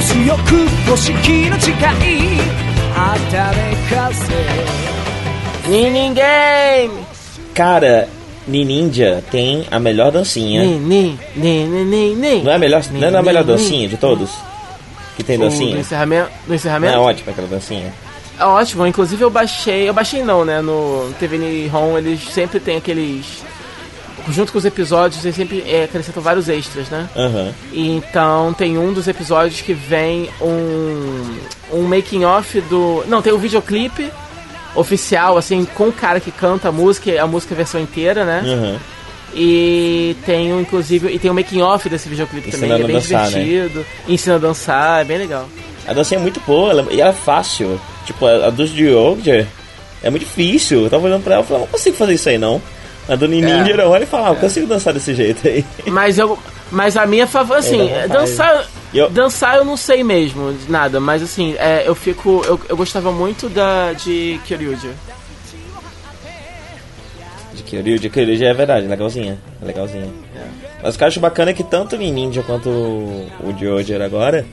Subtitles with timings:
[0.00, 1.74] 強く星木の誓い
[2.94, 4.32] 働かせ
[5.68, 6.90] Ninguém!
[7.54, 8.08] Cara,
[8.46, 10.62] Nininja tem a melhor dancinha.
[10.62, 12.42] Nin, nin, nin, nin, nin.
[12.44, 14.30] Não é a melhor, não é a melhor Nin, dancinha de todos?
[15.16, 15.78] Que tem O- Do dancinha?
[15.80, 16.28] encerramento?
[16.44, 16.94] Do Não encerramento?
[16.94, 17.92] é ótima aquela dancinha?
[18.38, 22.76] É ótimo, inclusive eu baixei, eu baixei não, né, no TV Nihon eles sempre tem
[22.76, 23.42] aqueles,
[24.29, 27.09] junto com os episódios, eles sempre é, acrescentam vários extras, né?
[27.15, 27.53] Aham.
[27.71, 31.37] E então tem um dos episódios que vem um,
[31.73, 34.11] um making off do, não, tem o videoclipe
[34.75, 38.23] oficial, assim, com o cara que canta a música, a música é a versão inteira,
[38.23, 38.43] né?
[38.45, 38.79] Aham.
[39.33, 42.87] E tem um, inclusive, e tem um making off desse videoclipe também, que é Ensinando
[42.87, 43.43] bem dançar, né?
[43.43, 45.47] divertido, ensina a dançar, é bem legal.
[45.87, 47.79] A dancinha é muito boa ela, e ela é fácil.
[48.05, 49.47] Tipo, a, a dos Georgia
[50.03, 50.83] é muito difícil.
[50.83, 52.61] Eu tava olhando pra ela e falei, não consigo fazer isso aí não.
[53.11, 53.81] A do Nininja É.
[53.83, 55.65] eu olho e falo, ah, eu consigo dançar desse jeito aí.
[55.87, 56.39] Mas eu.
[56.71, 58.65] Mas a minha favor, assim, É, dançar.
[58.93, 62.41] Eu- Dançar eu não sei mesmo de nada, mas assim, é, eu fico.
[62.45, 64.91] Eu, eu gostava muito da de Kyoryuja.
[67.53, 69.37] De Kyoryu, de Kyoryu já é verdade, legalzinha.
[69.61, 70.07] É legalzinha.
[70.81, 74.03] Mas o que eu acho bacana é que tanto o Nininja quanto o, o Georgia
[74.03, 74.45] agora.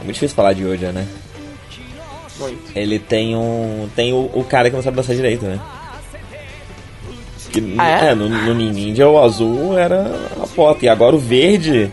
[0.00, 1.06] É muito difícil falar de Georgia, né?
[2.38, 2.72] Muito.
[2.74, 3.88] Ele tem um.
[3.94, 5.60] Tem o, o cara que não sabe dançar direito, né?
[7.52, 8.14] Que, Ah, é?
[8.14, 10.10] no, no Ninja o azul era
[10.42, 10.84] a foto.
[10.84, 11.90] E agora o verde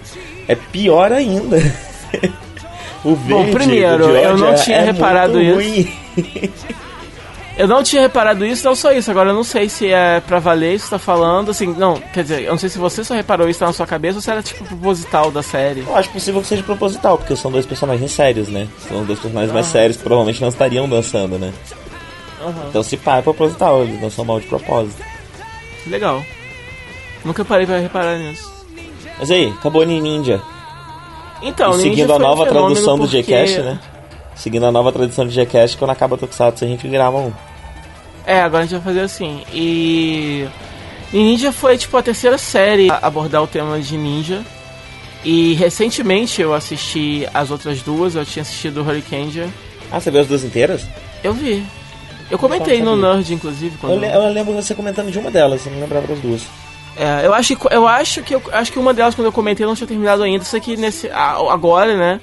[0.48, 1.58] é pior ainda.
[3.04, 3.52] o verde.
[3.52, 5.90] primeiro, do eu não Georgia tinha é reparado isso.
[7.58, 9.12] Eu não tinha reparado isso, não só isso.
[9.12, 11.52] Agora eu não sei se é pra valer isso que tá falando.
[11.52, 14.18] Assim, não, quer dizer, eu não sei se você só reparou isso na sua cabeça
[14.18, 15.82] ou se era tipo proposital da série.
[15.86, 18.66] Eu acho possível que seja proposital, porque são dois personagens sérios, né?
[18.88, 19.56] São os dois personagens Ah.
[19.56, 21.52] mais sérios que provavelmente não estariam dançando, né?
[22.42, 22.54] Aham.
[22.70, 25.04] Então se pá, é proposital, eles dançam mal de propósito.
[25.90, 26.24] Legal.
[27.26, 28.50] Nunca parei pra reparar nisso.
[29.18, 30.42] Mas aí, acabou Ninja.
[31.42, 33.80] Então, e Ninja seguindo a um nova fenômeno tradução do porque- Gcast, né?
[34.36, 37.34] Seguindo a nova tradução do Gcast, quando acaba o Tokusatsu a gente grava um.
[38.26, 39.44] É, agora a gente vai fazer assim.
[39.54, 40.48] E.
[41.12, 44.42] Ninja foi tipo a terceira série a abordar o tema de ninja.
[45.26, 49.52] E recentemente eu assisti as outras duas, eu tinha assistido Hurricane.
[49.92, 50.86] Ah, você viu as duas inteiras?
[51.24, 51.66] Eu vi.
[52.30, 52.96] Eu comentei no.
[52.96, 53.94] Nerd, inclusive, quando.
[53.94, 56.42] Eu, le- eu lembro você comentando de uma delas, eu não lembrava das duas.
[56.98, 59.64] É, eu acho que eu acho que eu acho que uma delas quando eu comentei
[59.64, 60.44] eu não tinha terminado ainda.
[60.44, 62.20] Isso aqui nesse agora, né?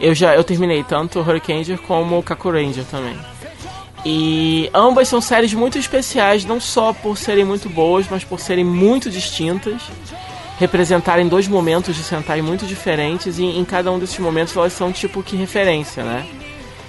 [0.00, 3.16] Eu já eu terminei tanto Hurricane como Kaku Ranger também.
[4.04, 8.64] E ambas são séries muito especiais, não só por serem muito boas, mas por serem
[8.64, 9.82] muito distintas,
[10.60, 14.92] representarem dois momentos de Sentai muito diferentes e em cada um desses momentos elas são
[14.92, 16.24] tipo que referência, né?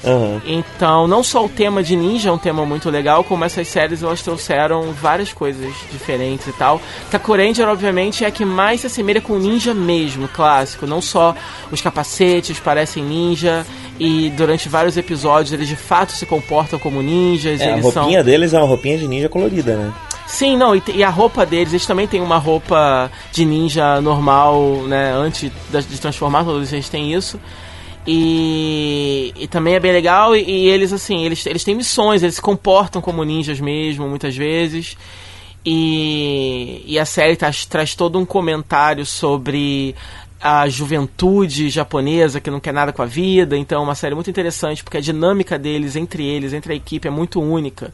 [0.06, 0.42] Aham.
[0.46, 4.04] Então, não só o tema de ninja é um tema muito legal, como essas séries
[4.04, 6.80] elas trouxeram várias coisas diferentes e tal.
[7.12, 10.86] Kaku Ranger, obviamente, é a que mais se assemelha com ninja mesmo, clássico.
[10.86, 11.36] Não só
[11.72, 13.66] os capacetes parecem ninja,
[14.00, 17.60] e durante vários episódios eles de fato se comportam como ninjas.
[17.60, 18.24] É, a roupinha são...
[18.24, 19.94] deles é uma roupinha de ninja colorida, né?
[20.28, 24.84] Sim, não, e, e a roupa deles, eles também têm uma roupa de ninja normal,
[24.86, 25.14] né?
[25.14, 27.40] Antes da- de transformar, todos eles têm isso.
[28.10, 32.36] E, e também é bem legal, e, e eles, assim, eles, eles têm missões, eles
[32.36, 34.98] se comportam como ninjas mesmo, muitas vezes.
[35.66, 39.94] E, e a série traz, traz todo um comentário sobre
[40.40, 43.58] a juventude japonesa que não quer nada com a vida.
[43.58, 47.10] Então, é uma série muito interessante porque a dinâmica deles entre eles, entre a equipe,
[47.10, 47.94] é muito única.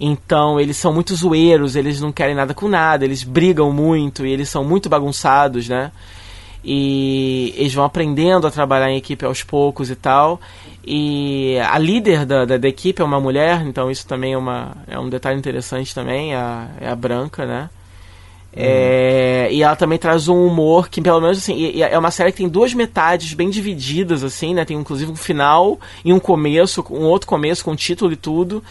[0.00, 4.32] Então, eles são muito zoeiros, eles não querem nada com nada, eles brigam muito e
[4.32, 5.92] eles são muito bagunçados, né?
[6.64, 10.40] E eles vão aprendendo a trabalhar em equipe aos poucos e tal.
[10.84, 14.76] E a líder da, da, da equipe é uma mulher, então isso também é, uma,
[14.88, 17.70] é um detalhe interessante também, é a, é a branca, né?
[18.54, 22.10] É, e ela também traz um humor que, pelo menos, assim, e- e é uma
[22.10, 24.64] série que tem duas metades bem divididas, assim, né?
[24.64, 28.62] Tem inclusive um final e um começo, um outro começo com título e tudo.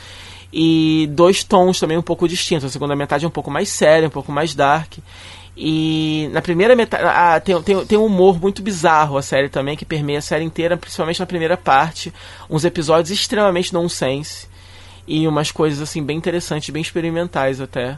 [0.53, 2.65] E dois tons também um pouco distintos.
[2.65, 4.93] A segunda metade é um pouco mais séria, um pouco mais dark.
[5.55, 7.03] E na primeira metade.
[7.05, 10.43] ah, tem, tem, tem um humor muito bizarro a série também, que permeia a série
[10.43, 12.13] inteira, principalmente na primeira parte.
[12.49, 14.47] Uns episódios extremamente nonsense.
[15.07, 17.97] E umas coisas assim bem interessantes, bem experimentais até.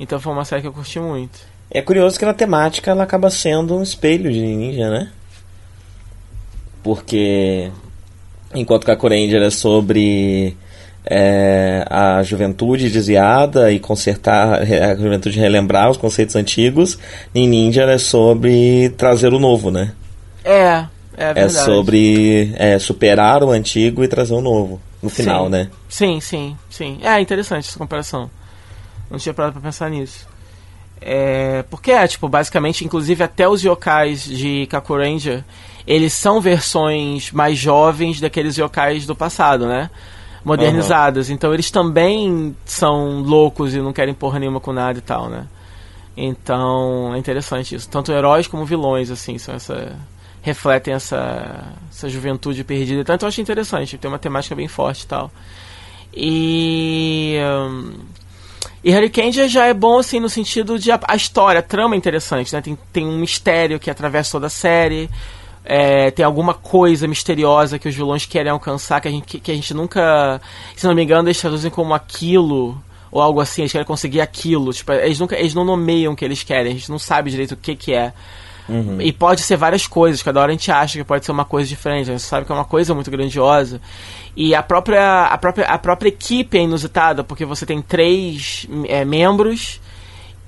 [0.00, 1.38] Então foi uma série que eu curti muito.
[1.70, 5.12] É curioso que na temática ela acaba sendo um espelho de ninja, né?
[6.82, 7.70] Porque
[8.54, 10.56] enquanto Kaku Ranger é sobre
[11.10, 16.98] é, a juventude desviada e consertar a juventude relembrar os conceitos antigos,
[17.34, 19.92] Ninja é sobre trazer o novo, né?
[20.44, 21.64] É, é É verdade.
[21.64, 25.50] sobre é, superar o antigo e trazer o novo no final, Sim.
[25.50, 25.70] né?
[25.88, 26.98] Sim, sim, sim.
[27.02, 28.30] É interessante essa comparação.
[29.10, 30.26] Não tinha parado pra pensar nisso.
[31.00, 35.44] É, porque é, tipo, basicamente, inclusive até os yokais de Kakuranger,
[35.86, 39.88] eles são versões mais jovens daqueles yokais do passado, né?
[40.44, 41.28] Modernizadas.
[41.28, 41.34] Uhum.
[41.34, 45.46] Então eles também são loucos e não querem porra nenhuma com nada e tal, né?
[46.16, 47.88] Então é interessante isso.
[47.88, 49.96] Tanto heróis como vilões, assim, são essa.
[50.42, 53.00] refletem essa, essa juventude perdida.
[53.02, 55.30] Então eu acho interessante, tem uma temática bem forte e tal.
[56.12, 57.38] E.
[57.40, 57.92] Um,
[58.82, 61.98] e Hurricane já é bom, assim, no sentido de a, a, história, a trama é
[61.98, 62.60] interessante, né?
[62.60, 65.10] Tem, tem um mistério que atravessa toda a série.
[65.70, 69.50] É, tem alguma coisa misteriosa que os vilões querem alcançar que a gente, que, que
[69.52, 70.40] a gente nunca.
[70.74, 74.72] Se não me engano, eles traduzem como aquilo ou algo assim, eles querem conseguir aquilo.
[74.72, 77.52] Tipo, eles, nunca, eles não nomeiam o que eles querem, a gente não sabe direito
[77.52, 78.14] o que, que é.
[78.66, 78.98] Uhum.
[79.00, 81.68] E pode ser várias coisas, cada hora a gente acha que pode ser uma coisa
[81.68, 83.78] diferente, a gente sabe que é uma coisa muito grandiosa.
[84.34, 89.04] E a própria, a própria, a própria equipe é inusitada, porque você tem três é,
[89.04, 89.80] membros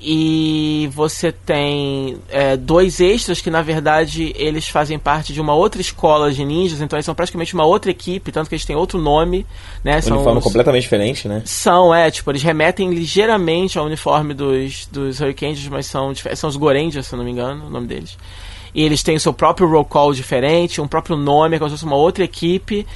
[0.00, 5.80] e você tem é, dois extras que na verdade eles fazem parte de uma outra
[5.80, 8.98] escola de ninjas, então eles são praticamente uma outra equipe, tanto que eles têm outro
[8.98, 9.46] nome,
[9.84, 10.00] né?
[10.00, 10.44] São uniforme os...
[10.44, 11.42] completamente diferente, né?
[11.44, 16.56] São, é, tipo, eles remetem ligeiramente ao uniforme dos, dos Hurricanes, mas são, são os
[16.56, 18.16] Gorengers, se não me engano, o nome deles.
[18.74, 21.76] E eles têm o seu próprio roll call diferente, um próprio nome, é como se
[21.76, 22.86] fosse uma outra equipe.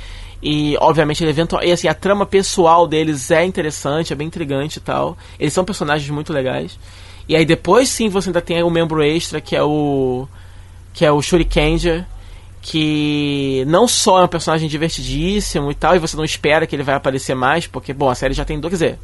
[0.43, 1.63] E, obviamente, ele eventual...
[1.63, 5.17] e, assim, a trama pessoal deles é interessante, é bem intrigante e tal.
[5.39, 6.79] Eles são personagens muito legais.
[7.29, 10.29] E aí depois sim você ainda tem o um membro extra, que é o.
[10.93, 12.05] que é o Shurikenger,
[12.61, 16.83] que não só é um personagem divertidíssimo e tal, e você não espera que ele
[16.83, 18.61] vai aparecer mais, porque, bom, a série já tem.
[18.61, 18.99] Quer dizer,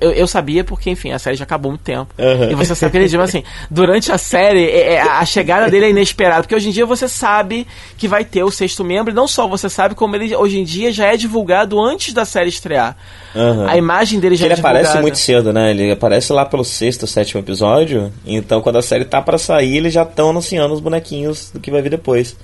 [0.00, 2.14] eu, eu, sabia porque, enfim, a série já acabou há muito tempo.
[2.18, 2.50] Uhum.
[2.50, 5.86] E você sabe que ele diz assim, durante a série, é, é, a chegada dele
[5.86, 7.66] é inesperada, porque hoje em dia você sabe
[7.96, 10.64] que vai ter o sexto membro, e não só você sabe, como ele hoje em
[10.64, 12.96] dia já é divulgado antes da série estrear.
[13.34, 13.68] Uhum.
[13.68, 14.78] A imagem dele já ele é divulgada.
[14.78, 15.70] Ele aparece muito cedo, né?
[15.70, 19.92] Ele aparece lá pelo sexto, sétimo episódio, então quando a série tá para sair, eles
[19.92, 22.36] já estão anunciando os bonequinhos do que vai vir depois.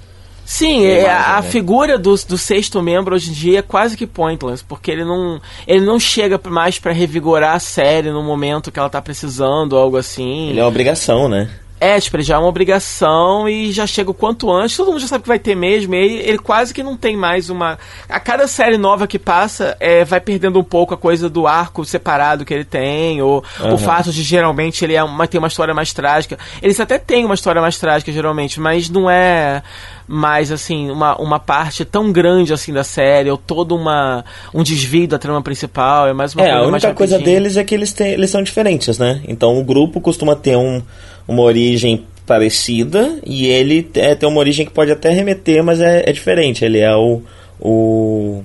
[0.44, 1.48] Sim, é, a, a né?
[1.48, 5.40] figura do, do sexto membro hoje em dia é quase que pointless, porque ele não,
[5.66, 9.78] ele não chega mais para revigorar a série no momento que ela tá precisando, ou
[9.78, 10.50] algo assim.
[10.50, 11.50] Ele é uma obrigação, né?
[11.80, 15.00] É, tipo, ele já é uma obrigação e já chega o quanto antes, todo mundo
[15.00, 17.78] já sabe que vai ter mesmo, e ele, ele quase que não tem mais uma.
[18.08, 21.84] A cada série nova que passa, é, vai perdendo um pouco a coisa do arco
[21.84, 23.74] separado que ele tem, ou uhum.
[23.74, 26.38] o fato de geralmente ele é uma, tem uma história mais trágica.
[26.62, 29.62] Eles até têm uma história mais trágica, geralmente, mas não é
[30.06, 35.08] mais assim, uma, uma parte tão grande assim da série, ou todo uma, um desvio
[35.08, 36.58] da trama principal, é mais uma é, coisa.
[36.58, 39.20] É, a única coisa deles é que eles, têm, eles são diferentes, né?
[39.26, 40.82] Então o grupo costuma ter um
[41.26, 46.02] uma origem parecida e ele é, tem uma origem que pode até remeter, mas é,
[46.06, 46.64] é diferente.
[46.64, 47.22] Ele é o,
[47.60, 48.42] o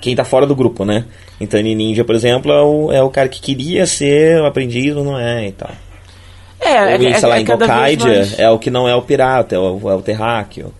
[0.00, 1.04] quem tá fora do grupo, né?
[1.40, 5.04] Então Ninja, por exemplo, é o, é o cara que queria ser o aprendiz, mas
[5.04, 5.70] não é e tal.
[6.60, 8.38] É, Ou, é, sei lá, é, em Gokaidia mais...
[8.38, 10.72] é o que não é o pirata, é o, é o terráqueo.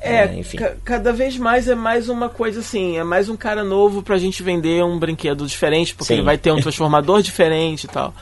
[0.00, 0.58] É, é enfim.
[0.84, 4.42] cada vez mais é mais uma coisa assim, é mais um cara novo pra gente
[4.42, 6.14] vender um brinquedo diferente, porque Sim.
[6.14, 8.12] ele vai ter um transformador diferente e tal.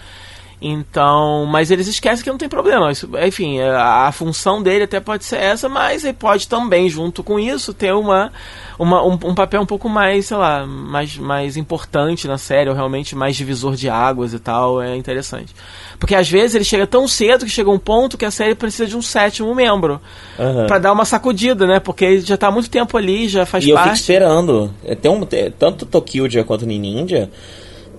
[0.62, 2.92] Então, mas eles esquecem que não tem problema.
[2.92, 7.22] Isso, enfim, a, a, função dele até pode ser essa, mas ele pode também, junto
[7.22, 8.30] com isso, ter uma,
[8.78, 12.76] uma um, um, papel um pouco mais, sei lá, mais, mais importante na série, ou
[12.76, 14.82] realmente mais divisor de águas e tal.
[14.82, 15.54] É interessante.
[15.98, 18.86] Porque às vezes ele chega tão cedo que chega um ponto que a série precisa
[18.86, 19.98] de um sétimo membro.
[20.38, 20.66] Uhum.
[20.66, 21.80] para dar uma sacudida, né?
[21.80, 23.86] Porque ele já tá há muito tempo ali, já faz e parte.
[23.86, 24.74] E eu fico esperando.
[24.84, 27.30] É, tem um, tem, tanto Tokyo quanto Ninja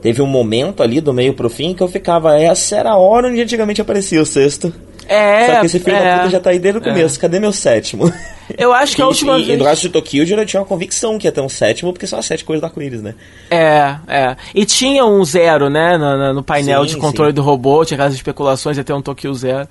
[0.01, 3.27] teve um momento ali do meio pro fim que eu ficava, essa era a hora
[3.27, 4.73] onde antigamente aparecia o sexto.
[5.07, 6.85] É, Só que esse filho é, da puta já tá aí desde o é.
[6.85, 7.17] começo.
[7.17, 7.21] É.
[7.21, 8.11] Cadê meu sétimo?
[8.57, 9.55] Eu acho que a última e, vez.
[9.55, 12.07] E no caso de Tokyo, eu tinha uma convicção que ia ter um sétimo, porque
[12.07, 13.15] são as sete coisas da arco-íris, né?
[13.49, 14.35] É, é.
[14.55, 15.97] E tinha um zero, né?
[15.97, 17.35] No, no painel sim, de controle sim.
[17.35, 19.67] do robô, tinha aquelas especulações, ia ter um Tokyo zero.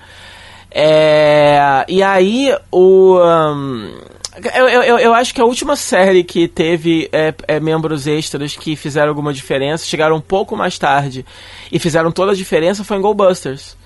[0.70, 3.18] É, e aí, o.
[3.18, 3.90] Um,
[4.54, 8.76] eu, eu, eu, acho que a última série que teve é, é, membros extras que
[8.76, 11.26] fizeram alguma diferença, chegaram um pouco mais tarde
[11.70, 13.76] e fizeram toda a diferença foi em Goldbusters.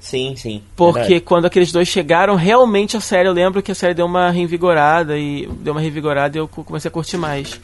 [0.00, 0.62] Sim, sim.
[0.76, 1.20] Porque verdade.
[1.20, 5.18] quando aqueles dois chegaram, realmente a série, eu lembro que a série deu uma revigorada
[5.18, 7.60] e deu uma revigorada e eu comecei a curtir mais.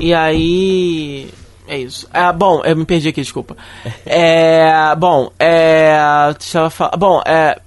[0.00, 1.30] E aí.
[1.66, 2.08] É isso.
[2.12, 3.56] Ah, bom, eu me perdi aqui, desculpa.
[4.06, 4.94] É.
[4.96, 5.98] Bom, é.
[6.38, 6.96] Deixa eu falar.
[6.96, 7.60] Bom, é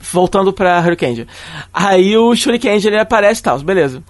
[0.00, 1.26] voltando pra Hurricane.
[1.72, 4.02] Aí o Shuriken ele aparece e tal, beleza.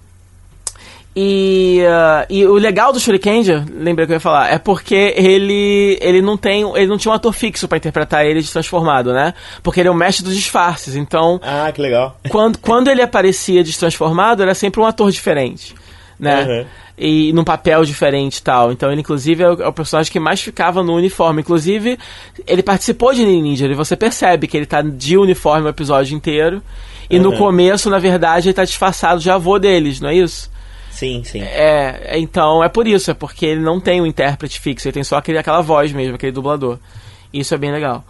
[1.14, 3.42] E, uh, e o legal do Shuriken,
[3.72, 7.14] lembrei que eu ia falar, é porque ele ele não tem, ele não tinha um
[7.14, 9.34] ator fixo para interpretar ele de transformado, né?
[9.60, 11.40] Porque ele é o mestre dos disfarces, então...
[11.42, 12.16] Ah, que legal.
[12.28, 15.74] Quando, quando ele aparecia de transformado, era sempre um ator diferente.
[16.20, 16.44] Né?
[16.44, 16.66] Uhum.
[16.98, 18.70] E num papel diferente e tal.
[18.70, 21.40] Então ele, inclusive, é o, é o personagem que mais ficava no uniforme.
[21.40, 21.98] Inclusive,
[22.46, 26.62] ele participou de Ninja, e você percebe que ele tá de uniforme o episódio inteiro.
[27.08, 27.38] E no Uhum.
[27.38, 30.50] começo, na verdade, ele tá disfarçado de avô deles, não é isso?
[30.90, 31.40] Sim, sim.
[31.40, 35.04] É, então é por isso, é porque ele não tem um intérprete fixo, ele tem
[35.04, 36.78] só aquele, aquela voz mesmo, aquele dublador.
[37.32, 38.04] Isso é bem legal.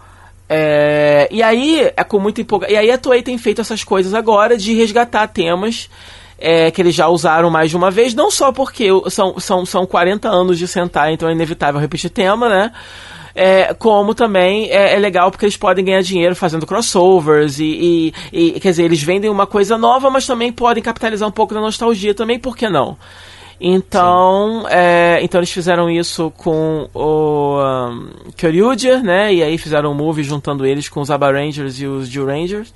[0.48, 2.74] É, e aí, é com muita empolgação.
[2.74, 5.88] E aí a Toei tem feito essas coisas agora de resgatar temas
[6.40, 9.86] é, que eles já usaram mais de uma vez, não só porque são, são, são
[9.86, 12.72] 40 anos de sentar, então é inevitável repetir tema, né?
[13.32, 18.54] É, como também é, é legal porque eles podem ganhar dinheiro fazendo crossovers e, e-
[18.56, 21.60] e, quer dizer, eles vendem uma coisa nova, mas também podem capitalizar um pouco da
[21.60, 22.96] nostalgia também, por que não?
[23.60, 29.34] Então, é, então eles fizeram isso com o um, Kyoryuger, né?
[29.34, 32.72] E aí fizeram um movie juntando eles com os Aba Rangers e os Jill Rangers.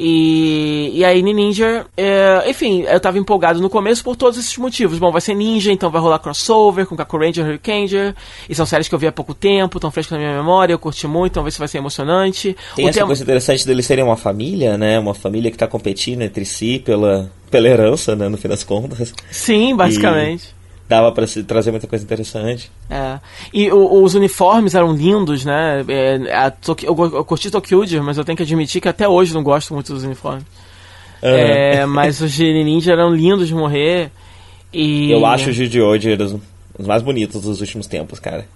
[0.00, 4.96] E, e aí Ninja, é, enfim, eu tava empolgado no começo por todos esses motivos.
[4.96, 8.14] Bom, vai ser ninja, então vai rolar crossover com Kaku Ranger e Hurricaneer.
[8.48, 10.78] E são séries que eu vi há pouco tempo, tão frescas na minha memória, eu
[10.78, 12.56] curti muito, então ver se vai ser emocionante.
[12.76, 15.00] Tem O essa tema- coisa interessante deles serem uma família, né?
[15.00, 18.28] Uma família que tá competindo entre si pela, pela herança, né?
[18.28, 19.12] No fim das contas.
[19.32, 20.56] Sim, basicamente.
[20.88, 22.70] Dava pra se trazer muita coisa interessante.
[22.88, 23.18] É.
[23.52, 25.84] E o- os uniformes eram lindos, né?
[25.86, 26.52] É,
[26.82, 29.92] eu, eu curti Tokyuger, mas eu tenho que admitir que até hoje não gosto muito
[29.92, 30.44] dos uniformes.
[31.20, 34.10] É, mas os de Ninja eram lindos de morrer.
[34.72, 35.10] E...
[35.10, 36.36] Eu acho os de hoje os,
[36.78, 38.46] os mais bonitos dos últimos tempos, cara.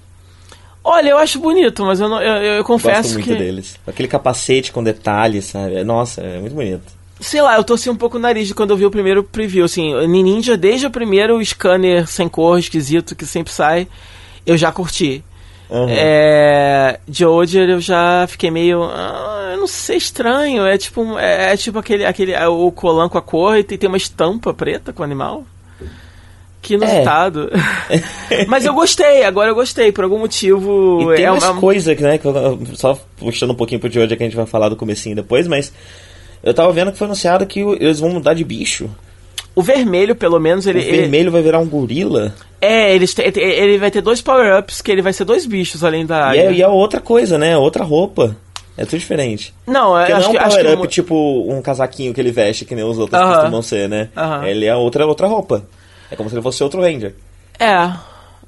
[0.85, 3.35] Olha, eu acho bonito, mas eu, não, eu, eu- eu confesso Gosto muito que.
[3.37, 3.79] deles.
[3.87, 5.83] Aquele capacete com detalhes, sabe?
[5.85, 6.83] Nossa, é muito bonito.
[7.23, 9.65] Sei lá, eu torci um pouco o nariz quando eu vi o primeiro preview.
[9.65, 13.87] Assim, Ninja, desde o primeiro scanner sem cor esquisito que sempre sai,
[14.45, 15.25] eu já curti.
[15.71, 15.87] Uhum.
[15.89, 18.83] É, de hoje eu já fiquei meio.
[18.85, 20.67] ah, eu não sei, estranho.
[20.67, 22.33] É tipo, é, é tipo aquele, aquele.
[22.33, 25.45] é o colan com a cor e tem, tem uma estampa preta com o animal.
[26.61, 27.51] Que inusitado.
[28.47, 31.11] Mas eu gostei, agora eu gostei, por algum motivo.
[31.13, 33.99] E tem é uma- coisa que, né, que eu- só puxando um pouquinho pro de
[33.99, 35.73] hoje que a gente vai falar do comecinho depois, mas
[36.43, 38.89] eu tava vendo que foi anunciado que eles vão mudar de bicho.
[39.55, 40.81] O vermelho, pelo menos, ele.
[40.81, 42.35] o vermelho vai virar um gorila.
[42.61, 46.07] É, eles te- ele vai ter dois power-ups, que ele vai ser dois bichos além
[46.07, 46.43] da E águia.
[46.49, 47.57] é, e é outra coisa, né?
[47.59, 48.37] Outra roupa.
[48.79, 49.53] É tudo diferente.
[49.67, 52.75] Não, eu acho não que, é um power-up tipo um casaquinho que ele veste, que
[52.75, 53.35] nem os outros Aham.
[53.35, 54.09] costumam ser, né?
[54.17, 54.47] Aham.
[54.47, 55.63] Ele é outra, outra roupa.
[56.11, 57.15] É como se ele fosse outro Ranger.
[57.59, 57.91] É.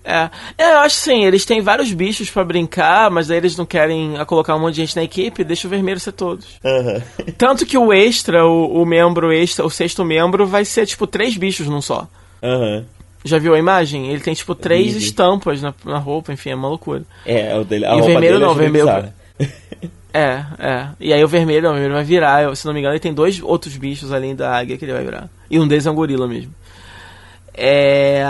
[0.05, 0.29] É.
[0.59, 4.19] É, eu acho sim, eles têm vários bichos pra brincar, mas aí eles não querem
[4.19, 6.47] ah, colocar um monte de gente na equipe, deixa o vermelho ser todos.
[6.63, 7.03] Aham.
[7.39, 11.37] Tanto que o extra, o, o membro extra, o sexto membro, vai ser tipo três
[11.37, 12.07] bichos num só.
[12.43, 12.85] Aham.
[13.25, 14.11] Já viu a imagem?
[14.11, 17.05] Ele tem tipo três estampas na, na roupa, enfim, é uma loucura.
[17.25, 19.13] É, o dele, a E o roupa vermelho dele não, achei vermelho-.
[20.15, 20.89] É, é.
[21.01, 23.13] E aí o vermelho, não, o vermelho vai virar, se não me engano, ele tem
[23.13, 25.29] dois outros bichos além da águia que ele vai virar.
[25.51, 26.55] E um deles é um gorila mesmo.
[27.57, 28.23] É.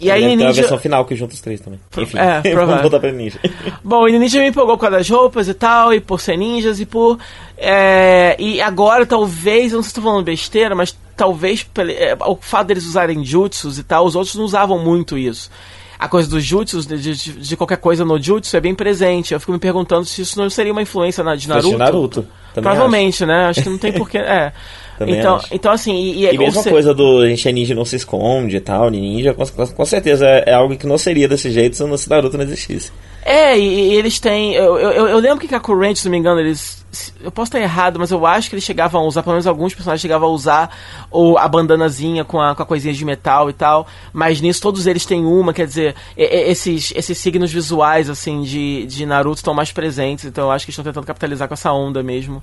[0.00, 0.60] E aí Deve ter a Ninja.
[0.62, 1.80] versão final que junta os três também.
[1.96, 3.38] Enfim, é, vamos voltar pra ninja.
[3.82, 6.78] Bom, o Ninja me empolgou por causa das roupas e tal, e por ser ninjas,
[6.80, 7.18] e por.
[7.56, 11.66] é, e agora, talvez, eu não sei se estou falando besteira, mas talvez
[11.96, 15.50] é, o fato deles usarem jutsus e tal, os outros não usavam muito isso.
[15.98, 19.34] A coisa dos jutsus, de, de- de qualquer coisa no jutsu, é bem presente.
[19.34, 21.70] Eu fico me perguntando se isso não seria uma influência na, de Naruto.
[21.70, 22.26] De Naruto.
[22.54, 23.46] Provavelmente, né?
[23.46, 24.18] Acho que não tem porquê.
[24.18, 24.52] É.
[24.98, 25.46] Também então, acho.
[25.54, 25.94] então, assim.
[25.94, 28.56] E, E ou mesma se- coisa do a gente é ninja e não se esconde
[28.56, 31.82] e tal, ninja, com, com certeza é, é algo que não seria desse jeito se
[31.84, 32.90] o Naruto não existisse.
[33.24, 34.54] É, e, e eles têm.
[34.54, 36.78] Eu, eu, eu lembro que Kakuren, se não me engano, eles.
[37.22, 39.74] Eu posso estar errado, mas eu acho que eles chegavam a usar, pelo menos alguns
[39.74, 40.74] personagens chegavam a usar
[41.10, 43.86] o, a bandanazinha com a, com a coisinha de metal e tal.
[44.12, 48.40] Mas nisso todos eles têm uma, quer dizer, e- e- esses, esses signos visuais, assim,
[48.42, 51.54] de, de Naruto estão mais presentes, então eu acho que eles estão tentando capitalizar com
[51.54, 52.42] essa onda mesmo.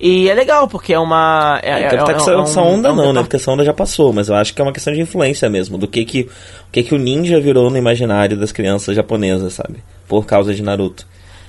[0.00, 1.60] E é legal, porque é uma.
[1.62, 3.12] É, É, então, é- tá com é um- essa onda é um não, né?
[3.12, 5.48] depa- Porque essa onda já passou, mas eu acho que é uma questão de influência
[5.48, 6.28] mesmo, do que que o
[6.72, 9.76] que, que o ninja virou no imaginário das crianças japonesas, sabe?
[10.08, 11.06] Por causa de Naruto.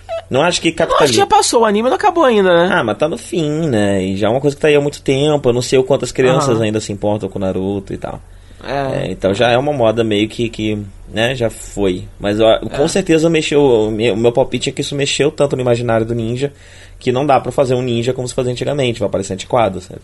[0.07, 1.13] Não acho que Não, acho que capitaliza.
[1.13, 2.69] já passou, o anime não acabou ainda, né?
[2.73, 4.03] Ah, mas tá no fim, né?
[4.03, 5.49] E já é uma coisa que tá aí há muito tempo.
[5.49, 6.63] Eu não sei o quantas crianças Aham.
[6.65, 8.19] ainda se importam com Naruto e tal.
[8.65, 9.05] É.
[9.05, 12.07] É, então já é uma moda meio que, que né, já foi.
[12.19, 12.59] Mas ó, É.
[12.69, 13.61] com certeza mexeu.
[13.61, 16.51] O meu, meu palpite é que isso mexeu tanto no imaginário do ninja
[16.99, 20.01] que não dá pra fazer um ninja como se fazia antigamente, vai parecer antiquado, sabe?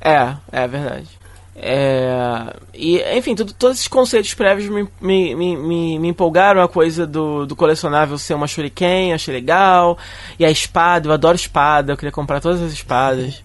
[0.00, 1.08] É, é verdade.
[1.58, 6.62] É, e, enfim, tudo, todos esses conceitos prévios me, me, me, me, me empolgaram.
[6.62, 9.98] A coisa do, do colecionável ser uma shuriken, achei legal.
[10.38, 13.42] E a espada, eu adoro espada, eu queria comprar todas as espadas.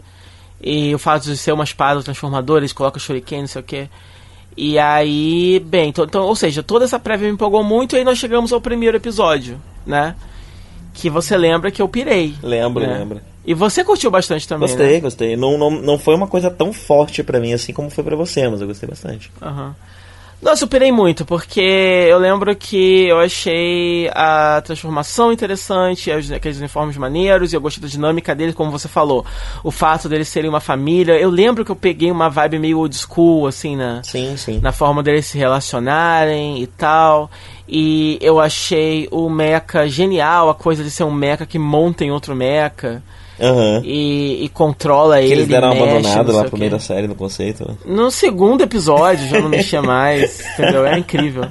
[0.62, 3.90] E o fato de ser uma espada transformadora, eles colocam shuriken, não sei o que.
[4.56, 7.96] E aí, bem, então, ou seja, toda essa prévia me empolgou muito.
[7.96, 10.16] E aí nós chegamos ao primeiro episódio, né?
[10.94, 12.36] Que você lembra que eu pirei.
[12.44, 12.98] Lembro, né?
[12.98, 13.24] lembra.
[13.46, 15.00] E você curtiu bastante também, Gostei, né?
[15.00, 15.36] gostei.
[15.36, 18.48] Não, não, não foi uma coisa tão forte pra mim assim como foi pra você,
[18.48, 19.32] mas eu gostei bastante.
[19.42, 19.76] Aham.
[20.42, 26.58] Nossa, eu pirei muito, porque eu lembro que eu achei a transformação interessante, os- aqueles
[26.58, 29.24] uniformes maneiros, e eu gostei da dinâmica deles, como você falou.
[29.64, 31.14] O fato deles serem uma família.
[31.20, 34.60] Eu lembro que eu peguei uma vibe meio old school, assim, na, Sim, sim.
[34.60, 37.30] na forma deles se relacionarem e tal.
[37.68, 42.10] E eu achei o mecha genial, a coisa de ser um mecha que monta em
[42.12, 43.02] outro mecha
[43.42, 43.82] Aham.
[43.84, 45.34] e, e controla Que ele.
[45.34, 47.68] eles deram mexe, abandonada não lá pro meio da série no conceito.
[47.68, 47.76] né?
[47.86, 50.86] No segundo episódio já não mexia mais, entendeu?
[50.86, 51.46] Era incrível.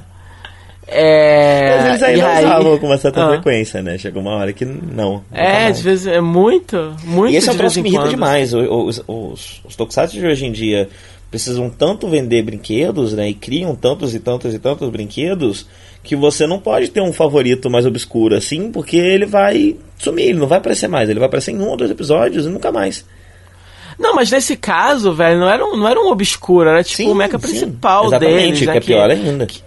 [0.93, 3.29] É, Mas eles ainda aí- usavam com uma certa Ah.
[3.29, 3.97] frequência, né?
[3.97, 5.23] Chegou uma hora que não.
[5.31, 5.77] É, mais.
[5.77, 8.53] de vez é muito, muito E esse é um troço que me irrita demais.
[8.53, 10.89] O- Os, os, os tokusatsu de hoje em dia
[11.31, 13.29] precisam tanto vender brinquedos, né?
[13.29, 15.65] E criam tantos e tantos e tantos brinquedos
[16.03, 20.39] que você não pode ter um favorito mais obscuro assim, porque ele vai sumir, ele
[20.39, 21.09] não vai aparecer mais.
[21.09, 23.05] Ele vai aparecer em um ou dois episódios e nunca mais.
[23.97, 27.15] Não, mas nesse caso, velho, não era um, não era um obscuro, era tipo o
[27.15, 27.47] mecha sim.
[27.47, 29.45] principal Exatamente, deles, que né, é pior ainda.
[29.45, 29.61] que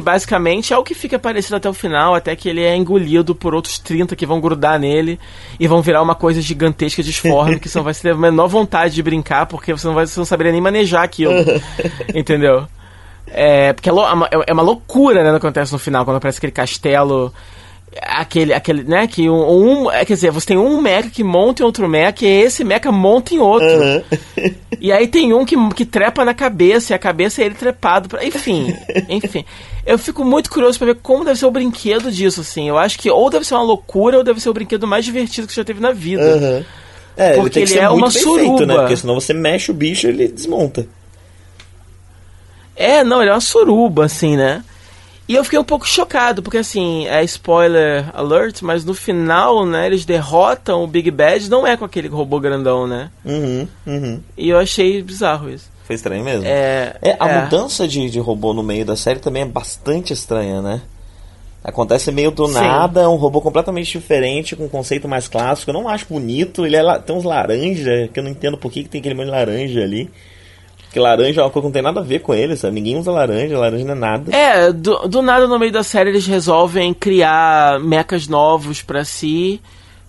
[0.00, 3.54] basicamente é o que fica aparecendo até o final, até que ele é engolido por
[3.54, 5.18] outros 30 que vão grudar nele
[5.58, 8.94] e vão virar uma coisa gigantesca, disforme, que você não vai ter a menor vontade
[8.94, 11.32] de brincar, porque você não, vai, você não saberia nem manejar aquilo.
[12.14, 12.66] entendeu?
[13.28, 16.38] É, porque é, é uma, é uma loucura, né, que acontece no final, quando aparece
[16.38, 17.32] aquele castelo.
[18.02, 21.62] Aquele, aquele, né, que um, um- é, quer dizer, você tem um mecha que monta
[21.62, 23.66] em outro mecha, e esse mecha monta em outro.
[24.78, 28.08] E aí tem um que, que trepa na cabeça, e a cabeça é ele trepado.
[28.10, 28.22] Pra...
[28.24, 28.76] Enfim,
[29.08, 29.42] enfim.
[29.86, 32.68] Eu fico muito curioso pra ver como deve ser o brinquedo disso, assim.
[32.68, 35.46] Eu acho que ou deve ser uma loucura, ou deve ser o brinquedo mais divertido
[35.46, 36.22] que você já teve na vida.
[36.22, 36.64] Aham.
[37.16, 38.44] É, ele Porque tem que ele ser é uma bem feito, né?
[38.44, 38.74] suruba.
[38.80, 40.86] Porque senão você mexe o bicho e ele desmonta.
[42.76, 44.62] É, não, ele é uma suruba, assim, né?
[45.28, 49.86] E eu fiquei um pouco chocado, porque assim, é spoiler alert, mas no final, né,
[49.86, 53.10] eles derrotam o Big Bad, não é com aquele robô grandão, né?
[53.24, 54.20] Uhum, uhum.
[54.38, 55.68] E eu achei bizarro isso.
[55.84, 56.44] Foi estranho mesmo.
[56.46, 57.42] É, É, a é.
[57.42, 60.80] mudança de, de robô no meio da série também é bastante estranha, né?
[61.64, 62.54] Acontece meio do Sim.
[62.54, 65.70] nada, é um robô completamente diferente, com um conceito mais clássico.
[65.70, 68.70] Eu não acho bonito, ele é la- tem uns laranja, que eu não entendo por
[68.70, 70.08] que, que tem aquele monte de laranja ali.
[70.96, 72.76] Porque laranja é uma coisa que não tem nada a ver com ele, sabe?
[72.76, 74.34] Ninguém usa laranja, laranja não é nada.
[74.34, 79.60] É, do, do nada no meio da série eles resolvem criar mechas novos pra si,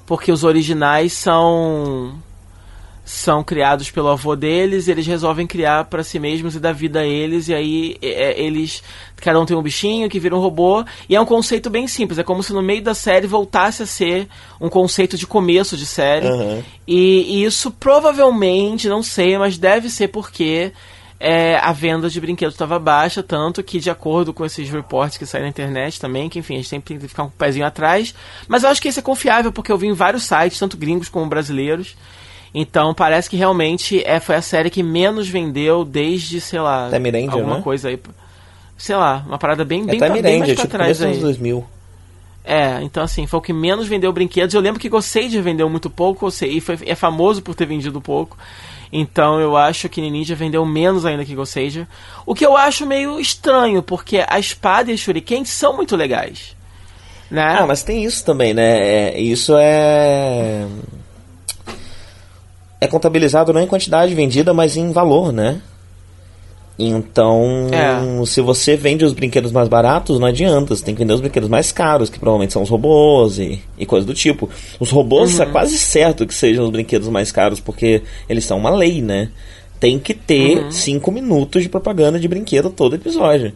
[0.06, 2.14] porque os originais são
[3.08, 7.00] são criados pelo avô deles, e eles resolvem criar pra si mesmos e dar vida
[7.00, 8.84] a eles, e aí é, é, eles
[9.16, 12.20] cada um tem um bichinho que vira um robô, e é um conceito bem simples,
[12.20, 14.28] é como se no meio da série voltasse a ser
[14.60, 16.28] um conceito de começo de série.
[16.28, 16.62] Aham.
[16.86, 20.74] E, e isso provavelmente, não sei, mas deve ser porque
[21.18, 25.26] é, a venda de brinquedos estava baixa, tanto que, de acordo com esses reportes que
[25.26, 28.14] saem na internet também, que enfim, a gente sempre tem que ficar um pezinho atrás.
[28.50, 31.08] Mas eu acho que esse é confiável, porque eu vi em vários sites, tanto gringos
[31.08, 31.96] como brasileiros.
[32.60, 37.12] Então parece que realmente é, foi a série que menos vendeu desde, sei lá, Time
[37.12, 37.62] Ranger, alguma né?
[37.62, 38.00] coisa aí.
[38.76, 41.18] Sei lá, uma parada bem, É bem, pra- Time bem mais pra tipo trás aí.
[41.20, 41.64] 2000.
[42.44, 44.56] É, então assim, foi o que menos vendeu brinquedos.
[44.56, 48.36] Eu lembro que Gossager vendeu muito pouco, e foi, é famoso por ter vendido pouco.
[48.92, 51.86] Então eu acho que Ninja vendeu menos ainda que Gossager.
[52.26, 56.56] O que eu acho meio estranho, porque a espada e a shuriken são muito legais.
[57.30, 57.58] Né?
[57.60, 58.80] Ah, mas tem isso também, né?
[59.12, 60.66] É, isso é.
[62.80, 65.62] É contabilizado não em quantidade vendida, mas em valor, né?
[66.80, 68.26] Então, É.
[68.26, 70.76] se você vende os brinquedos mais baratos, não adianta.
[70.76, 73.86] Você tem que vender os brinquedos mais caros, que provavelmente são os robôs e, e
[73.86, 74.48] coisas do tipo.
[74.80, 78.70] Os robôs é quase certo que sejam os brinquedos mais caros, porque eles são uma
[78.70, 79.30] lei, né?
[79.80, 83.54] Tem que ter 5 minutos de propaganda de brinquedo todo episódio.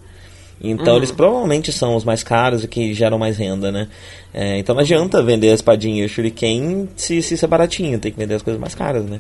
[0.64, 3.88] Então eles provavelmente são os mais caros e que geram mais renda, né?
[4.34, 8.00] É, então não adianta vender a espadinha e o shuriken se, se isso é baratinho,
[8.00, 9.20] tem que vender as coisas mais caras, né?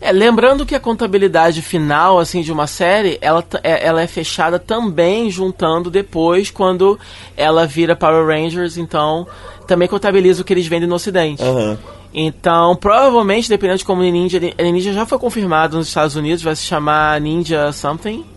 [0.00, 4.58] É, lembrando que a contabilidade final assim de uma série, ela, é, ela é fechada
[4.58, 6.98] também juntando depois quando
[7.36, 9.26] ela vira Power Rangers, então
[9.66, 11.42] também contabiliza o que eles vendem no ocidente.
[11.42, 11.78] Aham.
[12.16, 16.62] Então, provavelmente, dependendo de como Ninja, Ninja já foi confirmado nos Estados Unidos, vai se
[16.62, 18.33] chamar Ninja Something.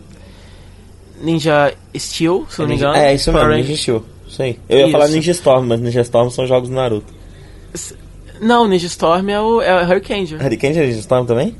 [1.20, 2.94] Ninja Steel, se não me engano.
[2.94, 4.04] É, isso mesmo, Ninja Steel.
[4.38, 4.58] Aí.
[4.68, 5.08] Eu ia falar.
[5.08, 7.12] Ninja Storm, mas Ninja Storm são jogos do Naruto.
[8.40, 10.34] Não, Ninja Storm é o, é o Hurricane.
[10.34, 11.56] Hurricane é Ninja Storm também?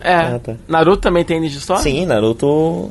[0.00, 0.14] É.
[0.14, 0.54] Ah, tá.
[0.68, 1.80] Naruto também tem Ninja Storm?
[1.82, 2.90] Sim, Naruto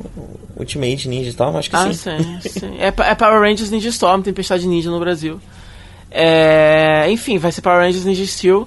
[0.56, 2.18] Ultimate Ninja Storm, acho que Ah, sim.
[2.40, 2.76] sim, sim.
[2.78, 5.40] É, é Power Rangers Ninja Storm, Tempestade Ninja no Brasil.
[6.10, 8.66] É, enfim, vai ser Power Rangers Ninja Steel.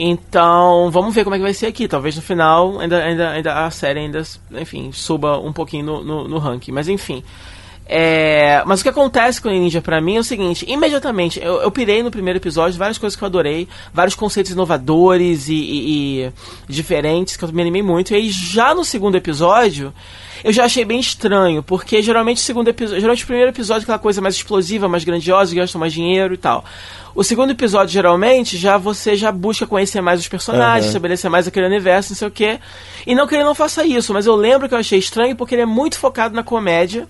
[0.00, 1.88] Então, vamos ver como é que vai ser aqui.
[1.88, 6.28] Talvez no final ainda, ainda, ainda a série ainda, enfim, suba um pouquinho no, no,
[6.28, 6.70] no ranking.
[6.70, 7.24] Mas enfim.
[7.90, 11.62] É, mas o que acontece com o Ninja pra mim é o seguinte: imediatamente, eu,
[11.62, 16.22] eu pirei no primeiro episódio, várias coisas que eu adorei, vários conceitos inovadores e, e,
[16.24, 16.32] e
[16.68, 18.12] diferentes que eu me animei muito.
[18.12, 19.94] E aí, já no segundo episódio,
[20.44, 23.84] eu já achei bem estranho, porque geralmente o segundo episódio, geralmente o primeiro episódio é
[23.84, 26.66] aquela coisa mais explosiva, mais grandiosa, que gasta mais dinheiro e tal.
[27.14, 30.88] O segundo episódio, geralmente, já você já busca conhecer mais os personagens, Aham.
[30.88, 32.60] estabelecer mais aquele universo, não sei o quê.
[33.06, 35.54] E não que ele não faça isso, mas eu lembro que eu achei estranho porque
[35.54, 37.08] ele é muito focado na comédia.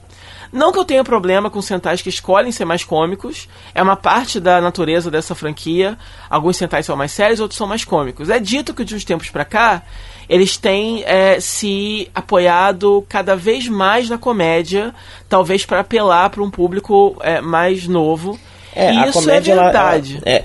[0.53, 4.41] Não que eu tenha problema com sentais que escolhem ser mais cômicos, é uma parte
[4.41, 5.99] da natureza dessa franquia.
[6.31, 8.31] Alguns sentais são mais sérios, outros são mais cômicos.
[8.31, 9.83] É dito que de uns tempos pra cá,
[10.29, 14.95] eles têm é, se apoiado cada vez mais na comédia,
[15.29, 18.39] talvez para apelar para um público é, mais novo.
[18.75, 20.21] É, e a isso comédia é ela- verdade.
[20.25, 20.45] ela- é,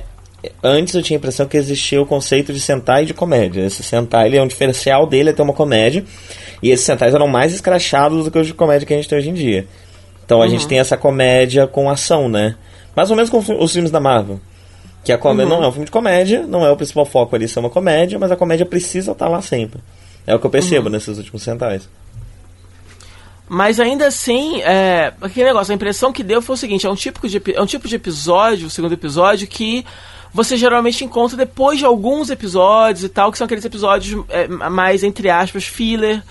[0.62, 3.66] antes eu tinha a impressão que existia o conceito de sentai e de comédia.
[3.66, 6.04] Esse sentai, ele é um diferencial dele é ter uma comédia.
[6.62, 9.18] E esses sentais eram mais escrachados do que os de comédia que a gente tem
[9.18, 9.68] hoje em dia.
[10.26, 10.52] Então a Uhum.
[10.52, 12.56] gente tem essa comédia com ação, né?
[12.96, 14.40] Mais ou menos com os filmes da Marvel.
[15.04, 15.60] Que a comédia Uhum.
[15.60, 18.18] não é um filme de comédia, não é o principal foco ali ser uma comédia,
[18.18, 19.82] mas a comédia precisa estar lá sempre.
[20.26, 20.94] É o que eu percebo Uhum.
[20.94, 21.90] nesses últimos sentais.
[23.50, 26.96] Mas ainda assim, é, aquele negócio, a impressão que deu foi o seguinte: é um
[26.96, 29.86] tipo de, é um tipo de episódio, o segundo episódio, que
[30.34, 35.04] você geralmente encontra depois de alguns episódios e tal, que são aqueles episódios é, mais,
[35.04, 36.24] entre aspas, filler,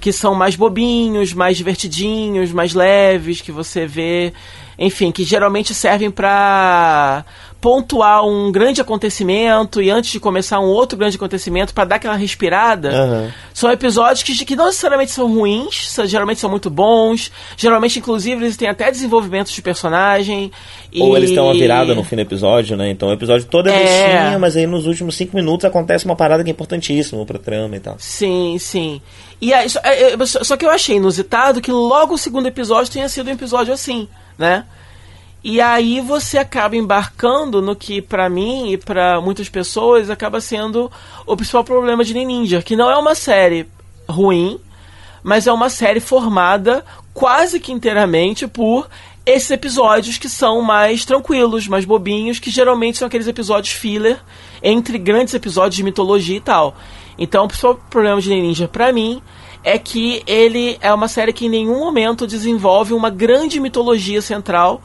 [0.00, 4.32] que são mais bobinhos, mais divertidinhos, mais leves, que você vê,
[4.80, 7.22] enfim, que geralmente servem pra
[7.60, 12.16] pontuar um grande acontecimento e antes de começar um outro grande acontecimento pra dar aquela
[12.16, 12.88] respirada.
[12.90, 13.32] Aham.
[13.52, 17.30] São episódios que, que não necessariamente são ruins, são- geralmente são muito bons.
[17.58, 20.50] Geralmente, inclusive, eles têm até desenvolvimento de personagem.
[20.98, 22.88] Ou e- eles têm uma virada no fim do episódio, né?
[22.90, 24.38] Então o episódio todo é, É.
[24.38, 27.80] mas aí nos últimos cinco minutos acontece uma parada que é importantíssima pra trama e
[27.80, 27.96] tal.
[27.98, 29.02] Sim, sim.
[29.38, 32.46] E aí, só, é, é, só- só que eu achei inusitado que logo o segundo
[32.46, 34.08] episódio tenha sido um episódio assim,
[34.40, 34.64] né?
[35.44, 40.90] E aí você acaba embarcando no que pra mim e pra muitas pessoas acaba sendo
[41.26, 43.66] o principal problema de Ninja, que não é uma série
[44.08, 44.58] ruim,
[45.22, 48.88] mas é uma série formada quase que inteiramente por
[49.24, 54.18] esses episódios que são mais tranquilos, mais bobinhos, que geralmente são aqueles episódios filler
[54.62, 56.76] entre grandes episódios de mitologia e tal.
[57.18, 59.22] Então, o principal problema de Ninja pra mim
[59.62, 64.82] é que ele é uma série que em nenhum momento desenvolve uma grande mitologia central.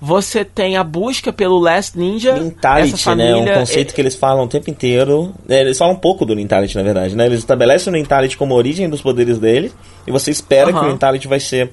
[0.00, 3.56] Você tem a busca pelo Last Ninja, essa Mentality, família, né?
[3.56, 5.32] Um conceito que eles falam o tempo inteiro.
[5.48, 7.24] É, eles falam um pouco do Mentality, na verdade, né?
[7.24, 9.72] Eles estabelecem o Mentality como origem dos poderes dele.
[10.06, 10.84] E você espera que o.
[10.84, 11.70] Mentality vai ser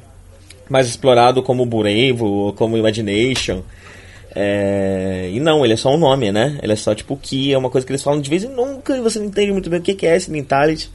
[0.69, 3.61] mais explorado como Burevo ou como Imagination.
[4.35, 6.57] É, E não, ele é só um nome, né?
[6.63, 8.49] Ele é só tipo o Ki, é uma coisa que eles falam de vez em
[8.49, 10.89] nunca e você não entende muito bem o que que é esse Mentality.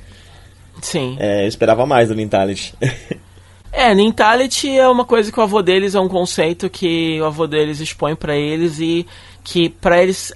[0.80, 1.16] Sim.
[1.18, 2.74] É, eu esperava mais do Mentality.
[3.70, 7.46] É, Nintality é uma coisa que o avô deles é um conceito que o avô
[7.46, 9.06] deles expõe pra eles e
[9.44, 10.32] que pra eles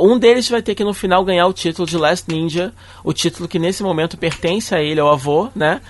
[0.00, 2.72] um deles vai ter que no final ganhar o título de Last Ninja,
[3.04, 5.80] o título que nesse momento pertence a ele, ao avô, né?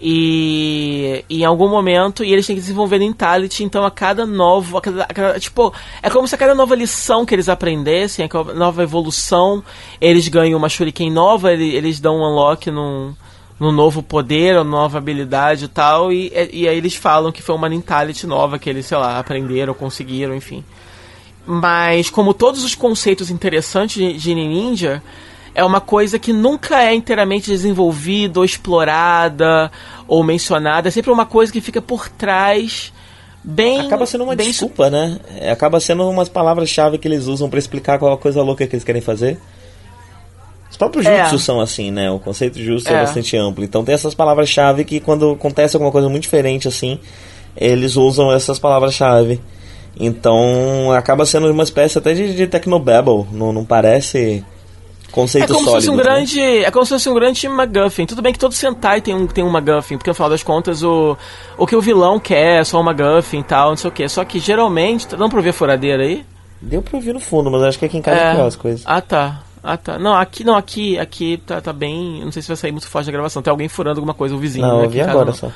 [0.00, 4.80] E, em algum momento e eles têm que desenvolver Nintality, então a cada novo, a
[4.80, 8.28] cada, a cada- tipo, é como se a cada nova lição que eles aprendessem, a
[8.28, 9.62] cada nova evolução,
[10.00, 13.14] eles ganham uma shuriken nova, ele- eles dão um unlock num
[13.58, 17.56] no novo poder, ou nova habilidade e tal, e, e aí eles falam que foi
[17.56, 20.62] uma mentality nova que eles, sei lá, aprenderam, conseguiram, enfim.
[21.44, 25.02] Mas, como todos os conceitos interessantes de, de Ninja,
[25.58, 29.72] é uma coisa que nunca é inteiramente desenvolvida, ou explorada,
[30.06, 32.92] ou mencionada, é sempre uma coisa que fica por trás,
[33.42, 33.80] bem...
[33.80, 35.18] Acaba sendo uma bem desculpa, né?
[35.36, 38.76] É, Acaba sendo umas palavras-chave que eles usam pra explicar qual a coisa louca que
[38.76, 39.36] eles querem fazer.
[40.70, 41.24] Os próprios É.
[41.24, 42.08] jutsu são assim, né?
[42.08, 42.92] O conceito de jutsu é.
[42.92, 43.00] É.
[43.00, 43.64] bastante amplo.
[43.64, 47.00] Então tem essas palavras-chave que quando acontece alguma coisa muito diferente assim,
[47.56, 49.40] eles usam essas palavras-chave.
[49.98, 53.26] Então acaba sendo uma espécie até de, de technobabble.
[53.32, 54.44] Não, não parece
[55.22, 55.80] conceito É como sólido.
[55.80, 56.02] se fosse um né?
[56.02, 56.40] grande.
[56.64, 58.06] É como se fosse um grande MacGuffin.
[58.06, 60.82] Tudo bem que todo Sentai tem um, tem um MacGuffin, porque no final das contas
[60.82, 61.16] o,
[61.56, 64.08] o que o vilão quer é só um MacGuffin e tal, não sei o que.
[64.08, 65.06] Só que geralmente.
[65.06, 66.24] tá dando pra ver a furadeira aí?
[66.60, 68.82] Deu pra ouvir no fundo, mas acho que aqui em casa é, pior as coisas.
[68.84, 69.42] Ah tá.
[69.62, 69.98] Ah tá.
[69.98, 72.20] Não, aqui não, aqui, aqui tá, tá bem.
[72.24, 73.42] Não sei se vai sair muito forte da gravação.
[73.42, 74.66] Tem alguém furando alguma coisa, o vizinho.
[74.66, 74.82] não, né?
[74.82, 75.34] eu Aqui vi agora não.
[75.34, 75.50] só.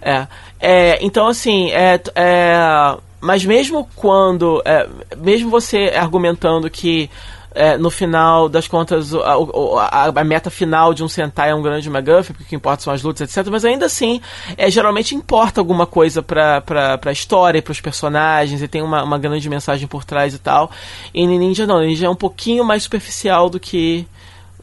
[0.00, 0.26] É.
[0.60, 4.62] é então, assim, é, é, mas mesmo quando.
[4.64, 7.10] é, mesmo você argumentando que.
[7.56, 9.32] É, no final das contas, a,
[9.80, 12.82] a- a meta final de um Sentai é um grande McGuffin, porque o que importa
[12.82, 13.50] são as lutas, etc.
[13.50, 14.20] Mas ainda assim,
[14.56, 19.18] é, geralmente importa alguma coisa pra, pra, pra história, pros personagens, e tem uma, uma
[19.18, 20.70] grande mensagem por trás e tal.
[21.14, 24.06] E em Ninja não, Ninja é um pouquinho mais superficial do que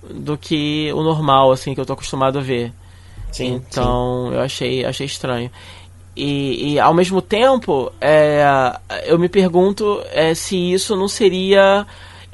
[0.09, 2.71] do que o normal, assim, que eu tô acostumado a ver.
[3.31, 5.49] Sim, Então, eu achei, achei estranho.
[6.15, 8.43] E, e ao mesmo tempo, é,
[9.05, 11.87] eu me pergunto é, se isso não seria.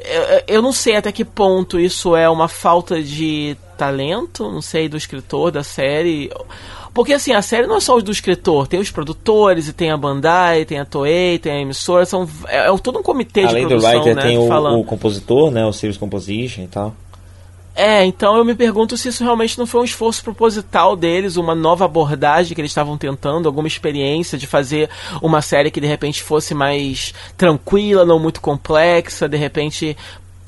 [0.06, 4.90] Eu, eu não sei até que ponto isso é uma falta de talento, não sei,
[4.90, 6.32] do escritor da série.
[6.94, 9.98] Porque assim, a série não é só do escritor, tem os produtores, e tem a
[9.98, 13.68] Bandai, tem a Toei, tem a emissora, são, é, é todo um comitê Além de
[13.68, 14.22] produção, do writer, né?
[14.22, 14.80] tem o, falando.
[14.80, 15.66] o compositor, né?
[15.66, 16.96] O Series Composition e tal.
[17.82, 21.56] É, então eu me pergunto se isso realmente não foi um esforço proposital deles, uma
[21.56, 24.90] nova abordagem que eles estavam tentando, alguma experiência de fazer
[25.22, 29.96] uma série que de repente fosse mais tranquila, não muito complexa, de repente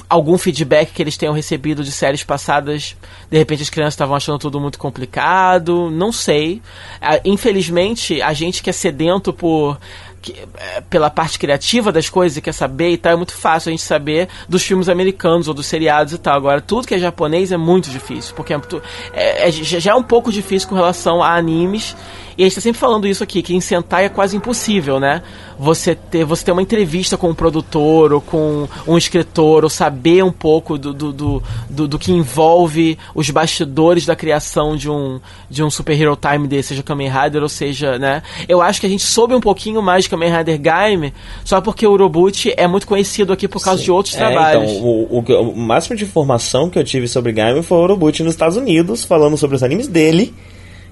[0.10, 2.98] algum feedback que eles tenham recebido de séries passadas,
[3.30, 6.62] de repente as crianças estavam achando tudo muito complicado, não sei.
[7.00, 9.80] Ah, Infelizmente, a gente que é sedento por
[10.22, 13.70] que- é, pela parte criativa das coisas e quer saber e tal, é muito fácil
[13.70, 16.36] a gente saber dos filmes americanos ou dos seriados e tal.
[16.36, 18.60] Agora, tudo que é japonês é muito difícil, porque é,
[19.14, 21.96] é- é- já é um pouco difícil com relação a animes.
[22.38, 25.22] E a gente tá sempre falando isso aqui, que em Sentai é quase impossível, né?
[25.60, 30.24] Você ter, você ter uma entrevista com um produtor ou com um escritor, ou saber
[30.24, 35.20] um pouco do, do, do, do, do que envolve os bastidores da criação de um,
[35.50, 38.24] de um Super Hero Time desse, seja Kamen Rider ou seja, né?
[38.48, 41.14] Eu acho que a gente soube um pouquinho mais de Kamen Rider Gaime
[41.44, 44.72] só porque o Urobuchi é muito conhecido aqui por causa de outros É, trabalhos.
[44.72, 48.24] Então, o, o o máximo de informação que eu tive sobre Gaime foi o Orobuchi
[48.24, 50.34] nos Estados Unidos, falando sobre os animes dele.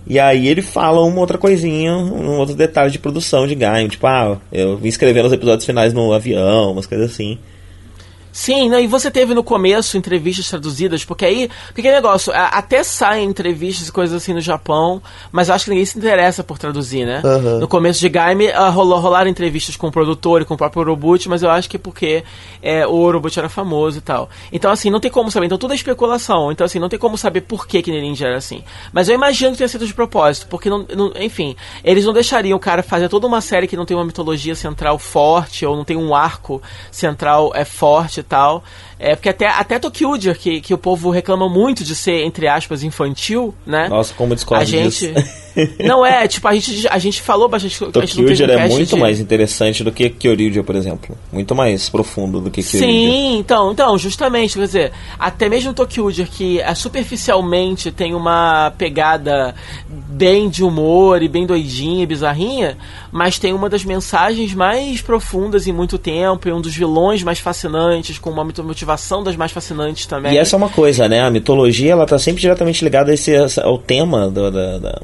[0.08, 3.90] E aí ele fala uma outra coisinha, um outro detalhe de produção de Gaime.
[3.90, 7.38] Tipo, ah, eu vim escrevendo os episódios finais no avião, umas coisas assim.
[8.32, 12.84] Sim, né, e você teve no começo entrevistas traduzidas, porque aí, porque que negócio, até
[12.84, 16.58] saem entrevistas e coisas assim no Japão, mas eu acho que ninguém se interessa por
[16.58, 17.22] traduzir, né?
[17.26, 17.60] Aham.
[17.60, 20.82] No começo de Gaime, ah, rolou, rolaram entrevistas com o produtor e com o próprio
[20.82, 22.24] Orobuchi, mas eu acho que é porque
[22.62, 24.30] é, o Orobuchi era famoso e tal.
[24.52, 27.18] Então, assim, não tem como saber, então tudo é especulação, então assim, não tem como
[27.18, 28.64] saber por que que Ninja era assim.
[28.94, 32.56] Mas eu imagino que tenha sido de propósito, porque, não, não- enfim, eles não deixariam
[32.58, 35.84] o cara fazer toda uma série que não tem uma mitologia central forte, ou não
[35.84, 36.62] tem um arco
[36.92, 38.64] central é forte e tal.
[39.00, 42.84] É, porque até, até Tokyuger, que, que o povo reclama muito de ser, entre aspas,
[42.84, 43.88] infantil, né?
[43.88, 45.14] Nossa, como eu discordo a gente.
[45.86, 47.80] não é, tipo, a gente, a gente falou bastante.
[47.80, 51.18] Tokyuger é muito de- mais interessante do que Kyoryuger, por exemplo.
[51.32, 52.90] Muito mais profundo do que Kyoryuger.
[52.90, 59.56] Sim, então, então, justamente, quer dizer, até mesmo Tokyuger, que é, superficialmente tem uma pegada
[59.88, 62.78] bem de humor e bem doidinha e bizarrinha,
[63.12, 67.40] mas tem uma das mensagens mais profundas em muito tempo, e um dos vilões mais
[67.40, 70.34] fascinantes, com uma mito- motivação das mais fascinantes também.
[70.34, 71.22] E essa é uma coisa, né?
[71.22, 75.02] A mitologia ela tá sempre diretamente ligada a esse, ao tema do, da- da-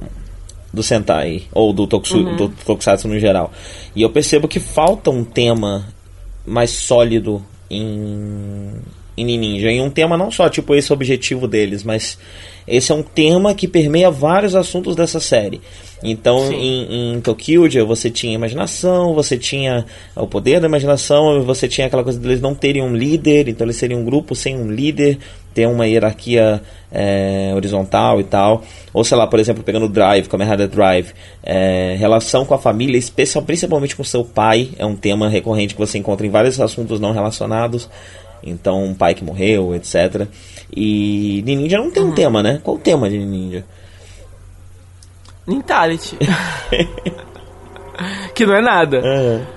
[0.73, 2.35] do Sentai, ou do, toksu, Uhum.
[2.35, 3.51] do Tokusatsu no geral.
[3.95, 5.85] E eu percebo que falta um tema
[6.45, 8.71] mais sólido em,
[9.17, 9.71] em Ninja.
[9.71, 12.17] E um tema não só tipo esse objetivo deles, mas
[12.67, 15.61] esse é um tema que permeia vários assuntos dessa série.
[16.03, 16.55] Então, Sim.
[16.55, 22.03] em, em Tokyuja você tinha imaginação, você tinha o poder da imaginação, você tinha aquela
[22.03, 25.17] coisa deles não terem um líder, então eles seriam um grupo sem um líder,
[25.53, 28.63] ter uma hierarquia é, horizontal e tal.
[28.93, 32.57] Ou sei lá, por exemplo, pegando o Drive, Kamen Rider Drive, é, relação com a
[32.57, 36.59] família, especial, principalmente com seu pai, é um tema recorrente que você encontra em vários
[36.59, 37.89] assuntos não relacionados.
[38.45, 40.27] Então, um pai que morreu, etc.
[40.71, 42.59] E Ninja não tem um tema, né?
[42.63, 43.65] Qual o tema de Ninja?
[45.47, 46.17] Nintality.
[48.33, 49.01] que não é nada.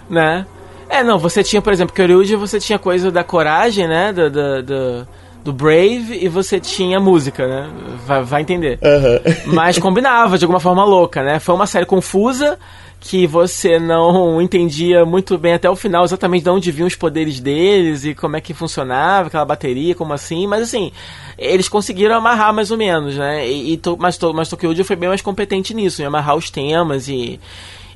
[0.09, 0.47] né?
[0.89, 4.13] É, não, você tinha, por exemplo, Kyoryuji, você tinha coisa da coragem, né?
[4.13, 5.09] Do, do, do,
[5.49, 7.71] do Brave, e você tinha música, né?
[8.07, 8.79] Vai, vai entender.
[9.47, 11.39] Mas combinava de alguma forma louca, né?
[11.39, 12.59] Foi uma série confusa
[13.01, 17.41] que você não entendia muito bem até o final exatamente de onde vinham os poderes
[17.41, 20.93] deles e como é que funcionava aquela bateria, como assim, mas assim,
[21.39, 23.49] eles conseguiram amarrar mais ou menos, né?
[23.49, 26.51] E, e to, mas, to, mas Tokyo foi bem mais competente nisso, em amarrar os
[26.51, 27.41] temas e,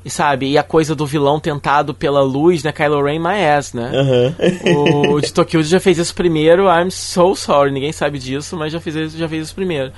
[0.05, 2.71] e sabe, e a coisa do vilão tentado pela luz, né?
[2.71, 3.91] Kylo Ren my ass, né?
[4.75, 8.81] O de Tokyo já fez isso primeiro, I'm so sorry, ninguém sabe disso, mas já
[8.81, 9.93] fez isso, já fez isso primeiro.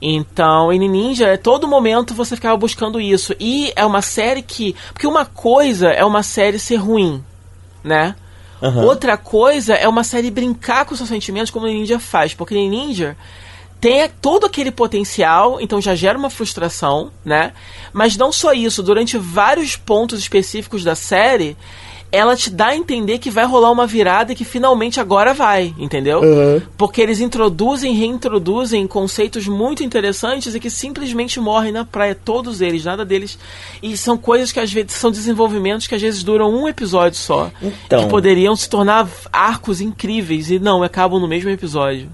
[0.00, 3.36] Então, em Ninja, é todo momento você ficava buscando isso.
[3.38, 4.74] E é uma série que.
[4.92, 7.22] Porque uma coisa é uma série ser ruim,
[7.84, 8.16] né?
[8.60, 8.84] Aham.
[8.84, 12.34] Outra coisa é uma série brincar com seus sentimentos, como o Ninja faz.
[12.34, 13.16] Porque Ninja
[13.82, 17.52] tem todo aquele potencial, então já gera uma frustração, né?
[17.92, 21.56] Mas não só isso, durante vários pontos específicos da série,
[22.12, 25.74] ela te dá a entender que vai rolar uma virada e que finalmente agora vai,
[25.76, 26.20] entendeu?
[26.78, 32.60] Porque eles introduzem e reintroduzem conceitos muito interessantes e que simplesmente morrem na praia, todos
[32.60, 33.36] eles, nada deles.
[33.82, 37.50] E são coisas que às vezes são desenvolvimentos que às vezes duram um episódio só.
[37.60, 38.04] Então.
[38.04, 42.08] Que poderiam se tornar arcos incríveis e não, acabam no mesmo episódio.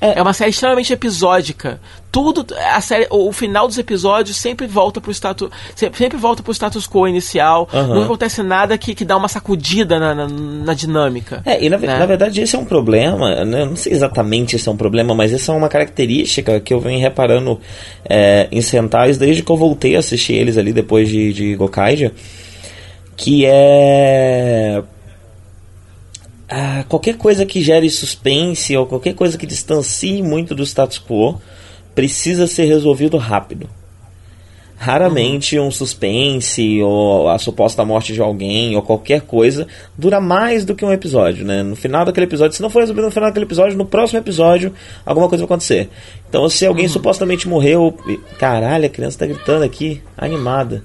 [0.00, 0.18] É.
[0.18, 1.80] é uma série extremamente episódica.
[2.12, 6.42] Tudo, a série, o, o final dos episódios sempre volta pro status, sempre, sempre volta
[6.42, 7.68] pro status quo inicial.
[7.72, 7.94] Aham.
[7.94, 11.42] Não acontece nada que, que dá uma sacudida na, na, na dinâmica.
[11.44, 11.98] É, e na, né?
[11.98, 13.62] na verdade esse é um problema, né?
[13.62, 16.80] eu não sei exatamente se é um problema, mas essa é uma característica que eu
[16.80, 17.60] venho reparando
[18.04, 22.12] é, em Sentais desde que eu voltei a assistir eles ali depois de, de Gokaiger,
[23.16, 24.82] que é...
[26.48, 31.40] ah, qualquer coisa que gere suspense ou qualquer coisa que distancie muito do status quo
[31.94, 33.68] precisa ser resolvido rápido.
[34.78, 40.74] Raramente um suspense ou a suposta morte de alguém ou qualquer coisa dura mais do
[40.74, 41.62] que um episódio, né?
[41.62, 44.74] No final daquele episódio, se não for resolvido no final daquele episódio, no próximo episódio
[45.04, 45.88] alguma coisa vai acontecer.
[46.28, 47.96] Então, se alguém supostamente morreu,
[48.38, 50.84] caralho, a criança tá gritando aqui, animada.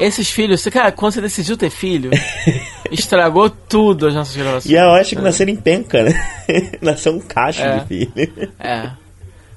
[0.00, 2.10] Esses filhos, você- cara, quando você decidiu ter filho,
[2.90, 4.66] estragou tudo as nossas gravações.
[4.66, 6.12] E eu acho que nasceram em penca, né?
[6.80, 7.78] Nasceu um cacho É.
[7.80, 8.12] de filho.
[8.58, 8.90] É.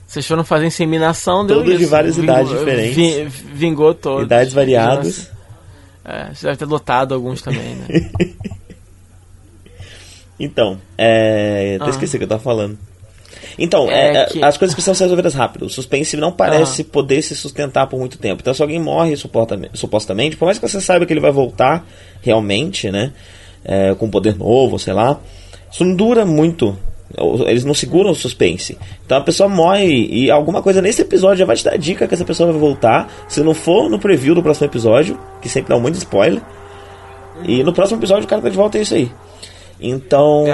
[0.06, 2.96] Vocês foram fazer inseminação, deu Todos de várias idades diferentes.
[2.96, 4.26] vi- vingou todos.
[4.26, 5.32] Idades variadas.
[6.06, 7.88] É, você deve ter lotado alguns também, né?
[10.40, 11.78] Então, é.
[11.80, 11.90] Até Ah.
[11.90, 12.78] esqueci o que eu tava falando.
[13.58, 15.66] Então, É é, é, que- as coisas precisam ser resolvidas rápido.
[15.66, 18.42] O suspense não parece poder se sustentar por muito tempo.
[18.42, 19.16] Então, se alguém morre
[19.74, 21.86] supostamente, por mais que você saiba que ele vai voltar
[22.22, 23.12] realmente, né?
[23.66, 25.20] é, com poder novo, sei lá,
[25.72, 26.78] isso não dura muito.
[27.46, 28.78] Eles não seguram o suspense.
[29.06, 32.14] Então a pessoa morre e alguma coisa nesse episódio já vai te dar dica que
[32.14, 33.10] essa pessoa vai voltar.
[33.28, 36.42] Se não for no preview do próximo episódio, que sempre dá um monte de spoiler.
[37.44, 39.12] E no próximo episódio o cara tá de volta é isso aí.
[39.86, 40.46] Então,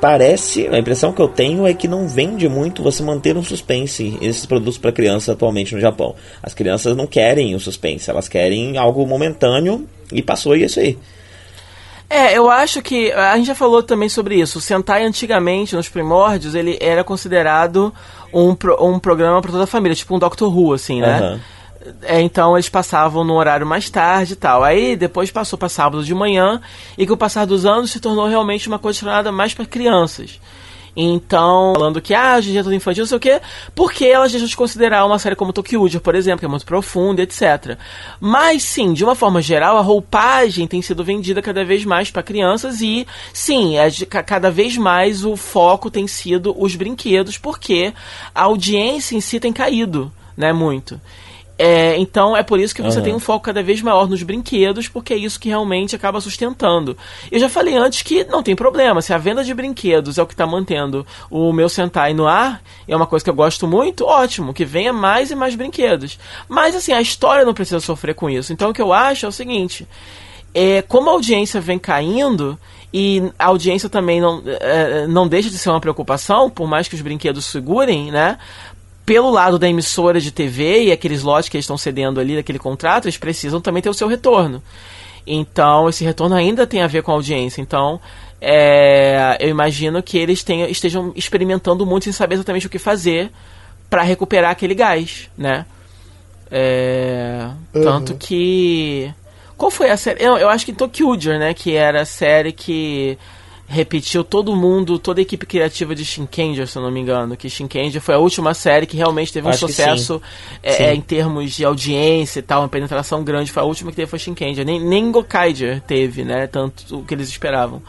[0.00, 4.18] parece, a impressão que eu tenho é que não vende muito você manter um suspense
[4.20, 6.16] esses produtos para criança atualmente no Japão.
[6.42, 10.80] As crianças não querem o suspense, elas querem algo momentâneo e passou e é isso
[10.80, 10.98] aí.
[12.10, 14.58] É, eu acho que a gente já falou também sobre isso.
[14.58, 17.92] O Sentai antigamente, nos primórdios, ele era considerado
[18.32, 21.18] um, pro- um programa para toda a família, tipo um Doctor Who, assim, né?
[21.18, 21.40] Aham.
[22.02, 24.62] É, então eles passavam no horário mais tarde e tal.
[24.64, 26.60] Aí depois passou para sábado de manhã
[26.96, 30.40] e com o passar dos anos se tornou realmente uma coisa chamada mais para crianças.
[30.96, 33.40] Então, falando que ah, hoje é tudo infantil, não sei o quê,
[33.74, 37.20] porque elas deixam de considerar uma série como Tokyo por exemplo, que é muito profunda,
[37.20, 37.76] etc.
[38.20, 42.22] Mas sim, de uma forma geral, a roupagem tem sido vendida cada vez mais para
[42.22, 47.36] crianças e sim, é de- ca- cada vez mais o foco tem sido os brinquedos,
[47.38, 47.92] porque
[48.32, 51.00] a audiência em si tem caído, né, muito.
[51.56, 53.04] É, então é por isso que você Aham.
[53.04, 56.96] tem um foco cada vez maior nos brinquedos, porque é isso que realmente acaba sustentando.
[57.30, 60.26] Eu já falei antes que não tem problema, se a venda de brinquedos é o
[60.26, 64.04] que está mantendo o meu Sentai no ar, é uma coisa que eu gosto muito,
[64.04, 66.18] ótimo, que venha mais e mais brinquedos.
[66.48, 68.52] Mas assim, a história não precisa sofrer com isso.
[68.52, 69.86] Então o que eu acho é o seguinte:
[70.52, 72.58] é, como a audiência vem caindo
[72.92, 76.94] e a audiência também não, é, não deixa de ser uma preocupação, por mais que
[76.94, 78.38] os brinquedos segurem, né?
[79.04, 82.58] Pelo lado da emissora de TV e aqueles lotes que eles estão cedendo ali daquele
[82.58, 84.62] contrato, eles precisam também ter o seu retorno.
[85.26, 87.60] Então, esse retorno ainda tem a ver com a audiência.
[87.60, 88.00] Então,
[88.40, 93.30] é, eu imagino que eles tenham, estejam experimentando muito sem saber exatamente o que fazer
[93.88, 95.64] para recuperar aquele gás, né?
[96.50, 99.12] É, Tanto que.
[99.56, 100.22] Qual foi a série?
[100.22, 101.54] Eu, eu acho que Tokyuger, né?
[101.54, 103.18] Que era a série que
[103.66, 107.36] repetiu todo mundo, toda a equipe criativa de Shinkenger, se eu não me engano.
[107.36, 110.58] Que Shinkenger foi a última série que realmente teve um Acho sucesso sim.
[110.62, 110.82] é, Sim.
[110.84, 113.50] é, em termos de audiência e tal, uma penetração grande.
[113.50, 114.64] Foi a última que teve foi Shinkenger.
[114.64, 116.46] Nem, nem Gokaiger teve, né?
[116.46, 117.82] Tanto o que eles esperavam.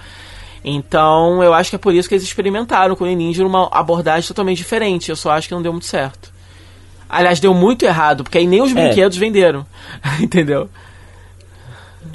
[0.64, 4.28] Então, eu acho que é por isso que eles experimentaram com o Ninja uma abordagem
[4.28, 5.10] totalmente diferente.
[5.10, 6.34] Eu só acho que não deu muito certo.
[7.08, 8.74] Aliás, deu muito errado, porque aí nem os É.
[8.74, 9.64] brinquedos venderam.
[10.20, 10.68] Entendeu?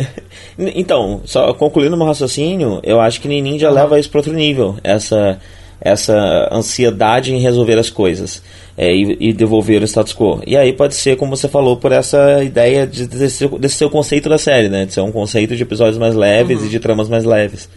[0.75, 5.39] Então, só concluindo meu raciocínio, eu acho que Ninja leva isso para outro nível, essa
[5.81, 8.43] essa ansiedade em resolver as coisas
[8.77, 10.43] é, e, e devolver o status quo.
[10.47, 14.29] E aí pode ser, como você falou, por essa ideia de, desse, desse seu conceito
[14.29, 14.85] da série, né?
[14.85, 17.69] De ser um conceito de episódios mais leves e de tramas mais leves.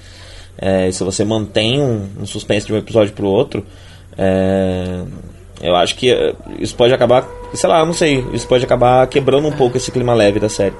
[0.57, 3.65] É, se você mantém um, um suspense de um episódio pro outro,
[4.17, 5.01] é,
[5.61, 9.47] eu acho que é, isso pode acabar, sei lá, não sei, isso pode acabar quebrando
[9.47, 10.75] um pouco esse clima leve da série.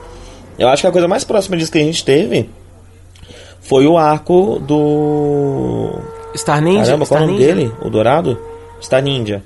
[0.58, 2.50] Eu acho que a coisa mais próxima disso que a gente teve
[3.62, 6.00] foi o arco do.
[6.36, 6.86] Star Ninja?
[6.86, 7.56] Caramba, qual Star é o nome Ninja?
[7.56, 7.72] dele?
[7.82, 8.40] O Dourado?
[8.82, 9.44] Star Ninja.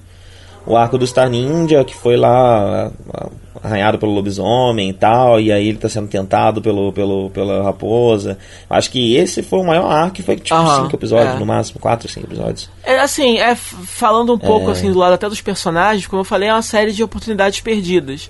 [0.65, 2.91] O arco do Star Ninja, que foi lá
[3.63, 8.37] arranhado pelo lobisomem e tal, e aí ele tá sendo tentado pelo, pelo, pela raposa.
[8.69, 11.39] Acho que esse foi o maior arco, foi tipo Aham, cinco episódios, é.
[11.39, 12.69] no máximo, quatro, cinco episódios.
[12.83, 16.49] É assim, é, falando um pouco assim do lado até dos personagens, como eu falei,
[16.49, 18.29] é uma série de oportunidades perdidas.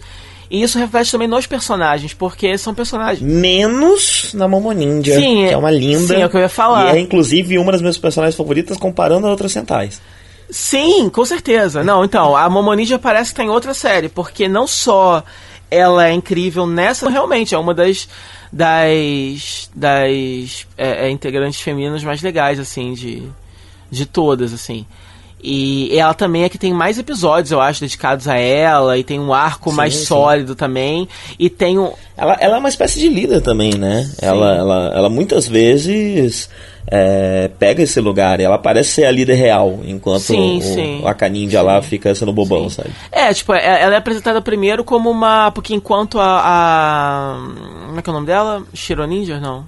[0.50, 3.22] E isso reflete também nos personagens, porque são personagens.
[3.22, 6.16] Menos na Momo Ninja, Sim, que é- uma linda.
[6.16, 6.94] sim, é o que eu ia falar.
[6.96, 10.02] E é inclusive uma das minhas personagens favoritas comparando a outras centais.
[10.50, 11.84] Sim, com certeza.
[11.84, 15.22] Não, então, a Momonija parece que tá em outra série, porque não só
[15.70, 18.08] ela é incrível nessa, realmente é uma das
[18.54, 23.24] das das é, é, integrantes femininas mais legais assim de
[23.92, 24.86] de todas assim.
[25.44, 29.20] E ela também é que tem mais episódios, eu acho, dedicados a ela, e tem
[29.20, 30.06] um arco sim, mais sim.
[30.06, 31.08] sólido também.
[31.38, 31.94] E tem um.
[32.18, 34.10] Ela, ela é uma espécie de líder também, né?
[34.20, 36.50] Ela, ela, ela muitas vezes
[36.90, 41.02] é, pega esse lugar ela parece ser a líder real, enquanto sim, o, sim.
[41.06, 42.90] a Caninja lá fica sendo bobão, sabe?
[43.12, 45.52] É, tipo, é, ela é apresentada primeiro como uma.
[45.52, 46.42] Porque enquanto a.
[46.44, 48.64] a como é que é o nome dela?
[48.74, 49.40] Shiro Ninja?
[49.40, 49.66] Não.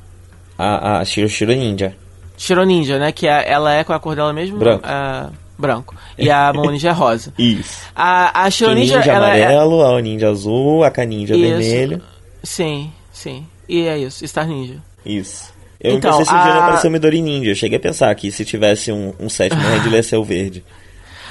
[0.58, 1.94] A, a Shiro, Shiro Ninja.
[2.38, 3.12] Shiro Ninja, né?
[3.12, 4.58] Que é, ela é com a cor dela mesmo?
[4.58, 4.88] Branco.
[4.88, 5.28] É,
[5.60, 5.96] branco.
[6.18, 7.34] E a Momo Ninja é rosa.
[7.38, 7.82] Isso.
[7.96, 9.98] A, a Shiro Ninja, é amarelo, é...
[9.98, 11.44] a Ninja azul, a Caninja isso.
[11.44, 12.02] vermelho.
[12.42, 13.46] Sim, sim.
[13.68, 14.78] E é isso, Star Ninja.
[15.06, 15.54] Isso.
[15.80, 16.40] Eu então, pensei se a...
[16.40, 17.52] um dia não apareceu Midori Ninja.
[17.52, 20.24] Eu cheguei a pensar que se tivesse um, um sétimo Red, ele ia ser o
[20.24, 20.64] verde.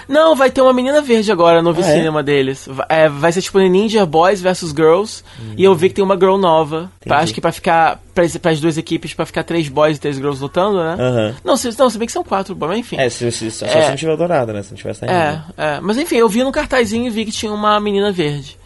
[0.09, 1.83] Não, vai ter uma menina verde agora no ah, é?
[1.83, 2.69] cinema deles.
[2.89, 5.23] É, vai ser tipo Ninja Boys versus Girls.
[5.39, 5.55] Hum.
[5.57, 6.91] E eu vi que tem uma girl nova.
[7.05, 8.01] Pra, acho que pra ficar.
[8.15, 10.97] Pra, as duas equipes, pra ficar três boys e três girls lutando, né?
[10.99, 11.35] Uhum.
[11.45, 12.97] Não, se, não, se bem que são quatro, mas enfim.
[12.97, 14.63] É, se, se, só é, se não tiver dourado, né?
[14.63, 15.13] Se não tiver saindo.
[15.13, 18.57] É, é, mas enfim, eu vi no cartazinho e vi que tinha uma menina verde.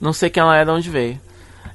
[0.00, 1.20] Não sei quem ela é, de onde veio.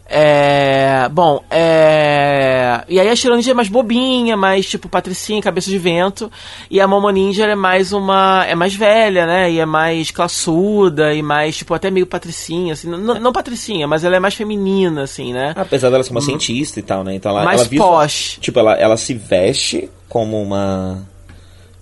[0.10, 1.10] É.
[1.12, 2.84] Bom, é.
[2.88, 6.32] E aí a Shiro Ninja é mais bobinha, mais tipo patricinha, cabeça de vento.
[6.72, 8.46] E a Momo Ninja é mais uma.
[8.48, 9.52] É mais velha, né?
[9.52, 12.90] E é mais classuda e mais, tipo, até meio patricinha, assim.
[12.90, 15.54] Não, não patricinha, mas ela é mais feminina, assim, né?
[15.56, 16.24] Apesar dela ser uma hum.
[16.24, 17.16] cientista e tal, né?
[17.16, 17.44] Então ela.
[17.44, 18.38] Mais ela posh.
[18.40, 21.06] Tipo, ela, ela se veste como uma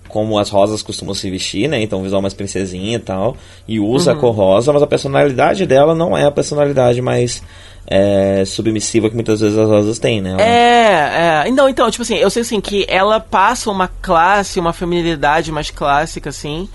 [0.08, 1.82] como as rosas costumam se vestir, né?
[1.82, 3.36] Então, visual mais princesinha e tal.
[3.68, 4.16] E usa uhum.
[4.16, 7.42] a cor rosa, mas a personalidade dela não é a personalidade mais
[7.86, 10.32] é, submissiva que muitas vezes as rosas têm, né?
[10.32, 10.42] Ela...
[10.42, 11.48] É, é.
[11.48, 15.70] Então, então, tipo assim, eu sei assim que ela passa uma classe, uma feminilidade mais
[15.70, 16.68] clássica, assim.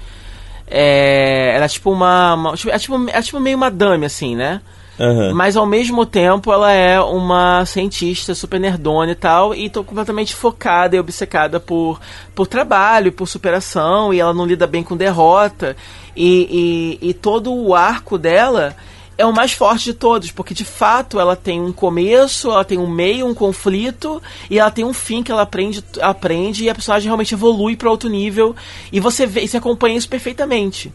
[0.67, 2.33] É, ela é tipo uma.
[2.33, 4.61] uma tipo, é, tipo, é tipo meio madame, assim, né?
[4.97, 5.33] Uhum.
[5.33, 10.35] Mas ao mesmo tempo ela é uma cientista super nerdona e tal, e tô completamente
[10.35, 11.99] focada e obcecada por,
[12.35, 15.75] por trabalho, por superação, e ela não lida bem com derrota.
[16.15, 18.75] E, e, e todo o arco dela
[19.21, 22.77] é o mais forte de todos, porque de fato ela tem um começo, ela tem
[22.77, 26.75] um meio, um conflito, e ela tem um fim que ela aprende, aprende e a
[26.75, 28.55] personagem realmente evolui para outro nível,
[28.91, 30.91] e você vê, e você acompanha isso perfeitamente.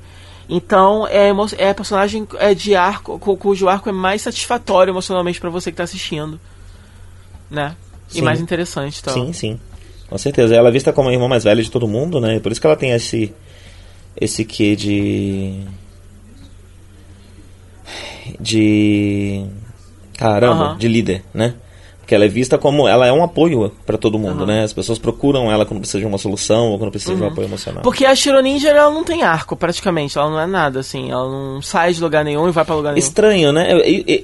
[0.48, 5.50] Então é, é a personagem é de arco, cujo arco é mais satisfatório emocionalmente para
[5.50, 6.40] você que tá assistindo.
[7.50, 7.76] Né?
[8.08, 8.18] Sim.
[8.18, 9.14] E mais interessante, então.
[9.14, 9.60] Sim, sim.
[10.08, 10.54] Com certeza.
[10.54, 12.38] Ela é vista como a irmã mais velha de todo mundo, né?
[12.38, 13.32] Por isso que ela tem esse
[14.18, 15.64] esse quê de
[18.40, 19.44] de
[20.18, 20.78] caramba, uhum.
[20.78, 21.54] de líder, né?
[22.06, 24.46] Porque ela é vista como ela é um apoio para todo mundo, uhum.
[24.46, 24.62] né?
[24.62, 27.16] As pessoas procuram ela quando precisa de uma solução ou quando precisa uhum.
[27.16, 27.32] de um uhum.
[27.32, 27.82] apoio emocional.
[27.82, 31.28] Porque a Shiro Ninja ela não tem arco praticamente, ela não é nada assim, ela
[31.28, 33.04] não sai de lugar nenhum e vai para lugar nenhum.
[33.04, 33.70] Estranho, né?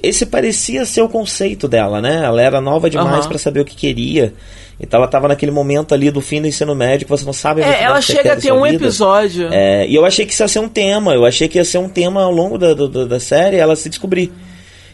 [0.01, 2.23] Esse parecia ser o conceito dela, né?
[2.23, 3.27] Ela era nova demais uhum.
[3.27, 4.33] para saber o que queria.
[4.79, 7.63] Então ela estava naquele momento ali do fim do ensino médio que você não sabe
[7.63, 8.75] É, ela chega a ter um vida.
[8.77, 9.49] episódio.
[9.51, 11.13] É, e eu achei que isso ia ser um tema.
[11.13, 13.89] Eu achei que ia ser um tema ao longo da, da, da série ela se
[13.89, 14.31] descobrir.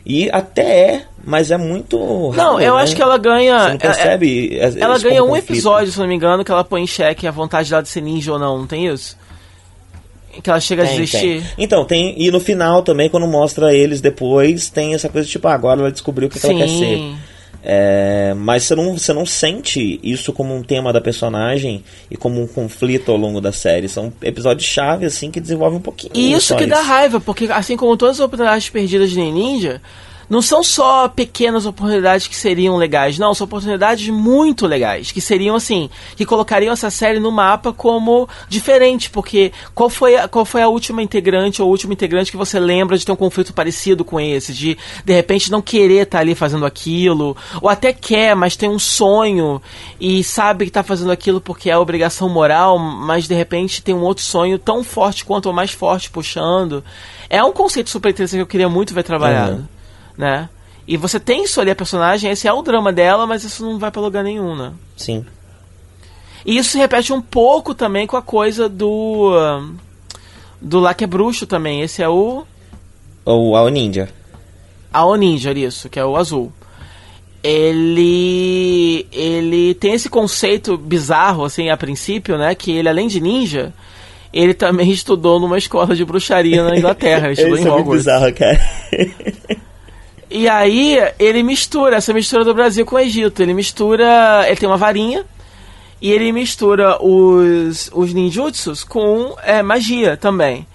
[0.05, 1.97] E até é, mas é muito
[2.29, 2.81] rápido, Não, eu né?
[2.81, 3.59] acho que ela ganha.
[3.59, 4.57] Você não percebe.
[4.57, 5.51] É, ela ganha um conflito.
[5.51, 8.01] episódio, se não me engano, que ela põe em xeque a vontade dela de ser
[8.01, 9.17] ninja ou não, não tem isso?
[10.41, 11.41] Que ela chega tem, a desistir.
[11.41, 11.43] Tem.
[11.57, 12.15] Então, tem.
[12.17, 15.91] E no final também, quando mostra eles depois, tem essa coisa tipo, ah, agora ela
[15.91, 17.15] descobriu o que, que ela quer ser.
[17.61, 22.41] É, mas você não, você não sente isso como um tema da personagem e como
[22.41, 23.89] um conflito ao longo da série.
[23.89, 26.11] São episódios chave assim que desenvolvem um pouquinho.
[26.15, 29.81] E isso que dá raiva, porque assim como todas as oportunidades perdidas de Ninja,
[30.29, 35.55] não são só pequenas oportunidades que seriam legais, não, são oportunidades muito legais, que seriam
[35.55, 40.61] assim, que colocariam essa série no mapa como diferente, porque qual foi a, qual foi
[40.61, 44.19] a última integrante ou último integrante que você lembra de ter um conflito parecido com
[44.19, 48.55] esse, de de repente não querer estar tá ali fazendo aquilo, ou até quer, mas
[48.55, 49.61] tem um sonho
[49.99, 54.01] e sabe que está fazendo aquilo porque é obrigação moral, mas de repente tem um
[54.01, 56.83] outro sonho tão forte quanto ou mais forte puxando.
[57.29, 59.57] É um conceito super interessante que eu queria muito ver trabalhado.
[59.57, 59.78] Uhum
[60.19, 60.49] né?
[60.85, 63.79] E você tem isso ali, a personagem, esse é o drama dela, mas isso não
[63.79, 64.73] vai para lugar nenhum, né?
[64.97, 65.25] Sim.
[66.45, 69.31] E isso se repete um pouco também com a coisa do.
[70.61, 71.81] Do lá que é bruxo também.
[71.81, 72.43] Esse é o.
[73.25, 74.09] O Ao Ninja.
[74.91, 76.51] Ao Ninja, isso, que é o azul.
[77.41, 79.07] Ele.
[79.11, 82.55] Ele tem esse conceito bizarro, assim, a princípio, né?
[82.55, 83.73] Que ele, além de ninja,
[84.33, 87.27] ele também estudou numa escola de bruxaria na Inglaterra.
[87.27, 88.07] Ele estudou em é Hogwarts.
[88.07, 89.59] É bizarro, cara.
[90.29, 93.41] E aí ele mistura essa mistura do Brasil com o Egito.
[93.41, 94.45] Ele mistura.
[94.47, 95.25] Ele tem uma varinha
[96.01, 100.67] E ele mistura os, os ninjutsus com é, magia também.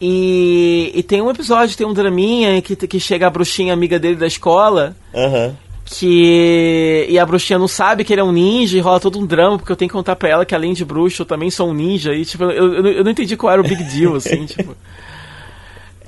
[0.00, 4.16] E, e tem um episódio, tem um draminha que, que chega a bruxinha amiga dele
[4.16, 4.96] da escola.
[5.14, 5.56] Aham.
[5.84, 7.06] Que.
[7.08, 9.58] E a bruxinha não sabe que ele é um ninja e rola todo um drama,
[9.58, 11.74] porque eu tenho que contar pra ela que além de bruxo eu também sou um
[11.74, 12.14] ninja.
[12.14, 14.76] E tipo, eu, eu, eu não entendi qual era o big deal, assim, tipo.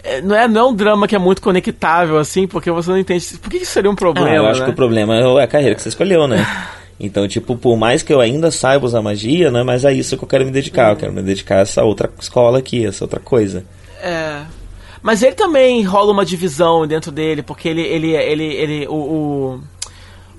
[0.04, 2.98] É, Não é, não é um drama que é muito conectável, assim, porque você não
[2.98, 3.26] entende.
[3.38, 4.28] Por que isso seria um problema?
[4.28, 4.66] Ah, eu acho né?
[4.66, 6.46] que o problema é a carreira que você escolheu, né?
[6.98, 10.16] Então, tipo, por mais que eu ainda saiba usar magia, não é mais a isso
[10.16, 10.92] que eu quero me dedicar.
[10.92, 13.64] Eu quero me dedicar a essa outra escola aqui, essa outra coisa.
[14.00, 14.42] É.
[15.02, 17.82] Mas ele também rola uma divisão dentro dele, porque ele.
[17.82, 19.60] ele, ele, ele o,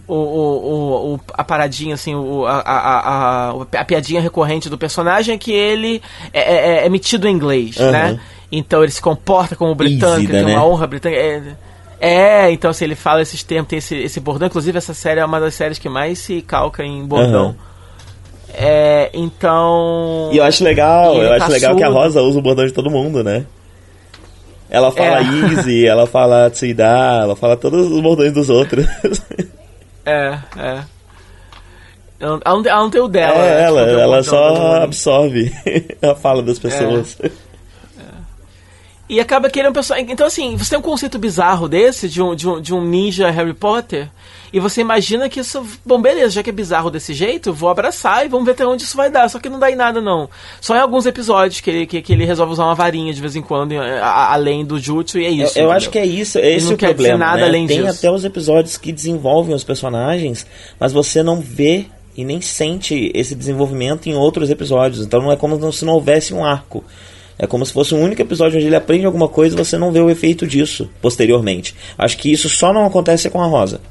[0.07, 5.35] o, o, o, a paradinha, assim, o, a, a, a, a piadinha recorrente do personagem
[5.35, 6.01] é que ele
[6.31, 7.91] é, é, é metido em inglês, Aham.
[7.91, 8.19] né?
[8.51, 10.55] Então ele se comporta como britânico, Easy, tem né?
[10.55, 11.21] uma honra britânica.
[11.21, 11.41] É,
[11.99, 14.47] é, então assim, ele fala esses termos, tem esse, esse bordão.
[14.47, 17.45] Inclusive, essa série é uma das séries que mais se calca em bordão.
[17.47, 17.55] Aham.
[18.57, 20.29] É, então.
[20.31, 21.99] E eu acho legal, eu acho tá legal que a surdo.
[21.99, 23.45] Rosa usa o bordão de todo mundo, né?
[24.69, 25.23] Ela fala É.
[25.53, 26.85] easy, ela fala tsuida,
[27.21, 28.85] ela fala todos os bordões dos outros.
[30.07, 30.83] É, é.
[32.19, 33.43] Ela não, ela não tem o dela.
[33.43, 33.63] É, né?
[33.63, 35.51] ela, Tipo, ela só absorve
[35.99, 37.17] a fala das pessoas.
[39.07, 40.11] E acaba que ele é um personagem.
[40.11, 43.29] Então, assim, você tem um conceito bizarro desse, de um, de um, de um ninja
[43.29, 44.09] Harry Potter,
[44.51, 45.63] e você imagina que isso.
[45.85, 48.81] Bom, beleza, já que é bizarro desse jeito, vou abraçar e vamos ver até onde
[48.83, 49.29] isso vai dar.
[49.29, 50.27] Só que não dá em nada, não.
[50.59, 53.35] Só em alguns episódios que ele, que, que ele resolve usar uma varinha de vez
[53.35, 55.41] em quando, a- a- além do jutsu, e é Eu, isso.
[55.43, 55.71] eu entendeu?
[55.73, 57.25] acho que é isso, esse não é o quer dizer problema.
[57.25, 57.47] nada né?
[57.47, 57.97] além Tem disso.
[57.99, 60.47] até os episódios que desenvolvem os personagens,
[60.79, 61.85] mas você não vê
[62.17, 65.05] e nem sente esse desenvolvimento em outros episódios.
[65.05, 66.83] Então não é como se não houvesse um arco.
[67.37, 69.91] É como se fosse um único episódio onde ele aprende alguma coisa e você não
[69.91, 71.75] vê o efeito disso posteriormente.
[71.97, 73.81] Acho que isso só não acontece com a Rosa.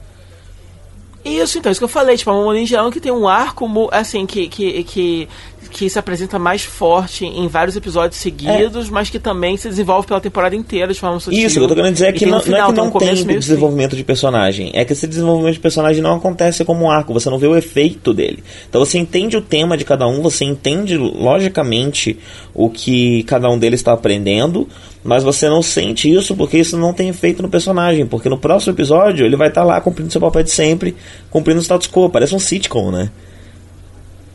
[1.25, 4.27] Isso, então, isso que eu falei, tipo, a Momonin Geão que tem um arco, assim,
[4.27, 5.29] que, que, que,
[5.71, 10.21] que se apresenta mais forte em vários episódios seguidos, mas que também se desenvolve pela
[10.21, 11.47] temporada inteira de forma sutil.
[11.47, 12.67] Isso, o que eu tô querendo dizer é que tem um não, não final, é
[12.67, 13.39] que tem um não começo, tem e fim.
[13.39, 14.71] desenvolvimento de personagem.
[14.75, 17.57] É que esse desenvolvimento de personagem não acontece como um arco, você não vê o
[17.57, 18.43] efeito dele.
[18.69, 22.19] Então você entende o tema de cada um, você entende logicamente
[22.53, 24.69] o que cada um deles está aprendendo,
[25.03, 28.07] mas você não sente isso porque isso não tem efeito no personagem.
[28.07, 30.97] Porque no próximo episódio ele vai estar lá cumprindo seu papel de sempre,
[31.31, 32.09] cumprindo o status quo.
[32.09, 33.11] Parece um sitcom, né?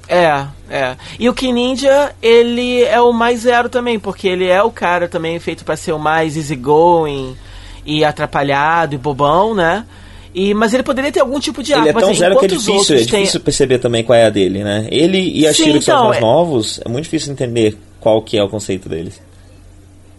[0.10, 0.95] É, é.
[1.20, 5.39] E o Kininja, ele é o mais zero também, porque ele é o cara também
[5.39, 7.38] feito pra ser o mais easygoing
[7.86, 9.86] e atrapalhado e bobão, né?
[10.34, 11.88] E, mas ele poderia ter algum tipo de arco.
[11.88, 14.30] Ele é tão assim, zero que é difícil, é difícil perceber também qual é a
[14.32, 14.88] dele, né?
[14.89, 17.32] Ele e a Sim, Shiro, que são os então, mais é- novos, é muito difícil
[17.32, 19.22] entender qual que é o conceito deles.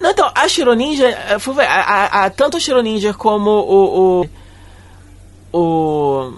[0.01, 4.26] Não, então, a Shironinja, eh, fui ver, a, a, a- tanto a Shironinja como o.
[5.53, 5.59] O.
[5.59, 6.32] O.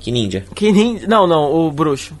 [0.00, 0.44] Que ninja.
[0.54, 2.14] Kininja, não, não, o bruxo.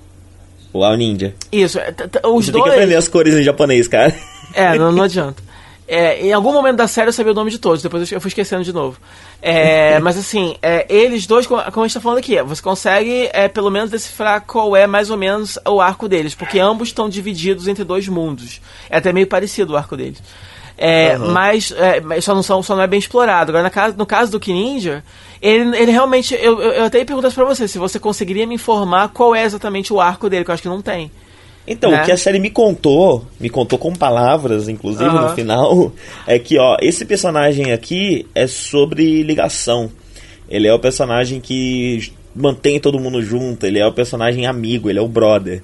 [0.74, 1.32] O Ao Ninja.
[1.50, 2.52] Isso, t- os Você dois.
[2.52, 4.14] tem que aprender as cores em japonês, cara.
[4.56, 5.42] É, não, não adianta.
[5.86, 8.28] É, em algum momento da série eu sabia o nome de todos, depois eu fui
[8.28, 8.98] esquecendo de novo.
[9.42, 13.48] É, mas assim, é, eles dois, como a gente tá falando aqui, você consegue é,
[13.48, 17.66] pelo menos decifrar qual é mais ou menos o arco deles, porque ambos estão divididos
[17.68, 18.60] entre dois mundos.
[18.88, 20.22] É até meio parecido o arco deles.
[20.76, 23.50] É, mas, é, só, não são, só não é bem explorado.
[23.50, 25.04] Agora, na caso, no caso do Kininja,
[25.40, 26.34] ele, ele realmente.
[26.34, 29.34] Eu, eu, eu até ia perguntar isso pra você, se você conseguiria me informar qual
[29.34, 31.10] é exatamente o arco dele, que eu acho que não tem.
[31.66, 32.02] Então, Né?
[32.02, 35.28] o que a série me contou, me contou com palavras, inclusive, Aham.
[35.28, 35.92] no final,
[36.26, 39.90] é que, ó, esse personagem aqui é sobre ligação.
[40.48, 44.98] Ele é o personagem que mantém todo mundo junto, ele é o personagem amigo, ele
[44.98, 45.62] é o brother.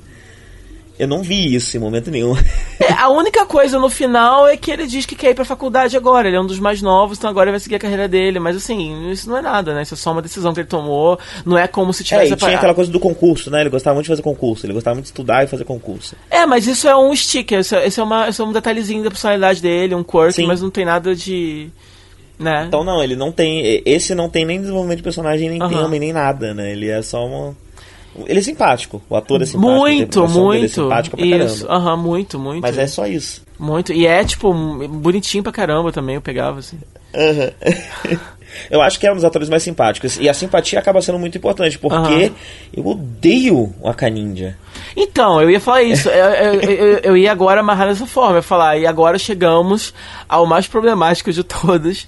[1.01, 2.35] Eu não vi isso em momento nenhum.
[2.79, 5.97] É, a única coisa no final é que ele diz que quer ir pra faculdade
[5.97, 6.29] agora.
[6.29, 8.39] Ele é um dos mais novos, então agora ele vai seguir a carreira dele.
[8.39, 9.83] Mas assim, isso não é nada, né?
[9.83, 11.19] Isso é só uma decisão que ele tomou.
[11.47, 12.33] Não é como se É, tivesse.
[12.35, 13.61] e tinha aquela coisa do concurso, né?
[13.63, 16.15] Ele gostava muito de fazer concurso, ele gostava muito de estudar e fazer concurso.
[16.31, 17.61] É, mas isso é um sticker.
[17.61, 20.47] Isso é, isso é, uma, isso é um detalhezinho da personalidade dele, um quirk, Sim.
[20.47, 21.69] mas não tem nada de.
[22.39, 22.65] Né?
[22.69, 23.83] Então, não, ele não tem.
[23.87, 25.69] Esse não tem nem desenvolvimento de personagem, nem Aham.
[25.85, 26.73] tema, nem nada, né?
[26.73, 27.57] Ele é só uma.
[28.27, 29.73] Ele é simpático, o ator é simpático.
[29.79, 30.69] muito, é muito.
[30.75, 31.91] simpática pra Isso, caramba.
[31.91, 32.63] aham, muito, muito.
[32.63, 33.43] Mas é só isso.
[33.59, 33.93] Muito.
[33.93, 34.53] E é, tipo,
[34.89, 36.79] bonitinho pra caramba também, eu pegava, assim.
[37.15, 37.51] Aham.
[38.69, 40.19] Eu acho que é um dos atores mais simpáticos.
[40.19, 42.31] E a simpatia acaba sendo muito importante, porque Aham.
[42.77, 44.57] eu odeio o Akaninja.
[44.97, 46.09] Então, eu ia falar isso.
[46.09, 48.33] eu, eu, eu- eu ia agora amarrar dessa forma.
[48.33, 49.95] Eu ia falar, e agora chegamos
[50.29, 52.05] ao mais problemático de todos,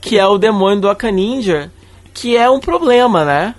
[0.00, 1.70] que é o demônio do Akaninja,
[2.12, 3.54] que é um problema, né?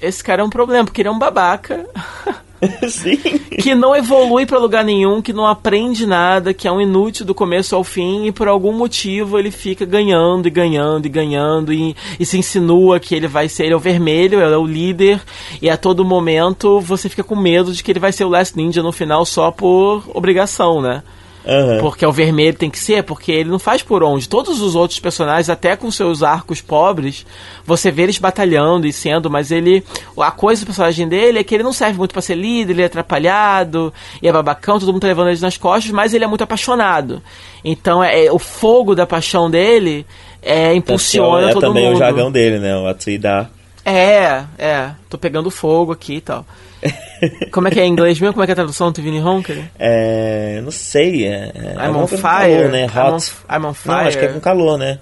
[0.00, 1.86] Esse cara é um problema, porque ele é um babaca.
[2.88, 3.16] Sim.
[3.58, 7.34] que não evolui pra lugar nenhum, que não aprende nada, que é um inútil do
[7.34, 11.96] começo ao fim e por algum motivo ele fica ganhando e ganhando e ganhando e,
[12.18, 15.22] e se insinua que ele vai ser ele é o vermelho, ele é o líder
[15.62, 18.56] e a todo momento você fica com medo de que ele vai ser o Last
[18.56, 21.02] Ninja no final só por obrigação, né?
[21.46, 21.78] Aham.
[21.80, 24.28] Porque é o vermelho tem que ser, porque ele não faz por onde.
[24.28, 27.24] Todos os outros personagens, até com seus arcos pobres,
[27.64, 29.82] você vê eles batalhando e sendo, mas ele.
[30.18, 32.82] A coisa do personagem dele é que ele não serve muito pra ser líder, ele
[32.82, 36.26] é atrapalhado, e é babacão, todo mundo tá levando ele nas costas, mas ele é
[36.28, 37.22] muito apaixonado.
[37.64, 40.06] Então é, é- o fogo da paixão dele
[40.42, 41.96] é, impulsiona é todo também mundo.
[41.96, 42.76] o jargão dele, né?
[42.76, 43.50] O Atsuida.
[43.84, 44.90] É, é.
[45.08, 46.46] Tô pegando fogo aqui e tal.
[47.52, 48.32] Como é que é em inglês mesmo?
[48.34, 49.64] Como é que é a tradução do Vini Honker?
[49.78, 50.60] É.
[50.62, 51.26] Não sei.
[51.26, 52.20] É, é I'm on fire.
[52.22, 52.84] calor, né?
[52.86, 53.32] I'm on- Hot.
[53.50, 54.32] I'm on Não, acho que é fire.
[54.34, 54.98] com calor, né?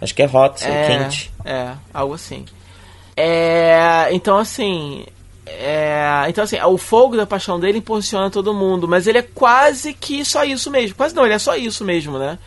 [0.00, 1.30] Acho que é hot, é, quente.
[1.44, 2.44] É, algo assim.
[3.16, 5.04] É, então assim,
[5.44, 9.92] é, então assim, o fogo da paixão dele impulsiona todo mundo, mas ele é quase
[9.92, 10.94] que só isso mesmo.
[10.96, 12.38] Quase não, ele é só isso mesmo, né?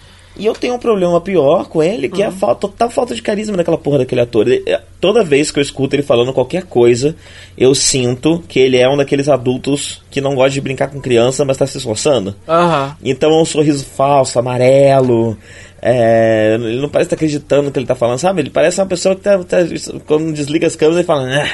[0.42, 2.34] E eu tenho um problema pior com ele, que é Uhum.
[2.34, 4.48] a falta, total falta de carisma daquela porra daquele ator.
[4.48, 7.16] Ele- é, toda vez que eu escuto ele falando qualquer coisa,
[7.56, 11.46] eu sinto que ele é um daqueles adultos que não gosta de brincar com criança,
[11.46, 12.34] mas tá se esforçando.
[12.48, 12.98] Aham.
[13.04, 15.38] Então é um sorriso falso, amarelo.
[15.84, 18.42] é, ele não parece estar acreditando no que ele tá falando, sabe?
[18.42, 19.58] Ele parece uma pessoa que tá, tá-
[20.06, 21.50] quando desliga as câmeras ele fala, ah,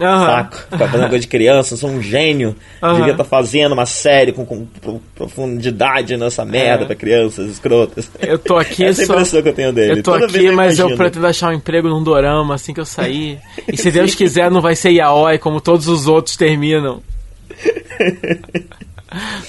[0.00, 0.26] Aham.
[0.26, 2.54] saco, fica fazendo coisa de criança, eu sou um gênio.
[2.82, 2.96] Aham.
[2.96, 6.86] Devia estar fazendo uma série com, com pro- profundidade nessa merda É.
[6.86, 8.10] pra crianças escrotas.
[8.20, 9.12] Eu tô aqui Essa é a só.
[9.14, 10.00] impressão que eu tenho dele.
[10.00, 10.96] Eu tô Toda aqui, mas eu imagino.
[10.96, 13.38] pretendo achar um emprego num dorama assim que eu sair.
[13.70, 17.02] E se Deus quiser, não vai ser yaoi como todos os outros terminam.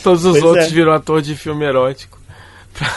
[0.03, 0.69] Todos os Pois outros é.
[0.69, 2.18] viram ator de filme erótico.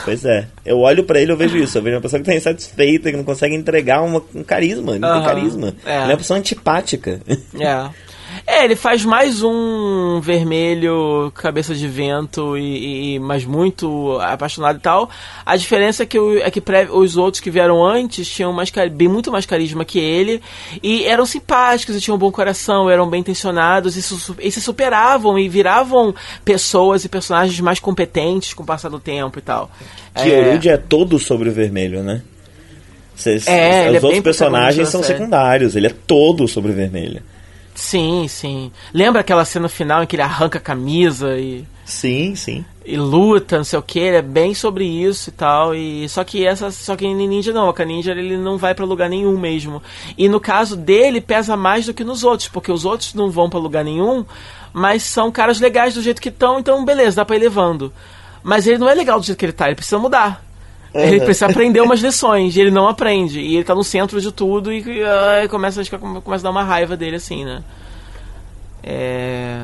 [0.05, 0.47] Pois é.
[0.65, 1.77] Eu olho pra ele eu vejo isso.
[1.79, 4.93] Eu vejo uma pessoa que tá insatisfeita, que não consegue entregar uma- um carisma.
[4.93, 5.19] Ele não Aham.
[5.25, 5.75] tem carisma.
[5.85, 5.95] É.
[6.03, 7.21] Ele é uma pessoa antipática.
[7.59, 7.89] É.
[8.55, 14.81] É, ele faz mais um vermelho, cabeça de vento e, e- mas muito apaixonado e
[14.81, 15.09] tal.
[15.47, 18.71] A diferença é que, o- é que pré- os outros que vieram antes tinham mais,
[18.93, 20.43] bem, muito mais carisma que ele
[20.83, 24.61] e eram simpáticos e tinham um bom coração, eram bem intencionados e, su- e se
[24.61, 29.71] superavam e viravam pessoas e personagens mais competentes com o passar do tempo e tal.
[30.15, 32.21] Kyoruji é todo sobre o vermelho, né?
[33.17, 35.19] Cês- É, ele é os outros bem personagens são série.
[35.19, 37.23] secundários, ele é todo sobre o vermelho.
[37.75, 38.71] Sim, sim.
[38.93, 41.65] Lembra aquela cena final em que ele arranca a camisa e.
[41.85, 42.65] Sim, sim.
[42.87, 45.75] e luta, não sei o que, ele é bem sobre isso e tal.
[45.75, 49.09] E só que essa, só que Ninja não, a Ninja ele não vai pra lugar
[49.09, 49.83] nenhum mesmo.
[50.17, 53.49] E no caso dele pesa mais do que nos outros, porque os outros não vão
[53.49, 54.25] pra lugar nenhum,
[54.73, 57.93] mas são caras legais do jeito que estão, então beleza, dá pra ir levando.
[58.43, 60.45] Mas ele não é legal do jeito que ele tá, ele precisa mudar.
[60.95, 63.41] Ele precisa aprender umas lições, e ele não aprende.
[63.41, 66.51] E ele tá no centro de tudo e ai, começa, a ficar- começa a dar
[66.51, 67.63] uma raiva dele, assim, né?
[68.83, 69.63] É...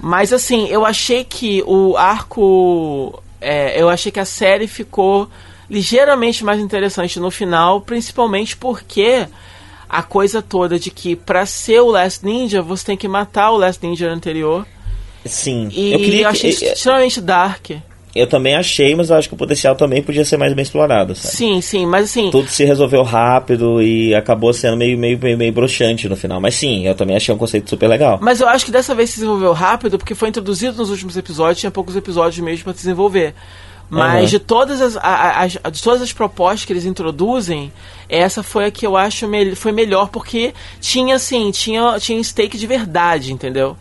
[0.00, 3.20] Mas assim, eu achei que o arco.
[3.40, 5.28] é, eu achei que a série ficou
[5.68, 9.26] ligeiramente mais interessante no final, principalmente porque
[9.88, 13.56] a coisa toda de que pra ser o Last Ninja você tem que matar o
[13.56, 14.66] Last Ninja anterior.
[15.26, 15.68] Sim.
[15.72, 17.70] E eu queria achei que, isso extremamente dark.
[18.18, 21.14] Eu também achei, mas eu acho que o potencial também podia ser mais bem explorado,
[21.14, 21.34] sabe?
[21.34, 22.30] Sim, sim, mas assim.
[22.30, 26.40] Tudo se resolveu rápido e acabou sendo meio, meio, meio, meio broxante no final.
[26.40, 28.18] Mas sim, eu também achei um conceito super legal.
[28.20, 31.60] Mas eu acho que dessa vez se desenvolveu rápido porque foi introduzido nos últimos episódios,
[31.60, 33.34] tinha poucos episódios mesmo pra desenvolver.
[33.90, 34.24] Mas Aham.
[34.26, 37.72] de todas as- de todas as propostas que eles introduzem,
[38.06, 42.58] essa foi a que eu acho me, foi melhor porque tinha assim, tinha, tinha stake
[42.58, 43.76] de verdade, entendeu?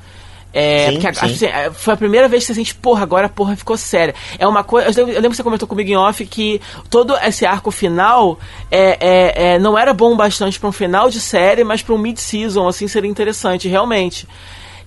[0.59, 1.45] É, Sim, porque sim.
[1.45, 4.15] assim, foi a primeira vez que você sente, porra, agora a porra ficou séria.
[4.39, 4.87] É uma coisa.
[4.99, 8.39] Eu lembro, que você comentou comigo em off que todo esse arco final
[8.71, 11.97] é, é, é, não era bom bastante pra um final de série, mas pra um
[11.99, 14.27] mid-season, assim, seria interessante, realmente.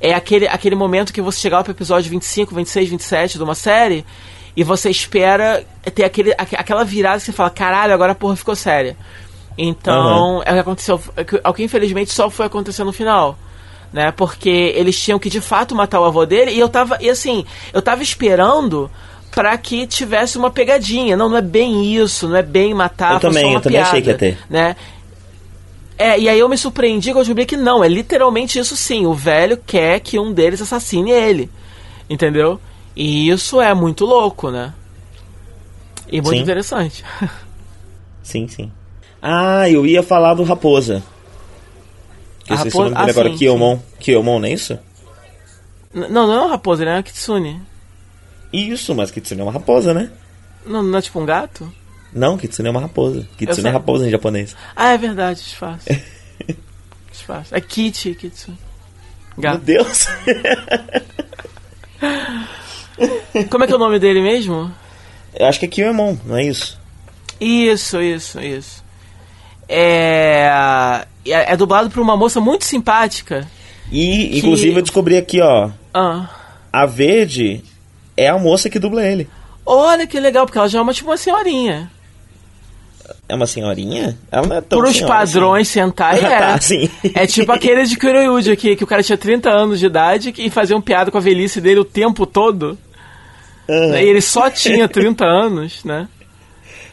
[0.01, 4.05] É aquele, aquele momento que você chegava pro episódio 25, 26, 27 de uma série
[4.57, 5.65] e você espera
[5.95, 8.97] ter aquele, aque- aquela virada que você fala, caralho, agora a porra ficou séria.
[9.57, 11.01] Então, é o que aconteceu.
[11.17, 13.39] É é o que infelizmente só foi acontecer no final
[13.93, 14.13] né?
[14.13, 17.45] Porque eles tinham que de fato matar o avô dele e eu tava, e assim,
[17.73, 18.91] eu tava esperando
[19.31, 21.17] pra que tivesse uma pegadinha.
[21.17, 24.19] Não, não é bem isso, não é bem matar, Eu também, eu também achei piada,
[24.19, 24.45] que ia ter.
[24.49, 24.77] né?
[25.97, 29.07] É, e aí eu me surpreendi quando eu descobri que não, é literalmente isso sim.
[29.07, 31.51] O velho quer que um deles assassine ele.
[32.09, 32.59] Entendeu?
[32.97, 34.73] E isso é muito louco, né?
[36.11, 36.43] E muito Sim.
[36.43, 37.05] interessante.
[38.23, 38.71] Sim, sim.
[39.23, 41.03] Ah, eu ia falar do Raposa.
[42.51, 43.79] Que eu esqueci Raposa- o nome dele ah, agora, sim, Kiyomon.
[44.01, 44.79] Kiyomon, não é isso?
[45.95, 47.61] N- não, não é uma raposa, ele é uma kitsune.
[48.53, 50.11] Isso, mas Kitsune é uma raposa, né?
[50.67, 51.73] Não, não é tipo um gato?
[52.13, 53.29] Não, Kitsune é uma raposa.
[53.39, 53.71] Kitsune sei.
[53.71, 54.57] é raposa em japonês.
[54.75, 56.03] Ah, é verdade, disfarce.
[57.13, 57.55] disfarce.
[57.55, 58.59] É Kit, Kitsune.
[59.37, 60.07] Meu Deus!
[63.49, 64.73] Como é que é o nome dele mesmo?
[65.35, 66.79] Eu acho que é Kiyoemon, não é isso?
[67.41, 68.85] Isso, isso, isso.
[69.73, 73.47] É, é, é dublado por uma moça muito simpática.
[73.93, 75.71] E, inclusive, eu descobri aqui, ó.
[75.95, 76.29] Ah.
[76.73, 77.63] A Verde
[78.17, 79.29] é a moça que dubla ele.
[79.65, 81.89] Olha que legal, porque ela já é uma, tipo uma senhorinha.
[83.29, 84.19] É uma senhorinha?
[84.31, 86.39] Ela não é tão Para os senhora padrões Sentai é.
[86.39, 86.91] Tá, sim.
[87.15, 90.51] É tipo aquele de Kuroyuji aqui, que o cara tinha 30 anos de idade e
[90.51, 92.77] fazia um piada com a velhice dele o tempo todo.
[93.69, 94.01] Aham.
[94.01, 96.09] E ele só tinha 30 anos, né?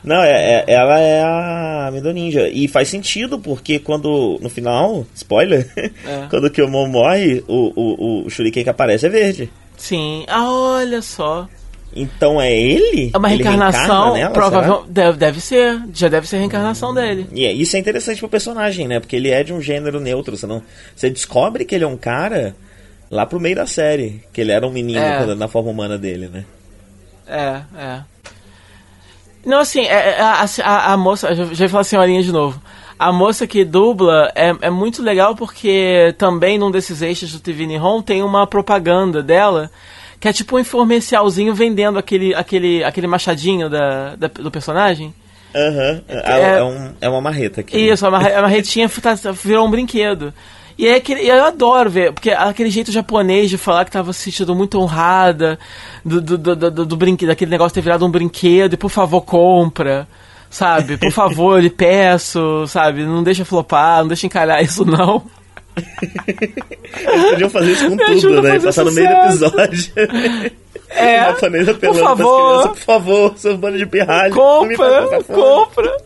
[0.08, 2.47] Não, é, é- ela é a Mido Ninja.
[2.49, 4.39] E faz sentido, porque quando.
[4.41, 6.28] No final, spoiler, É.
[6.30, 9.51] quando o Kyomon morre, o, o, o Shuriken que aparece é verde.
[9.78, 10.26] Sim.
[10.28, 11.47] Ah, olha só.
[11.95, 13.12] Então é ele?
[13.14, 14.89] É uma Ele reencarnação, reencarna nela, provavelmente.
[14.91, 15.82] Deve, deve ser.
[15.93, 17.24] Já deve ser a reencarnação dele.
[17.24, 17.38] será?
[17.39, 18.99] E é- isso é interessante pro personagem, né?
[18.99, 20.36] Porque ele é de um gênero neutro.
[20.38, 20.62] Você, não,
[20.95, 22.55] você descobre que ele é um cara
[23.10, 24.22] lá pro meio da série.
[24.34, 25.34] Que ele era um menino É.
[25.36, 26.45] na forma humana dele, né?
[27.28, 28.01] É, é.
[29.48, 31.34] Não, assim, é- é- a, a, a moça.
[31.34, 32.62] Já, já ia falar senhorinha de novo.
[33.00, 37.66] A moça que dubla é, é muito legal porque também num desses eixos do TV
[37.66, 39.70] Nihon tem uma propaganda dela
[40.20, 45.14] que é tipo um informercialzinho vendendo aquele, aquele, aquele machadinho da, da- do personagem.
[45.56, 46.02] Aham.
[46.08, 47.78] É, É- é um- é uma marreta aqui.
[47.78, 50.34] Isso, a marre- a marretinha tá- virou um brinquedo.
[50.78, 54.14] E é aquele, e eu adoro ver, porque aquele jeito japonês de falar que tava
[54.14, 55.58] se sentindo muito honrada
[56.06, 59.22] do, do, do, do, do brinquedo, daquele negócio ter virado um brinquedo, e por favor,
[59.22, 60.08] compra.
[60.50, 60.96] Sabe?
[60.98, 63.04] Por favor, lhe peço, sabe?
[63.04, 65.24] Não deixa flopar, não deixa encalhar isso, não.
[65.76, 68.60] Eles podiam fazer isso com Me tudo, né?
[68.60, 69.94] Passar no meio do episódio.
[70.90, 72.62] É, por favor.
[72.62, 74.34] crianças, por favor, seus bandos de pirralho.
[74.34, 75.98] Compra, faça essa porra." compra.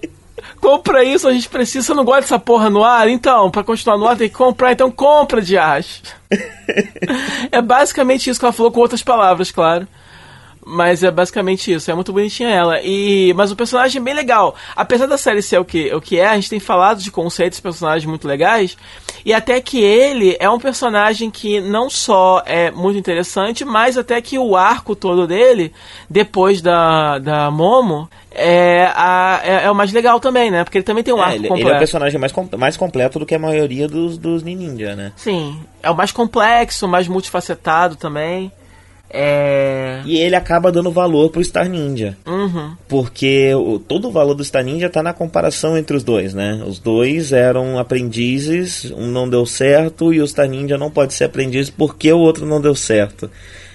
[0.62, 1.88] Compra isso, a gente precisa.
[1.88, 3.10] Você não gosta dessa porra no ar?
[3.10, 6.04] Então, pra continuar no ar tem que comprar, então compra de acho.
[7.52, 9.88] é basicamente isso que ela falou com outras palavras, claro.
[10.64, 12.80] Mas é basicamente isso, é muito bonitinha ela.
[12.84, 14.56] E mas o personagem é bem legal.
[14.76, 17.58] Apesar da série ser o que, o que é, a gente tem falado de conceitos
[17.58, 18.78] de personagens muito legais.
[19.26, 24.22] E até que ele é um personagem que não só é muito interessante, mas até
[24.22, 25.72] que o arco todo dele,
[26.10, 30.64] depois da, da Momo, é, a, é, é o mais legal também, né?
[30.64, 31.72] Porque ele também tem um É, arco ele, ele completo.
[31.72, 35.12] é o personagem mais, com- mais completo do que a maioria dos, dos Ninja, né?
[35.16, 38.52] Sim, é o mais complexo, mais multifacetado também.
[39.14, 40.02] É.
[40.06, 42.18] E ele acaba dando valor pro Star Ninja.
[42.26, 42.72] Uhum.
[42.88, 46.64] Porque o- todo o valor do Star Ninja tá na comparação entre os dois, né?
[46.66, 51.26] Os dois eram aprendizes, um não deu certo, e o Star Ninja não pode ser
[51.26, 53.30] aprendiz porque o outro não deu certo.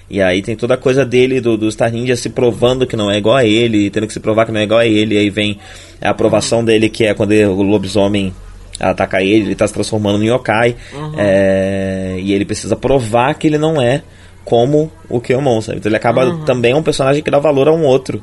[0.09, 3.11] E aí tem toda a coisa dele, do, do Star Ninja se provando que não
[3.11, 5.19] é igual a ele, tendo que se provar que não é igual a ele, e
[5.19, 5.59] aí vem
[6.01, 8.33] a aprovação dele, que é quando o lobisomem
[8.79, 10.77] ataca ele, ele tá se transformando em yokai,
[11.19, 14.03] é, e ele precisa provar que ele não é
[14.47, 15.79] como o Kyomon, sabe?
[15.79, 18.23] Então ele acaba também é um personagem que dá valor a um outro.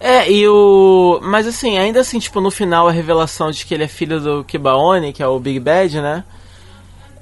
[0.00, 1.20] É, e o.
[1.22, 4.44] Mas assim, ainda assim, tipo, no final a revelação de que ele é filho do
[4.44, 6.24] Kibaone, que é o Big Bad, né?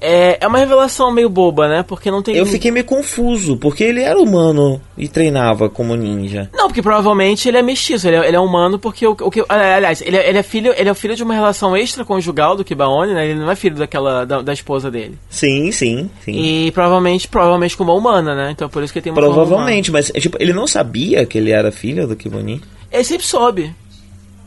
[0.01, 1.83] É, é uma revelação meio boba, né?
[1.83, 2.35] Porque não tem.
[2.35, 6.49] Eu fiquei meio confuso, porque ele era humano e treinava como ninja.
[6.53, 9.43] Não, porque provavelmente ele é mestiço, ele é, ele é humano porque o, o que.
[9.49, 13.13] Aliás, ele é, ele é filho, ele é filho de uma relação extraconjugal do Kibaone,
[13.13, 13.27] né?
[13.27, 14.25] Ele não é filho daquela.
[14.25, 15.17] da, da esposa dele.
[15.29, 16.31] Sim, sim, sim.
[16.31, 18.51] E provavelmente, provavelmente com uma humana, né?
[18.51, 21.51] Então por isso que ele tem uma Provavelmente, mas tipo, ele não sabia que ele
[21.51, 22.53] era filho do Kiboni.
[22.53, 22.79] humana.
[22.91, 23.75] Ele sempre soube.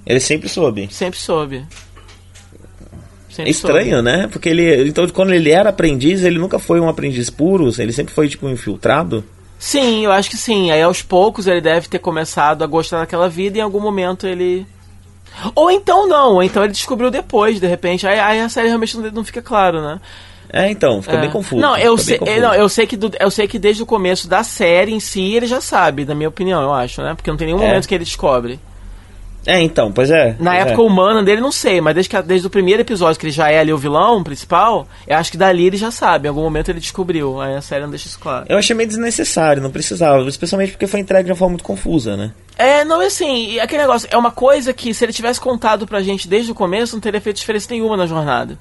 [0.04, 0.88] Ele sempre soube.
[0.90, 1.64] Sempre soube.
[3.32, 4.28] É Sempre estranho, né?
[4.30, 4.88] Porque ele.
[4.88, 8.46] Então, quando ele era aprendiz, ele nunca foi um aprendiz puro, ele sempre foi, tipo,
[8.48, 9.24] infiltrado.
[9.58, 10.70] Sim, eu acho que sim.
[10.70, 14.26] Aí aos poucos ele deve ter começado a gostar daquela vida e em algum momento
[14.26, 14.66] ele.
[15.54, 18.06] Ou então não, ou então ele descobriu depois, de repente.
[18.06, 19.98] Aí, aí a série realmente não, fica claro, né?
[20.52, 21.20] É, então, fica É.
[21.22, 21.62] bem confuso.
[21.62, 22.40] Não, eu sei, é, confuso.
[22.40, 25.34] não, eu sei que do- eu sei que desde o começo da série em si
[25.34, 27.14] ele já sabe, na minha opinião, eu acho, né?
[27.14, 27.66] Porque não tem nenhum É.
[27.68, 28.60] momento que ele descobre.
[29.44, 30.36] É, então, pois é.
[30.38, 30.84] Na pois época é.
[30.84, 33.58] humana dele, não sei, mas desde, que, desde o primeiro episódio que ele já é
[33.58, 36.26] ali o vilão principal, eu acho que dali ele já sabe.
[36.26, 37.40] Em algum momento ele descobriu.
[37.40, 38.46] Aí a série não deixa isso claro.
[38.48, 42.16] Eu achei meio desnecessário, não precisava, especialmente porque foi entregue de uma forma muito confusa,
[42.16, 42.32] né?
[42.56, 46.02] É, não é assim, aquele negócio, é uma coisa que se ele tivesse contado pra
[46.02, 48.58] gente desde o começo, não teria feito diferença nenhuma na jornada.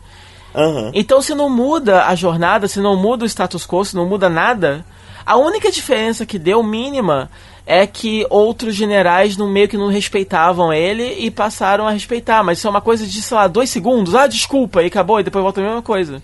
[0.55, 0.91] Aham.
[0.93, 4.29] Então se não muda a jornada, se não muda o status quo, se não muda
[4.29, 4.83] nada,
[5.25, 7.29] a única diferença que deu mínima
[7.65, 12.57] é que outros generais no meio que não respeitavam ele e passaram a respeitar, mas
[12.57, 15.43] isso é uma coisa de, sei lá, dois segundos, ah, desculpa, e acabou, e depois
[15.43, 16.21] volta a mesma coisa.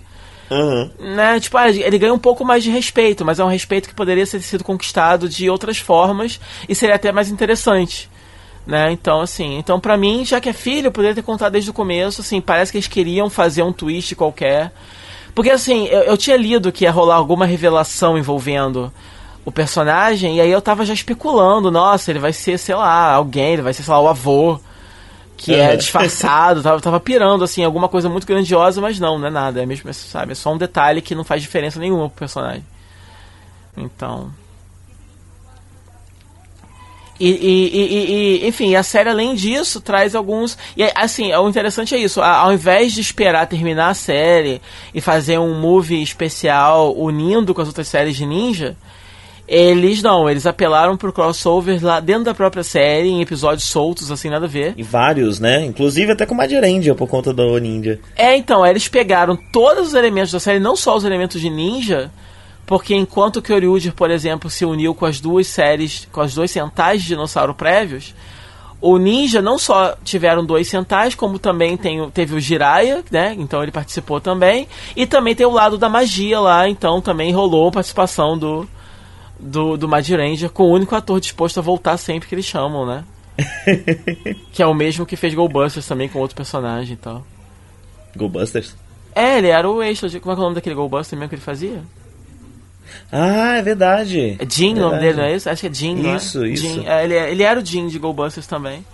[0.49, 0.91] Aham.
[0.99, 1.39] Né?
[1.39, 4.25] Tipo, ah, ele ganha um pouco mais de respeito, mas é um respeito que poderia
[4.25, 8.09] ter sido conquistado de outras formas e seria até mais interessante.
[8.65, 8.91] Né?
[8.91, 11.73] Então, assim, então para mim, já que é filho, eu poderia ter contado desde o
[11.73, 14.71] começo, assim, parece que eles queriam fazer um twist qualquer.
[15.33, 18.91] Porque assim, eu, eu tinha lido que ia rolar alguma revelação envolvendo
[19.47, 23.53] o personagem, e aí eu tava já especulando, nossa, ele vai ser, sei lá, alguém,
[23.53, 24.59] ele vai ser, sei lá, o avô,
[25.37, 25.77] que é Uhum.
[25.77, 29.65] disfarçado, tava, tava pirando, assim, alguma coisa muito grandiosa, mas não, não é nada, é
[29.65, 32.65] mesmo, sabe, é só um detalhe que não faz diferença nenhuma pro personagem.
[33.77, 34.29] Então...
[37.17, 40.55] E, e- e- e- enfim, a série além disso traz alguns.
[40.75, 42.21] E assim, o interessante é isso.
[42.21, 44.61] Ao invés de esperar terminar a série
[44.93, 48.77] e fazer um movie especial unindo com as outras séries de ninja,
[49.47, 54.29] eles não, eles apelaram pro crossover lá dentro da própria série, em episódios soltos, assim,
[54.29, 54.73] nada a ver.
[54.75, 55.63] E vários, né?
[55.63, 57.99] Inclusive até com Madirendia por conta do Ninja.
[58.15, 62.11] É, então, eles pegaram todos os elementos da série, não só os elementos de ninja,
[62.65, 66.51] porque enquanto o Kyoryuger, por exemplo, se uniu com as duas séries, com as dois
[66.51, 68.13] centais de dinossauro prévios,
[68.81, 73.33] o Ninja não só tiveram dois centais, como também tem, teve o Jiraiya, né?
[73.37, 74.67] Então ele participou também.
[74.95, 78.67] E também tem o lado da magia lá, então também rolou a participação do,
[79.39, 82.85] do, do Mad Ranger, com o único ator disposto a voltar sempre que eles chamam,
[82.85, 83.03] né?
[84.51, 87.25] que é o mesmo que fez Goldbusters também com outro personagem e tal.
[88.15, 88.75] Go-Busters.
[89.13, 90.09] É, ele era o extra.
[90.19, 91.81] Como é que é o nome daquele Goldbuster mesmo que ele fazia?
[93.11, 94.37] Ah, é verdade.
[94.39, 95.49] É Jim o nome dele, não é isso?
[95.49, 96.15] Acho que é Jim, é?
[96.15, 96.63] Isso, isso.
[96.63, 96.85] Jim.
[96.85, 98.85] É, ele, ele era o Jim de Goldbusters também.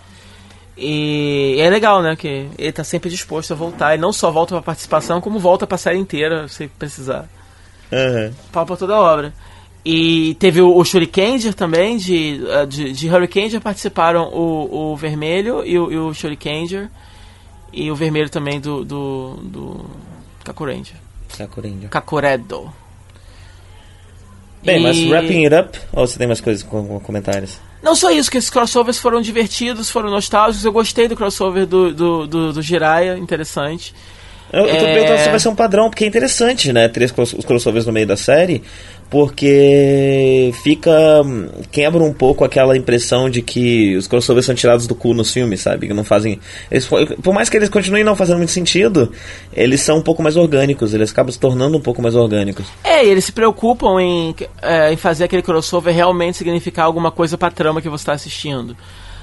[0.77, 2.15] E, é legal, né?
[2.15, 3.95] Que ele tá sempre disposto a voltar.
[3.95, 7.27] E não só volta pra participação, como volta pra série inteira, se precisar.
[7.91, 8.33] Aham.
[8.51, 9.33] Pau pra toda a obra.
[9.85, 15.65] E teve o, o Shurikenger também, de, eh, de, de Hurricaneger participaram o, o Vermelho
[15.65, 16.89] e o, e o Shurikenger.
[17.73, 19.85] E o Vermelho também do, do, do
[20.45, 20.95] Kakuranger.
[21.29, 21.89] Sakuranger.
[21.89, 22.71] Kakuredo.
[24.63, 27.59] Bem, mas E- wrapping it up, ou você tem mais coisas com, com comentários?
[27.81, 30.63] Não só isso, que esses crossovers foram divertidos, foram nostálgicos.
[30.63, 33.93] Eu gostei do crossover do, do, do, do Jiraiya, interessante.
[34.53, 34.93] Eu, eu tô É.
[34.93, 36.89] perguntando se vai ser um padrão, porque é interessante, né?
[36.95, 38.63] Esse cross- os crossovers no meio da série,
[39.13, 40.91] porque fica.
[41.71, 45.61] quebra um pouco aquela impressão de que os crossovers são tirados do cu nos filmes,
[45.61, 45.85] sabe?
[45.85, 46.39] Que não fazem.
[46.71, 46.87] Eles,
[47.21, 49.11] por mais que eles continuem não fazendo muito sentido,
[49.53, 52.65] eles são um pouco mais orgânicos, eles acabam se tornando um pouco mais orgânicos.
[52.83, 57.37] É, e eles se preocupam em, é, em fazer aquele crossover realmente significar alguma coisa
[57.37, 58.75] pra trama que você tá assistindo.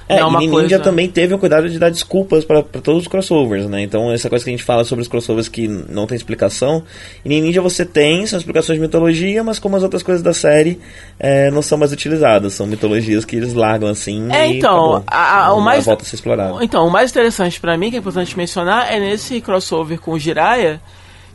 [0.09, 0.79] É, e uma Ninja coisa...
[0.79, 3.81] também teve o cuidado de dar desculpas para todos os crossovers, né?
[3.81, 6.83] Então, essa coisa que a gente fala sobre os crossovers que não tem explicação,
[7.23, 10.79] e Ninja você tem, são explicações de mitologia, mas como as outras coisas da série
[11.19, 15.45] é, não são mais utilizadas, são mitologias que eles largam assim É, e então, a-
[15.45, 16.61] a- o mais- volta a ser explorado.
[16.61, 20.19] Então, o mais interessante pra mim, que é importante mencionar, é nesse crossover com o
[20.19, 20.81] Jiraiya,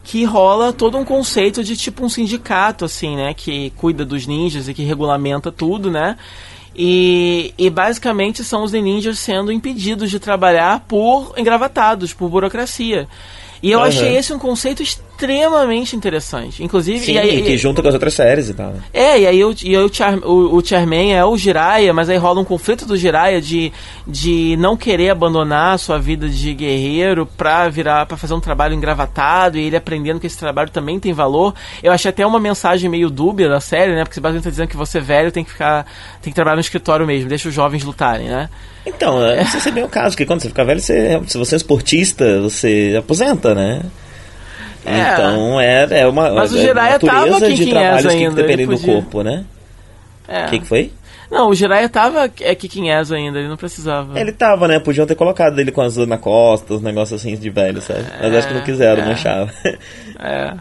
[0.04, 3.34] que rola todo um conceito de tipo um sindicato, assim, né?
[3.34, 6.16] Que cuida dos ninjas e que regulamenta tudo, né?
[6.78, 13.08] E, e basicamente são os ninjas sendo impedidos de trabalhar por engravatados, por burocracia.
[13.62, 13.88] E eu Aham.
[13.88, 14.82] achei esse um conceito
[15.16, 16.62] extremamente interessante.
[16.62, 18.72] Inclusive, Sim, e aí, e que junta com as outras séries e tal.
[18.72, 18.80] né?
[18.92, 22.10] é, e aí, o, e aí o, Char, o, o Charmaine é o Jiraiya, mas
[22.10, 23.72] aí rola um conflito do Jiraiya de,
[24.06, 28.74] de não querer abandonar a sua vida de guerreiro pra virar para fazer um trabalho
[28.74, 31.54] engravatado e ele aprendendo que esse trabalho também tem valor.
[31.82, 34.04] Eu achei até uma mensagem meio dúbia da série, né?
[34.04, 35.86] Porque você basicamente tá dizendo que você velho tem que ficar
[36.20, 38.50] tem que trabalhar no escritório mesmo, deixa os jovens lutarem, né?
[38.84, 41.20] Então, é, não sei se é bem o caso, porque quando você fica velho, você,
[41.26, 43.82] se você é esportista, você aposenta, né?
[44.86, 45.12] É.
[45.12, 48.42] Então é, é uma Mas o é Jiraiya tava natureza de Kick-Ass trabalhos que ainda,
[48.42, 49.44] dependem do corpo, né?
[50.28, 50.46] É.
[50.46, 50.92] O que, que foi?
[51.30, 54.18] Não, o Jiraiya tava é, kicking ass ainda, ele não precisava.
[54.18, 54.78] Ele tava, né?
[54.78, 58.04] Podiam ter colocado ele com as na costa, uns negócios assim de velho, sabe?
[58.20, 59.06] Mas acho que não quiseram, é.
[59.06, 59.50] manchava.
[60.20, 60.54] É.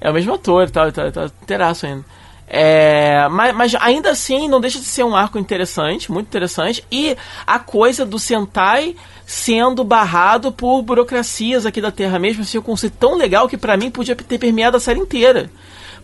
[0.00, 2.04] É o mesmo ator, tá, tá inteiraço ainda.
[2.46, 6.84] É, mas, mas ainda assim não deixa de ser um arco interessante, muito interessante.
[6.90, 7.16] E
[7.46, 8.94] a coisa do Sentai
[9.26, 13.76] sendo barrado por burocracias aqui da Terra mesmo, assim, um conceito tão legal que pra
[13.76, 15.50] mim podia ter permeado a série inteira.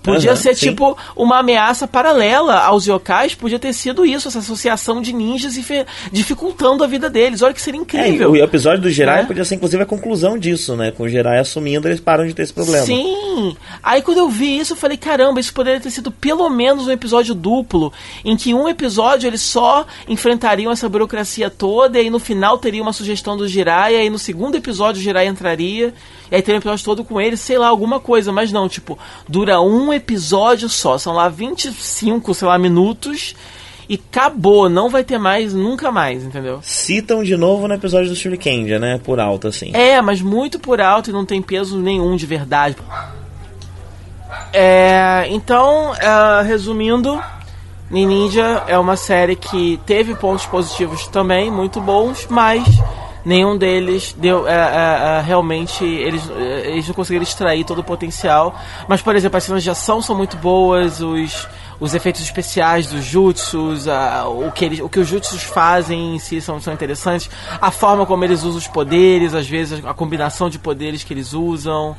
[0.03, 0.69] Podia Aham, ser sim.
[0.71, 5.63] tipo uma ameaça paralela aos yokais, podia ter sido isso, essa associação de ninjas e
[6.11, 7.43] dificultando a vida deles.
[7.43, 8.31] Olha que seria É, incrível.
[8.33, 9.29] o episódio do Jiraiya Né?
[9.29, 10.91] podia ser inclusive a conclusão disso, né?
[10.91, 12.85] Com o Jiraiya assumindo, eles param de ter esse problema.
[12.87, 13.57] Sim!
[13.83, 16.91] Aí quando eu vi isso, eu falei, caramba, isso poderia ter sido pelo menos um
[16.91, 17.93] episódio duplo,
[18.25, 22.83] em que um episódio eles só enfrentariam essa burocracia toda, e aí no final teria
[22.83, 25.95] uma sugestão do Jiraiya, e no segundo episódio o Jiraiya entraria,
[26.31, 28.99] e aí teria um episódio todo com ele, sei lá, alguma coisa, mas não, tipo,
[29.29, 33.35] dura um episódio só, são lá 25, sei lá, minutos,
[33.89, 36.61] e acabou, não vai ter mais, nunca mais, entendeu?
[36.63, 39.01] Citam de novo no episódio do Shurikenja, né?
[39.03, 39.73] Por alto, assim.
[39.75, 42.77] É, mas muito por alto e não tem peso nenhum de verdade.
[44.53, 47.21] É, então, é, resumindo,
[47.91, 52.63] Ninja é uma série que teve pontos positivos também, muito bons, mas
[53.25, 57.85] nenhum deles deu é, é, é, realmente eles, é, eles não conseguiram extrair todo o
[57.85, 58.59] potencial.
[58.89, 61.49] Mas, por exemplo, as cenas de ação são muito boas, os,
[61.79, 66.19] os efeitos especiais dos jutsus, a, o, que eles, o que os jutsus fazem em
[66.19, 70.49] si são, são interessantes, a forma como eles usam os poderes, às vezes a combinação
[70.51, 71.97] de poderes que eles usam.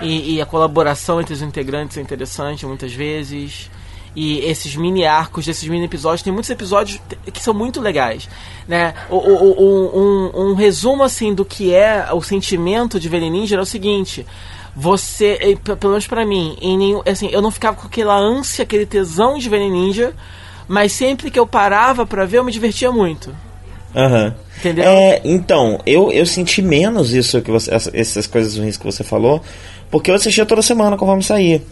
[0.00, 3.70] E, e, a colaboração entre os integrantes é interessante muitas vezes.
[4.14, 7.00] E esses mini arcos desses mini episódios, tem muitos episódios
[7.32, 8.28] que são muito legais.
[8.68, 8.94] Né?
[9.08, 13.56] O, o, o, um, um, resumo assim do que é o sentimento de Velen Ninja
[13.56, 14.26] é o seguinte.
[14.76, 18.86] Você, pelo menos pra mim, em nenhum, assim, eu não ficava com aquela ânsia, aquele
[18.86, 20.14] tesão de Velen Ninja,
[20.68, 23.34] mas sempre que eu parava pra ver, eu me divertia muito.
[23.94, 24.26] Aham.
[24.26, 24.52] Uhum.
[24.58, 24.84] Entendeu?
[24.84, 29.42] É, então, eu, eu senti menos isso que você, essas coisas ruins que você falou,
[29.92, 31.62] porque eu assistia toda semana conforme saía.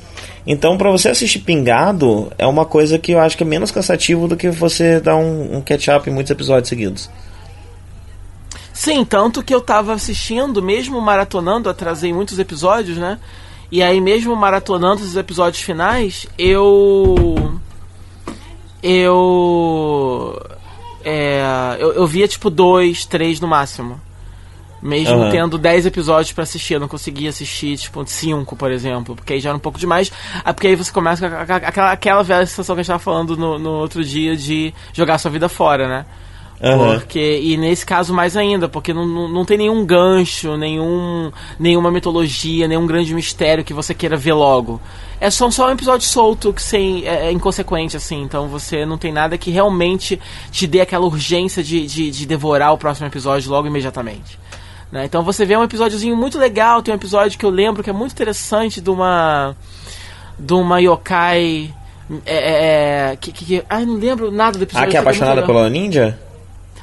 [0.46, 4.28] Então, para você assistir pingado, é uma coisa que eu acho que é menos cansativo
[4.28, 7.10] do que você dar um, um catch-up em muitos episódios seguidos.
[8.74, 13.18] Sim, tanto que eu tava assistindo, mesmo maratonando, atrasei muitos episódios, né?
[13.72, 17.58] E aí, mesmo maratonando os episódios finais, eu.
[18.82, 20.38] Eu.
[21.02, 23.98] É, eu, eu via tipo dois, três no máximo.
[24.82, 25.30] Mesmo uhum.
[25.30, 29.40] tendo 10 episódios para assistir, eu não conseguia assistir, tipo, 5, por exemplo, porque aí
[29.40, 30.10] já era um pouco demais.
[30.42, 33.36] Ah, porque aí você começa com aquela, aquela velha sensação que a gente tava falando
[33.36, 36.06] no, no outro dia de jogar sua vida fora, né?
[36.62, 36.98] Uhum.
[36.98, 41.90] Porque, e nesse caso mais ainda, porque não, não, não, tem nenhum gancho, nenhum, nenhuma
[41.90, 44.78] mitologia, nenhum grande mistério que você queira ver logo.
[45.18, 48.22] É só, só um episódio solto que sem, é, é inconsequente, assim.
[48.22, 50.20] Então você não tem nada que realmente
[50.50, 54.38] te dê aquela urgência de, de, de devorar o próximo episódio logo imediatamente.
[54.90, 55.04] Né?
[55.04, 57.92] Então você vê um episódiozinho muito legal, tem um episódio que eu lembro que é
[57.92, 59.56] muito interessante de uma.
[60.38, 61.72] de uma yokai.
[62.26, 64.88] É, é, é que, que, ai, não lembro nada do episódio.
[64.88, 66.18] Ah, que é apaixonada pela ninja?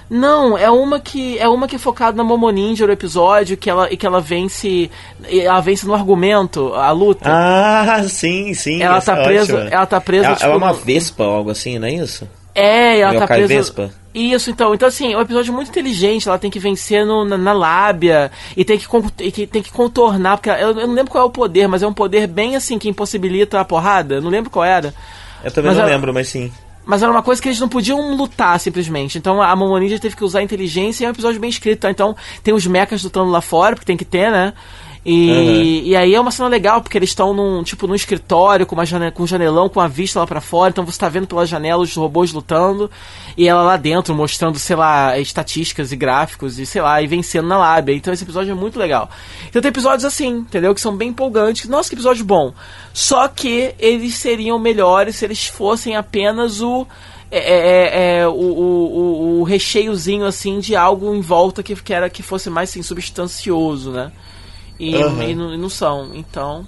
[0.10, 3.70] Não, é uma que é uma que é focada na Momo Ninja o episódio que
[3.70, 4.90] ela e que ela vence
[5.30, 7.30] ela vence no argumento, a luta.
[7.30, 8.82] Ah, sim, sim.
[8.82, 11.50] Ela tá é presa, ela tá presa ela, tipo, ela é uma vespa ou algo
[11.52, 12.28] assim, não é isso?
[12.60, 13.48] É, ela tá presa.
[13.48, 13.92] Vespa.
[14.16, 14.74] Isso, então.
[14.74, 16.28] Então, assim, é um episódio muito inteligente.
[16.28, 18.88] Ela tem que vencer no, na, na, lábia e tem que,
[19.20, 20.38] e tem que contornar.
[20.38, 22.80] Porque eu, eu, não lembro qual é o poder, mas é um poder bem assim
[22.80, 24.16] que impossibilita a porrada.
[24.16, 24.92] Eu não lembro qual era.
[25.44, 26.52] Eu também mas não lembro, mas sim.
[26.84, 29.20] Mas era uma coisa que eles não podiam lutar simplesmente.
[29.20, 31.82] Então a Momoninja teve que usar inteligência e é um episódio bem escrito.
[31.82, 31.92] Tá?
[31.92, 34.54] Então tem os mechas lutando lá fora, porque tem que ter, né?
[35.10, 35.88] E, uhum.
[35.88, 38.86] e aí é uma cena legal, porque eles estão num, tipo, num escritório com, uma
[38.86, 41.46] janela, com um janelão com a vista lá para fora, então você tá vendo pela
[41.46, 42.92] janela os robôs lutando,
[43.38, 47.48] e ela lá dentro mostrando, sei lá, estatísticas e gráficos, e sei lá, e vencendo
[47.48, 47.94] na lábia.
[47.94, 49.10] Então esse episódio é muito legal.
[49.48, 50.76] Então tem episódios assim, entendeu?
[50.76, 51.70] Que são bem empolgantes.
[51.70, 52.54] Nossa, que episódio bom.
[52.94, 56.86] Só que eles seriam melhores se eles fossem apenas o.
[57.32, 61.94] É, é, é, é o, o, o, recheiozinho assim de algo em volta que, que
[61.94, 64.12] era que fosse mais assim, substancioso, né?
[64.80, 65.24] E, uhum.
[65.24, 66.12] e, não, e, não, são.
[66.14, 66.68] Então.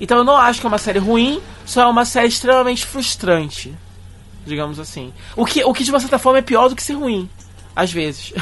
[0.00, 3.74] Então eu não acho que é uma série ruim, só é uma série extremamente frustrante.
[4.46, 5.12] Digamos assim.
[5.36, 7.28] O que, o que de uma certa forma é pior do que ser ruim.
[7.74, 8.32] Às vezes.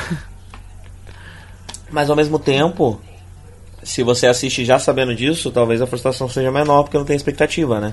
[1.91, 3.01] Mas ao mesmo tempo,
[3.83, 7.81] se você assiste já sabendo disso, talvez a frustração seja menor porque não tem expectativa,
[7.81, 7.93] né?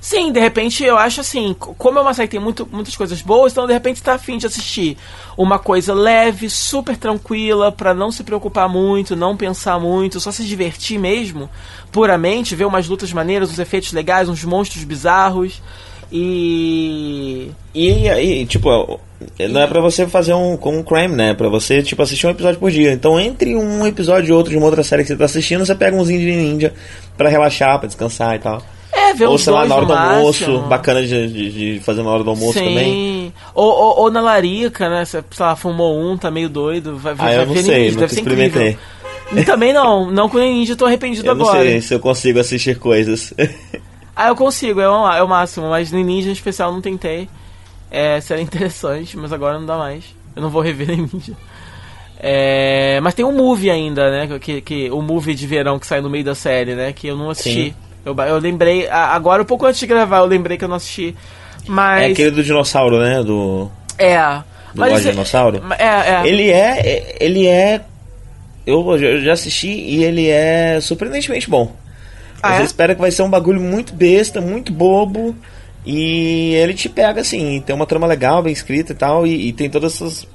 [0.00, 3.20] Sim, de repente eu acho assim, como é uma série que tem muito, muitas coisas
[3.20, 4.96] boas, então de repente tá afim de assistir
[5.36, 10.44] uma coisa leve, super tranquila, para não se preocupar muito, não pensar muito, só se
[10.44, 11.50] divertir mesmo,
[11.90, 15.60] puramente, ver umas lutas maneiras, uns efeitos legais, uns monstros bizarros.
[16.10, 17.50] E.
[17.74, 18.98] E, e tipo,
[19.50, 21.30] não é para você fazer um com um crime, né?
[21.30, 22.92] É pra você, tipo, assistir um episódio por dia.
[22.92, 25.74] Então, entre um episódio e outro de uma outra série que você tá assistindo, você
[25.74, 26.72] pega umzinho de ninja
[27.16, 28.62] para relaxar, para descansar e tal.
[29.08, 32.10] É, ver Ou sei lá, na hora do almoço, bacana de, de, de, fazer na
[32.10, 32.64] hora do almoço Sim.
[32.64, 33.34] também.
[33.54, 35.04] Ou, ou, ou, na larica, né?
[35.04, 36.96] Você, sei lá, fumou um, tá meio doido.
[36.96, 38.70] Vai, ah, eu não sei, ser experimentei.
[38.70, 39.44] Incrível.
[39.44, 41.58] Também não, não com ninja, tô arrependido eu agora.
[41.58, 43.34] Eu não sei se eu consigo assistir coisas.
[44.16, 47.28] ah, eu consigo, é o, é o máximo, mas ninja em especial não tentei.
[47.90, 50.04] É, seria interessante, mas agora não dá mais.
[50.34, 51.34] Eu não vou rever nem ninja.
[52.20, 54.38] É, mas tem um movie ainda, né?
[54.40, 56.92] Que, que, o movie de verão que sai no meio da série, né?
[56.92, 57.70] Que eu não assisti.
[57.70, 57.87] Sim.
[58.08, 61.14] Eu, eu lembrei, agora um pouco antes de gravar, eu lembrei que eu não assisti.
[61.66, 62.02] Mas.
[62.02, 63.22] É aquele do dinossauro, né?
[63.22, 63.70] Do.
[63.98, 64.18] É.
[64.72, 65.10] Do mas esse...
[65.10, 65.62] dinossauro?
[65.78, 66.26] É, é.
[66.26, 67.16] Ele é.
[67.20, 67.82] Ele é.
[68.66, 71.74] Eu já assisti e ele é surpreendentemente bom.
[72.42, 72.64] Ah, Você é?
[72.64, 75.34] espera que vai ser um bagulho muito besta, muito bobo.
[75.86, 79.52] E ele te pega assim, tem uma trama legal, bem escrita e tal, e, e
[79.52, 80.26] tem todas essas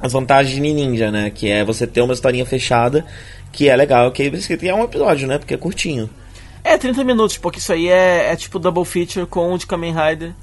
[0.00, 1.30] as vantagens de Ninja, né?
[1.30, 3.04] Que é você ter uma historinha fechada,
[3.52, 4.64] que é legal, que é escrito.
[4.64, 5.38] E é um episódio, né?
[5.38, 6.08] Porque é curtinho.
[6.68, 9.94] É, 30 minutos, porque isso aí é, é tipo double feature com o de Kamen
[9.94, 10.34] Rider.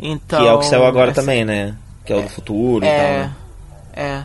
[0.00, 1.76] Então, que é o que saiu agora é, também, né?
[2.04, 3.12] Que é o do futuro é, e tal.
[3.12, 3.36] Né?
[3.94, 4.24] É.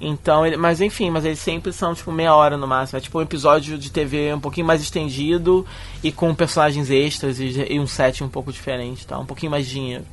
[0.00, 2.98] Então, ele, mas enfim, mas eles sempre são tipo meia hora no máximo.
[2.98, 5.66] É tipo um episódio de TV um pouquinho mais estendido
[6.04, 9.18] e com personagens extras e, e um set um pouco diferente, tá?
[9.18, 10.04] Um pouquinho mais de dinheiro.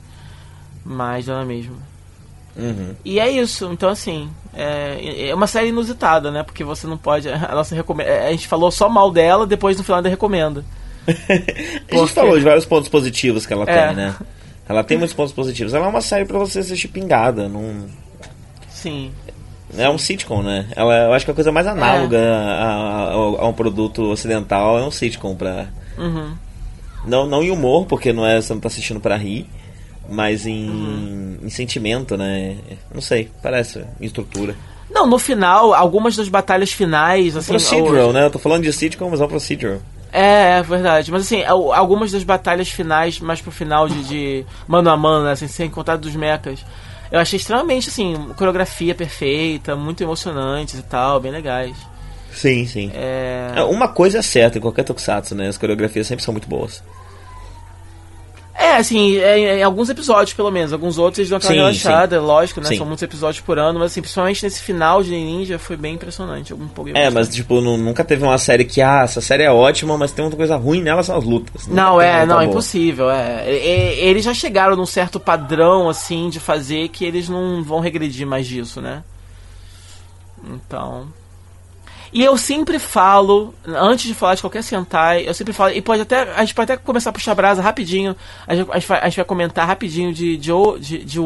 [0.84, 1.78] Mas dá na mesma.
[2.56, 2.95] Uhum.
[3.04, 6.43] E é isso, então assim, é, é uma série inusitada, né?
[6.43, 7.28] Porque você não pode.
[7.30, 8.12] A nossa recomenda.
[8.28, 10.64] A gente falou só mal dela, depois no final ainda recomenda.
[11.08, 13.88] a gente falou de vários pontos positivos que ela É.
[13.88, 14.16] tem, né?
[14.70, 15.74] Ela tem muitos pontos positivos.
[15.74, 17.49] Ela é uma série pra você assistir pingada.
[17.49, 17.86] Não...
[18.70, 19.12] Sim.
[19.78, 20.68] É um sitcom, né?
[20.76, 22.64] Ela, eu acho que a coisa mais análoga a,
[23.08, 25.66] a- a um produto ocidental é um sitcom pra.
[25.97, 26.34] Uhum.
[27.06, 29.49] Não, não em humor, porque não é, você não tá assistindo pra rir,
[30.10, 31.38] mas em, Uhum.
[31.43, 32.56] em sentimento, né?
[32.93, 34.56] Não sei, parece, em estrutura.
[34.89, 37.54] Não, no final, algumas das batalhas finais, assim.
[37.54, 38.26] Procedural, né?
[38.26, 39.80] Eu tô falando de sitcom, mas é um procedural.
[40.12, 41.12] É, é verdade.
[41.12, 45.26] Mas assim, al- algumas das batalhas finais, mais pro final de, de mano a mano,
[45.26, 46.64] né, assim, sem contar dos mechas.
[47.12, 51.76] Eu achei extremamente, assim, coreografia perfeita, muito emocionantes e tal, bem legais.
[52.32, 52.91] Sim, sim.
[52.93, 53.51] É...
[53.56, 55.47] É, Uma coisa é certa em qualquer tokusatsu, né?
[55.47, 56.84] As coreografias sempre são muito boas.
[58.56, 60.72] É, assim, é, em alguns episódios, pelo menos.
[60.72, 62.68] Alguns outros eles dão aquela Sim, relaxada, lógico, né?
[62.68, 62.78] Sim.
[62.78, 66.51] São muitos episódios por ano, mas assim, principalmente nesse final de Ninja foi bem impressionante.
[66.51, 69.51] Eu empolguei É, mas tipo, nu- nunca teve uma série que, ah, essa série é
[69.51, 71.66] ótima, mas tem uma coisa ruim nela, são as lutas.
[71.68, 72.51] Nunca Não, teve é, uma não, luta é boa.
[72.51, 73.43] impossível, é.
[73.51, 77.80] E- e- Eles já chegaram num certo padrão, assim, de fazer que eles não vão
[77.80, 79.04] regredir mais disso, né?
[80.45, 81.08] Então.
[82.14, 86.01] E eu sempre falo, antes de falar de qualquer Sentai, eu sempre falo, e pode
[86.03, 88.16] até, a gente pode até começar a puxar brasa rapidinho,
[88.47, 91.20] a gente, a gente vai, a gente vai comentar rapidinho de, de, O- de, de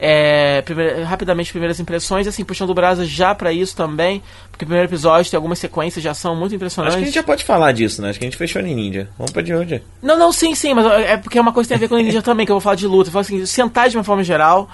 [0.00, 4.88] é, primeira- rapidamente primeiras impressões, assim, puxando brasa já pra isso também, porque o primeiro
[4.88, 6.94] episódio tem algumas sequências de ação muito impressionantes.
[6.94, 8.10] Acho que a gente já pode falar disso, né?
[8.10, 9.08] Acho que a gente fechou em Ninja.
[9.18, 9.82] Vamos pra de.
[10.00, 11.96] Não, não, sim, sim, mas é porque é uma coisa que tem a ver com
[11.96, 13.08] o Ninja também, que eu vou falar de luta.
[13.08, 14.70] Eu falo assim, sentar de uma forma geral,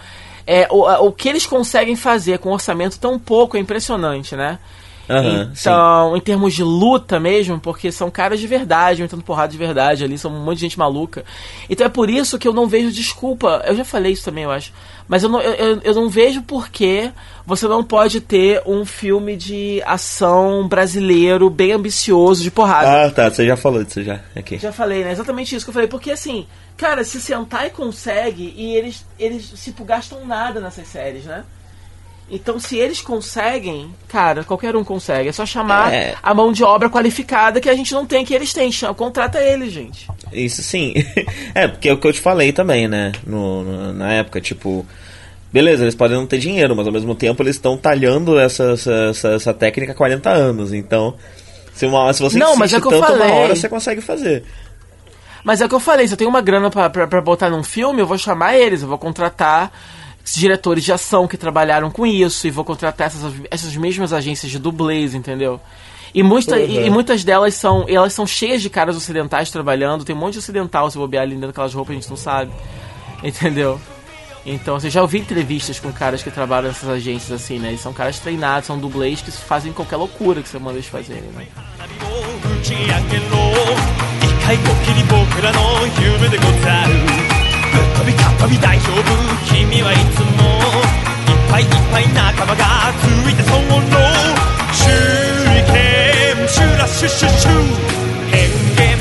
[0.47, 4.59] é, o, o que eles conseguem fazer com um orçamento tão pouco é impressionante, né?
[5.07, 5.51] Sim.
[5.71, 10.03] então, em termos de luta mesmo, porque são caras de verdade, metendo porrada de verdade
[10.05, 11.25] ali, são um monte de gente maluca.
[11.69, 13.63] Então é por isso que eu não vejo desculpa.
[13.67, 14.73] Eu já falei isso também, eu acho.
[15.07, 17.11] Mas eu não, eu, eu- não vejo por que
[17.45, 23.05] você não pode ter um filme de ação brasileiro bem ambicioso de porrada.
[23.07, 24.21] Ah, tá, você já falou disso já.
[24.35, 24.57] Aqui.
[24.59, 25.13] Já falei, né?
[25.13, 25.89] Exatamente isso que eu falei.
[25.89, 26.47] Porque assim,
[26.77, 31.45] cara, se Sentai consegue e eles, eles tipo, gastam nada nessas séries, né?
[32.31, 35.29] Então, se eles conseguem, cara, qualquer um consegue.
[35.29, 36.15] É só chamar É.
[36.23, 38.73] a mão de obra qualificada que a gente não tem, que eles têm.
[38.73, 40.09] Chama- Contrata eles, gente.
[40.33, 40.95] Isso sim.
[41.55, 43.13] é, porque é o que eu te falei também, né?
[43.27, 44.87] No, no- na época, tipo.
[45.53, 49.29] Beleza, eles podem não ter dinheiro, mas ao mesmo tempo eles estão talhando essa, essa,
[49.29, 50.73] essa, técnica há 40 anos.
[50.73, 51.15] Então,
[51.75, 53.31] se, uma, se você Não, mas é que eu tanto, uma falei.
[53.33, 54.43] hora você consegue fazer.
[55.45, 58.01] Mas é o que eu falei, se eu tenho uma grana pra botar num filme,
[58.01, 59.71] eu vou chamar eles, eu vou contratar
[60.33, 64.59] diretores de ação que trabalharam com isso, e vou contratar essas, essas mesmas agências de
[64.59, 65.61] dublês, entendeu?
[66.15, 66.87] E, muita, e, Uhum.
[66.87, 67.85] e muitas delas são.
[67.89, 71.35] Elas são cheias de caras ocidentais trabalhando, tem um monte de ocidental se bobear ali
[71.35, 72.53] dentro daquelas roupas, a gente não sabe.
[73.23, 73.81] Entendeu?
[74.47, 77.73] Então, você já ouvi entrevistas com caras que trabalham nessas agências assim, né?
[77.73, 81.31] E são caras treinados, são dublês que fazem qualquer loucura que você manda eles fazerem,
[81.35, 81.47] né?
[87.75, 89.03] ぶっ飛びかっ飛び大丈夫
[89.53, 90.63] 君はいつも
[91.27, 93.83] いっぱいいっぱい仲間がついてそうろ
[94.79, 94.87] 手
[95.43, 97.51] 裏剣シュラシュシュシュ
[98.31, 98.94] 変幻。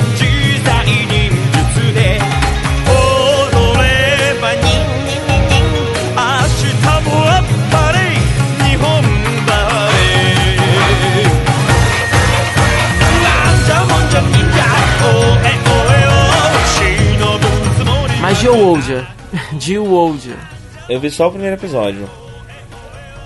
[18.44, 19.06] Geowoldia.
[19.58, 20.36] Geowoldia.
[20.86, 22.06] Eu vi só o primeiro episódio.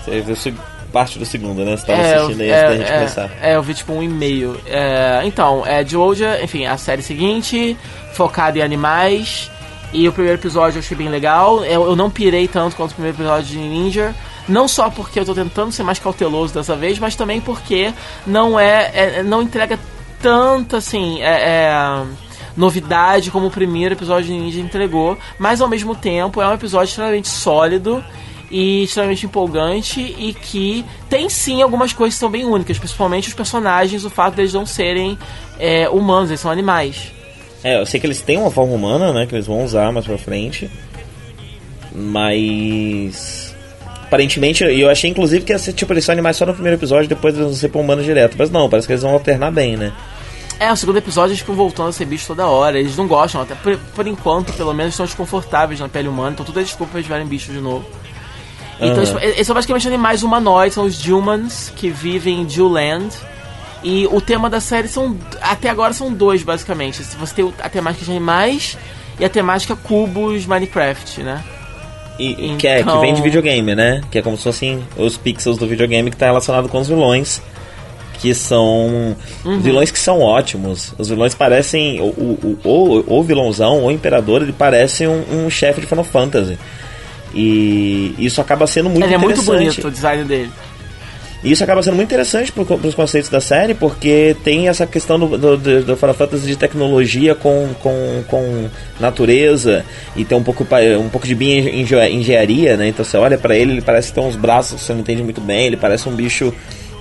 [0.05, 0.55] Você viu
[0.93, 1.75] parte do segundo, né?
[1.75, 3.31] Você tava é, assistindo aí é, antes da gente é, começar.
[3.41, 4.57] É, eu vi tipo um e-mail.
[4.65, 7.75] É, então, é Geowoldia, enfim, a série seguinte,
[8.13, 9.51] focada em animais.
[9.91, 11.65] E o primeiro episódio eu achei bem legal.
[11.65, 14.15] Eu, eu não pirei tanto quanto o primeiro episódio de Ninja.
[14.47, 17.93] Não só porque eu tô tentando ser mais cauteloso dessa vez, mas também porque
[18.25, 19.17] não é.
[19.17, 19.77] é não entrega
[20.21, 21.21] tanto assim.
[21.21, 22.28] é, é
[22.59, 25.17] novidade como o primeiro episódio de Ninja entregou.
[25.39, 28.03] Mas ao mesmo tempo é um episódio extremamente sólido
[28.51, 33.33] e extremamente empolgante e que tem sim algumas coisas que são bem únicas, principalmente os
[33.33, 35.17] personagens, o fato deles não serem
[35.57, 37.13] é, humanos, eles são animais.
[37.63, 39.25] É, eu sei que eles têm uma forma humana, né?
[39.25, 40.69] Que eles vão usar mais pra frente.
[41.93, 43.55] Mas.
[44.03, 47.07] Aparentemente, eu achei inclusive que ia ser tipo, eles são animais só no primeiro episódio,
[47.07, 48.35] depois eles vão ser pra humanos direto.
[48.37, 49.93] Mas não, parece que eles vão alternar bem, né?
[50.59, 53.41] É, o segundo episódio eles ficam voltando a ser bichos toda hora, eles não gostam,
[53.41, 56.91] até por, por enquanto, pelo menos, estão desconfortáveis na pele humana, então tudo é desculpa
[56.91, 57.85] pra eles verem bichos de novo.
[58.81, 59.19] Então, Aham.
[59.21, 63.09] eles, eles são basicamente animais humanoides, são os Dilmans, que vivem em Dewland.
[63.83, 65.17] E o tema da série são.
[65.41, 67.01] Até agora são dois, basicamente.
[67.01, 68.77] Você tem a temática de animais
[69.17, 71.41] e a temática cubos Minecraft, né?
[72.17, 74.01] E, que, é, que Então- vem de videogame, né?
[74.11, 77.41] Que é como se fossem os pixels do videogame que tá relacionado com os vilões.
[78.19, 79.15] Que são
[79.45, 79.59] Uhum.
[79.59, 80.93] vilões que são ótimos.
[80.97, 82.01] Os vilões parecem.
[82.01, 86.57] O, o, o, o, vilãozão, o imperador, ele parece um, um chefe de Final Fantasy.
[87.33, 89.65] E isso acaba sendo muito Ele é muito interessante.
[89.75, 90.49] bonito o design dele.
[91.41, 95.17] E isso acaba sendo muito interessante para os conceitos da série, porque tem essa questão
[95.17, 98.67] do, do, do Final Fantasy de tecnologia com, com, com
[98.99, 99.85] natureza
[100.17, 100.67] e tem um pouco,
[100.99, 102.89] um pouco de bioengenharia, né?
[102.89, 105.39] Então você olha para ele, ele parece ter uns braços que você não entende muito
[105.39, 106.53] bem, ele parece um bicho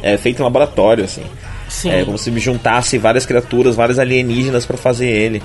[0.03, 1.23] é, feito em laboratório, assim.
[1.69, 1.91] Sim.
[1.91, 5.43] É como se juntasse várias criaturas, vários alienígenas para fazer ele.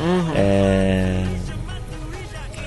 [0.00, 0.32] Uhum.
[0.34, 1.22] É...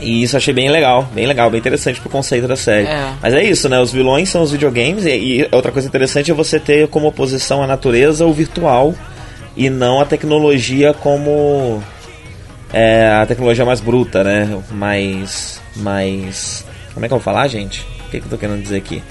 [0.02, 2.88] E isso achei bem legal, bem legal, bem interessante pro conceito da série.
[2.88, 3.14] É.
[3.22, 3.80] Mas é isso, né?
[3.80, 7.61] Os vilões são os videogames e, e outra coisa interessante é você ter como oposição
[7.61, 8.95] à natureza o virtual
[9.57, 11.84] e não a tecnologia como
[12.72, 14.61] é, a tecnologia mais bruta, né?
[14.72, 17.82] Mais, mais, como é que eu vou falar, gente?
[18.07, 19.03] O que, que eu tô querendo dizer aqui?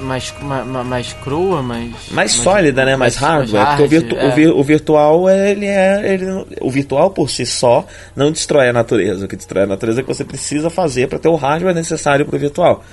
[0.00, 1.90] Mais, ma- ma- mais crua, mais.
[2.10, 2.96] mais sólida, né?
[2.96, 3.66] Mais, hardware.
[3.68, 4.28] porque o, virtu- é.
[4.28, 6.12] o, vir- o virtual, ele é.
[6.14, 6.26] Ele,
[6.60, 9.24] o virtual por si só não destrói a natureza.
[9.24, 12.26] O que destrói a natureza é que você precisa fazer para ter o hardware necessário
[12.26, 12.84] para o virtual.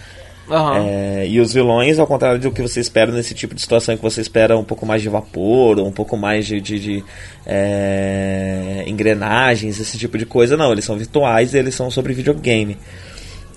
[0.50, 0.78] Aham.
[0.78, 4.02] É, e os vilões, ao contrário do que você espera nesse tipo de situação, que
[4.04, 7.04] você espera um pouco mais de vapor, um pouco mais de, de- de,
[7.46, 10.72] é, engrenagens, esse tipo de coisa, não.
[10.72, 12.78] Eles são virtuais e eles são sobre videogame.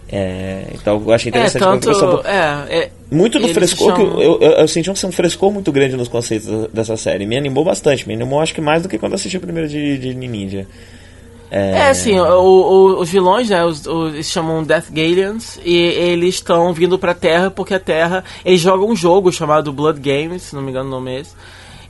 [0.09, 1.87] É, então eu achei É, interessante tanto.
[1.89, 5.53] porque você- É, é, muito do frescor que chamam- eu, eu, eu senti um, frescor
[5.53, 7.27] muito grande nos conceitos dessa série.
[7.27, 8.07] Me animou bastante.
[8.07, 10.67] Me animou acho que mais do que quando assisti o primeiro de, de Ninja.
[11.51, 16.35] É, assim, o- o- os vilões, né, os, os- eles chamam Death Galians, e eles
[16.37, 20.55] estão vindo pra Terra porque a Terra, eles jogam um jogo chamado Blood Games, se
[20.57, 21.31] não me engano o nome é esse,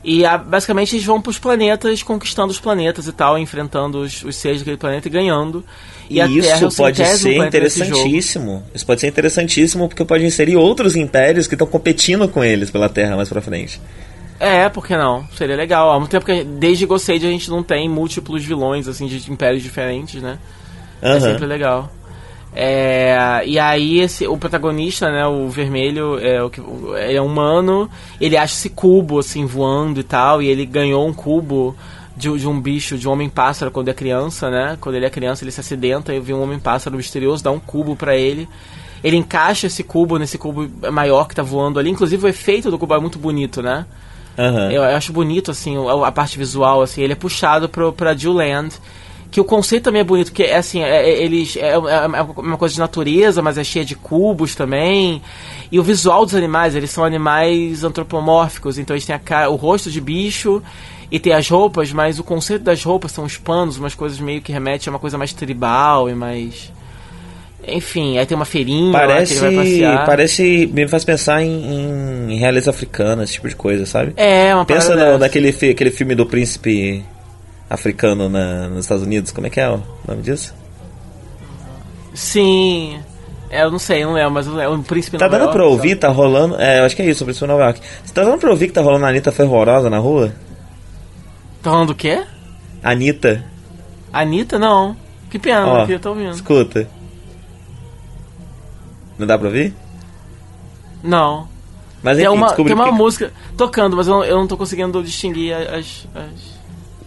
[0.07, 4.37] e a- basicamente eles vão pros planetas, conquistando os planetas e tal, enfrentando os, os
[4.37, 5.65] seres daquele planeta e ganhando.
[6.09, 8.63] E, a Terra é isso pode ser interessantíssimo.
[8.75, 12.89] Isso pode ser interessantíssimo porque pode inserir outros impérios que estão competindo com eles pela
[12.89, 13.81] Terra mais pra frente.
[14.39, 15.27] É, por que não?
[15.37, 15.91] Seria legal.
[15.91, 19.31] Há muito tempo que desde Ghost Age a gente não tem múltiplos vilões, assim, de
[19.33, 20.39] impérios diferentes, né?
[21.03, 21.21] É Aham.
[21.21, 21.91] sempre legal.
[22.59, 26.59] É, e aí esse, o protagonista, né, o vermelho, é, o que,
[26.97, 27.89] ele é humano,
[28.19, 31.77] ele acha esse cubo assim voando e tal, e ele ganhou um cubo
[32.17, 34.79] de, de um bicho, de um homem-pássaro quando é criança, né?
[34.81, 37.95] Quando ele é criança, ele se acidenta e vê um homem-pássaro misterioso, dá um cubo
[37.95, 38.49] pra ele.
[39.05, 41.91] Ele encaixa esse cubo nesse cubo maior que tá voando ali.
[41.91, 43.85] Inclusive o efeito do cubo é muito bonito, né?
[44.39, 44.71] Aham.
[44.73, 48.15] Eu, eu acho bonito, assim, o- a, parte visual, assim, ele é puxado pro, pra
[48.15, 48.71] Dewland.
[49.31, 51.57] Que o conceito também é bonito, porque é assim, é, é- eles.
[51.57, 51.79] É, é
[52.37, 55.21] uma coisa de natureza, mas é cheia de cubos também.
[55.71, 59.57] E o visual dos animais, eles são animais antropomórficos, então eles têm a cara, o
[59.57, 60.63] rosto de bicho
[61.11, 64.41] e tem as roupas, mas o conceito das roupas são os panos, umas coisas meio
[64.41, 66.73] que remetem a uma coisa mais tribal e mais.
[67.67, 70.07] Enfim, aí tem uma feirinha lá que Parece, ele vai passear.
[70.07, 70.71] parece.
[70.73, 74.13] Me faz pensar em, em realeza africana, esse tipo de coisa, sabe?
[74.17, 77.03] É, uma Pensa no, naquele fi- aquele filme do príncipe
[77.69, 79.33] africano na- nos Estados Unidos.
[79.33, 80.55] Como é que é o nome disso?
[82.15, 82.99] Sim.
[83.49, 85.97] É, eu não sei, não lembro, mas é um príncipe Tá Nova dando pra ouvir,
[85.97, 86.57] tá rolando.
[86.61, 87.81] É, eu acho que é isso, o príncipe de Nova York.
[88.05, 90.33] Você tá dando pra ouvir que tá rolando a Anitta fervorosa na rua?
[91.63, 92.25] Tá falando do quê?
[92.83, 93.45] Anitta?
[94.13, 94.59] Anitta?
[94.59, 94.97] Não.
[95.31, 96.33] Que pena, Ó, queria tá ouvindo.
[96.33, 96.89] escuta.
[99.19, 99.75] Não dá pra ouvir?
[101.03, 101.49] Não.
[102.03, 104.47] Mas Tem enfim, uma, descobri tem uma que- música tocando, mas eu não, eu não
[104.47, 106.07] tô conseguindo distinguir as.
[106.15, 106.56] as...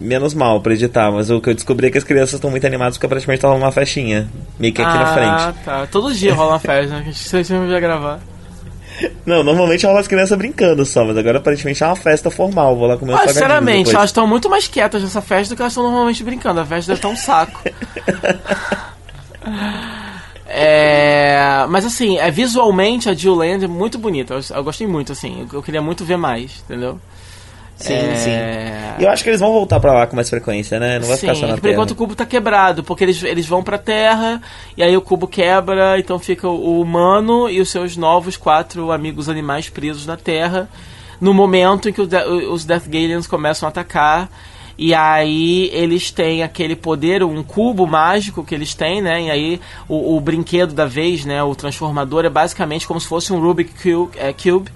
[0.00, 2.66] Menos mal pra editar, mas o que eu descobri é que as crianças estão muito
[2.66, 4.30] animadas porque aparentemente tá rolando uma festinha.
[4.58, 5.64] Meio que aqui na ah, frente.
[5.64, 5.86] tá.
[5.88, 7.02] Todo dia rola uma festa, né?
[7.02, 8.20] Que a gente sempre vai gravar.
[9.26, 12.76] Não, normalmente rola as crianças brincando só, mas agora aparentemente é uma festa formal.
[12.76, 15.72] Vou lá comer Ah, sinceramente, elas estão muito mais quietas nessa festa do que elas
[15.72, 16.60] estão normalmente brincando.
[16.60, 17.60] A festa deve estar um saco.
[20.52, 24.34] É, mas assim, é, visualmente a Jill Land é muito bonita.
[24.34, 25.42] Eu, eu gostei muito, assim.
[25.42, 27.00] Eu, eu queria muito ver mais, entendeu?
[27.80, 28.30] Sim, É, sim.
[29.00, 30.98] E eu acho que eles vão voltar pra lá com mais frequência, né?
[30.98, 31.72] Não vai Sim, ficar só é na que por Terra.
[31.74, 34.40] enquanto o cubo tá quebrado, porque eles, eles vão pra Terra,
[34.76, 39.28] e aí o cubo quebra, então fica o humano e os seus novos quatro amigos
[39.28, 40.68] animais presos na Terra,
[41.18, 44.28] no momento em que os Death Galians começam a atacar,
[44.76, 49.22] e aí eles têm aquele poder, um cubo mágico que eles têm, né?
[49.22, 51.42] E aí o, o brinquedo da vez, né?
[51.42, 54.70] O transformador é basicamente como se fosse um Rubik Cube, é, Cube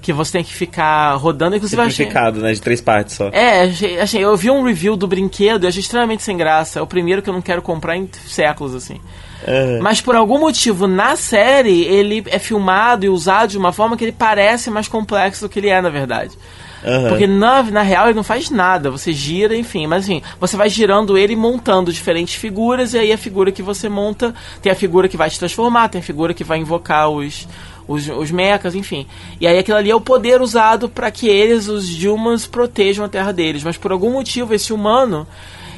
[0.00, 1.56] que você tem que ficar rodando.
[1.56, 2.52] Inclusive, eu achei, Simplificado, né?
[2.52, 3.28] De três partes só.
[3.32, 6.78] é, achei, achei- eu vi um review do brinquedo e achei extremamente sem graça.
[6.78, 9.00] É o primeiro que eu não quero comprar em séculos, assim.
[9.46, 9.78] É.
[9.80, 14.04] Mas por algum motivo, na série, ele é filmado e usado de uma forma que
[14.04, 16.36] ele parece mais complexo do que ele é, na verdade.
[16.84, 17.08] Aham.
[17.08, 20.68] Porque na, na real ele não faz nada, você gira, enfim, mas assim, você vai
[20.68, 24.76] girando ele e montando diferentes figuras, e aí a figura que você monta, tem a
[24.76, 27.48] figura que vai te transformar, tem a figura que vai invocar os,
[27.88, 29.06] os, os mechas, enfim.
[29.40, 33.08] E aí aquilo ali é o poder usado para que eles, os Dilmans, protejam a
[33.08, 33.64] terra deles.
[33.64, 35.26] Mas por algum motivo, esse humano,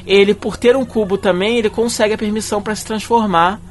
[0.05, 3.61] ele, por ter um cubo também, ele consegue a permissão para se transformar.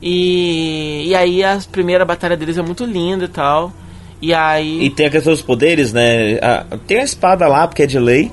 [0.00, 3.72] E, e aí a primeira batalha deles é muito linda e tal.
[4.20, 4.84] E aí.
[4.84, 6.38] E tem a questão dos poderes, né?
[6.86, 8.32] Tem a espada lá, porque é de lei,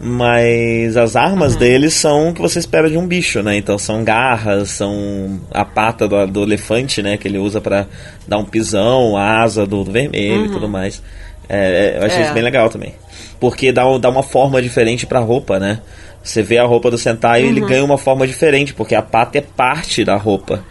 [0.00, 1.58] mas as armas Uhum.
[1.58, 3.56] deles são o que você espera de um bicho, né?
[3.56, 7.16] Então são garras, são a pata do, do elefante, né?
[7.16, 7.86] Que ele usa pra
[8.26, 11.02] dar um pisão, a asa do, do vermelho e tudo mais.
[11.48, 12.22] É, é, eu achei Uhum.
[12.22, 12.24] É.
[12.26, 12.94] isso bem legal também.
[13.38, 15.80] Porque dá, dá uma forma diferente pra roupa, né?
[16.22, 17.50] Você vê a roupa do Sentai e Uhum.
[17.50, 20.62] ele ganha uma forma diferente, porque a pata é parte da roupa.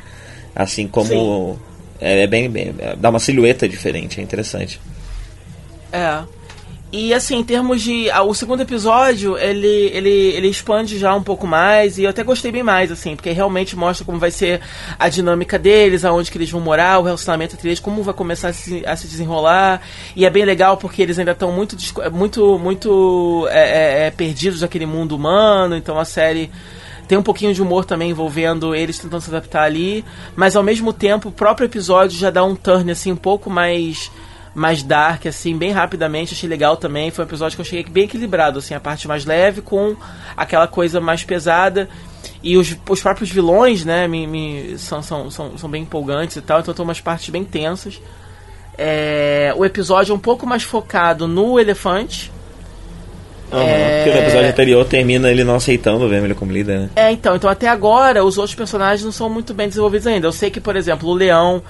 [0.56, 1.60] Assim como.
[2.02, 2.74] É, é bem, bem.
[2.98, 4.80] dá uma silhueta diferente, é interessante.
[5.92, 6.20] É.
[6.92, 8.10] E assim, em termos de.
[8.10, 12.24] ah, o segundo episódio, ele, ele, ele expande já um pouco mais, e eu até
[12.24, 14.60] gostei bem mais, assim, porque realmente mostra como vai ser
[14.98, 18.50] a dinâmica deles, aonde que eles vão morar, o relacionamento entre eles, como vai começar
[18.50, 19.84] a se, a se desenrolar.
[20.16, 21.78] E é bem legal porque eles ainda estão muito,
[22.12, 26.50] muito, muito é, é, é, perdidos naquele mundo humano, então a série.
[27.08, 30.06] Tem um pouquinho de humor também envolvendo eles tentando se adaptar ali,
[30.36, 34.12] mas ao mesmo tempo o próprio episódio já dá um turn assim um pouco mais
[34.60, 36.34] mais dark, assim, bem rapidamente.
[36.34, 37.10] Achei legal também.
[37.12, 39.96] Foi um episódio que eu cheguei bem equilibrado, assim, a parte mais leve com
[40.36, 41.88] aquela coisa mais pesada.
[42.44, 46.42] E os, os próprios vilões, né, me, me- são, são, são, são bem empolgantes e
[46.42, 48.02] tal, então tem umas partes bem tensas.
[48.78, 52.32] É, o episódio é um pouco mais focado no elefante.
[53.52, 54.04] Aham, É.
[54.04, 56.90] Porque no episódio anterior termina ele não aceitando o vermelho como líder, né?
[56.96, 60.28] É, então, então até agora os outros personagens não são muito bem desenvolvidos ainda.
[60.28, 61.62] Eu sei que, por exemplo, o leão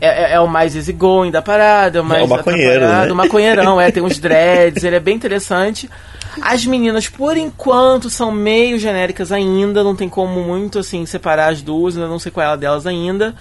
[0.00, 3.12] é, é- é o mais easygoing da parada, é o mais É o maconheiro, né?
[3.12, 5.88] o maconheirão, é, tem uns dreads, ele é bem interessante.
[6.40, 11.60] As meninas, por enquanto, são meio genéricas ainda, não tem como muito, assim, separar as
[11.60, 13.34] duas, ainda não sei qual é a delas ainda.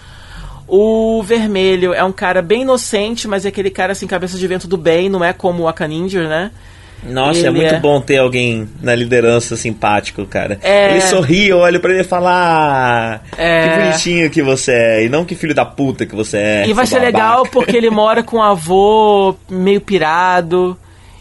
[0.67, 4.67] O vermelho é um cara bem inocente, mas é aquele cara, assim, cabeça de vento
[4.67, 6.51] do bem, não é como o Akaninja, né?
[7.03, 10.59] Nossa, é Ele muito é- bom ter alguém na liderança simpático, cara.
[10.61, 10.91] É.
[10.91, 13.69] Ele sorri, eu olho pra ele e falo, ah, É.
[13.69, 16.63] que bonitinho que você é, e não que filho da puta que você é.
[16.67, 20.77] E vai ser legal babaca." porque ele mora com um avô meio pirado,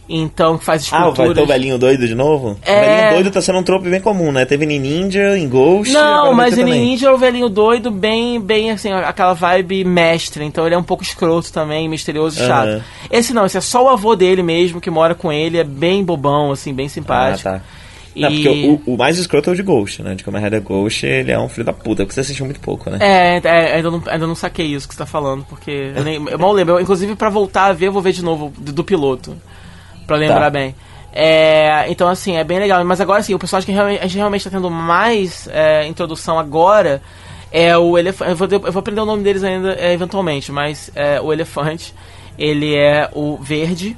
[0.08, 1.34] então que faz Ah, vai esculturas.
[1.36, 2.58] ter o velhinho doido de novo?
[2.62, 2.76] É.
[2.76, 4.44] O velhinho doido tá sendo um trope bem comum, né?
[4.44, 5.92] Teve em Ninja, em Ghost.
[5.92, 6.80] Não, mas também.
[6.80, 10.44] Ninja é o velhinho doido, bem, bem assim, aquela vibe mestre.
[10.44, 12.48] Então ele é um pouco escroto também, misterioso e Aham.
[12.78, 12.84] chato.
[13.10, 16.02] Esse não, esse é só o avô dele mesmo que mora com ele, é bem
[16.04, 17.42] bobão, assim, bem Ah, simpático.
[17.50, 17.60] tá.
[18.16, 20.14] Não, E- porque o, o mais escroto é o de Ghost, né?
[20.16, 22.90] De Kamen Rider Ghost, ele é um filho da puta, porque você assistiu muito pouco,
[22.90, 22.98] né?
[23.00, 26.14] É, é, ainda, não, ainda não saquei isso que você tá falando, porque eu, nem,
[26.28, 26.74] eu mal lembro.
[26.74, 29.36] Eu, inclusive, pra voltar a ver, eu vou ver de novo do, do piloto.
[30.08, 30.50] Pra lembrar Tá.
[30.50, 30.74] bem.
[31.12, 32.84] É, então, assim, é bem legal.
[32.84, 36.38] Mas agora, assim, o personagem que realmente, a gente realmente tá tendo mais é, introdução
[36.38, 37.00] agora
[37.52, 38.30] é o elefante.
[38.30, 41.94] Eu vou, eu vou aprender o nome deles ainda é, eventualmente, mas é, o elefante,
[42.38, 43.96] ele é o verde.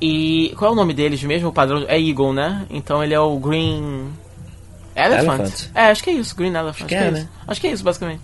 [0.00, 1.48] E qual é o nome deles mesmo?
[1.48, 2.66] O padrão é Eagle, né?
[2.70, 4.10] Então ele é o Green.
[4.94, 5.40] Elephant.
[5.40, 5.68] Elephant.
[5.74, 6.70] É, acho que é isso, Green Elephant.
[6.74, 7.18] Acho, que que, é, é, né?
[7.20, 7.28] isso.
[7.48, 8.20] Acho que é isso, basicamente.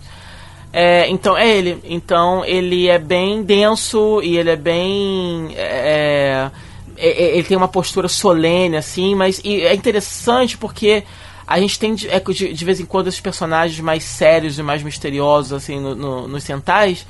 [0.71, 1.79] É, então, é ele.
[1.83, 5.53] Então, ele é bem denso e ele é bem.
[5.55, 6.49] é,
[6.97, 11.03] é, é, ele tem uma postura solene, assim, mas é interessante porque
[11.45, 14.63] a gente tem de, é, de, de vez em quando esses personagens mais sérios e
[14.63, 17.05] mais misteriosos, assim, no, no- nos centais.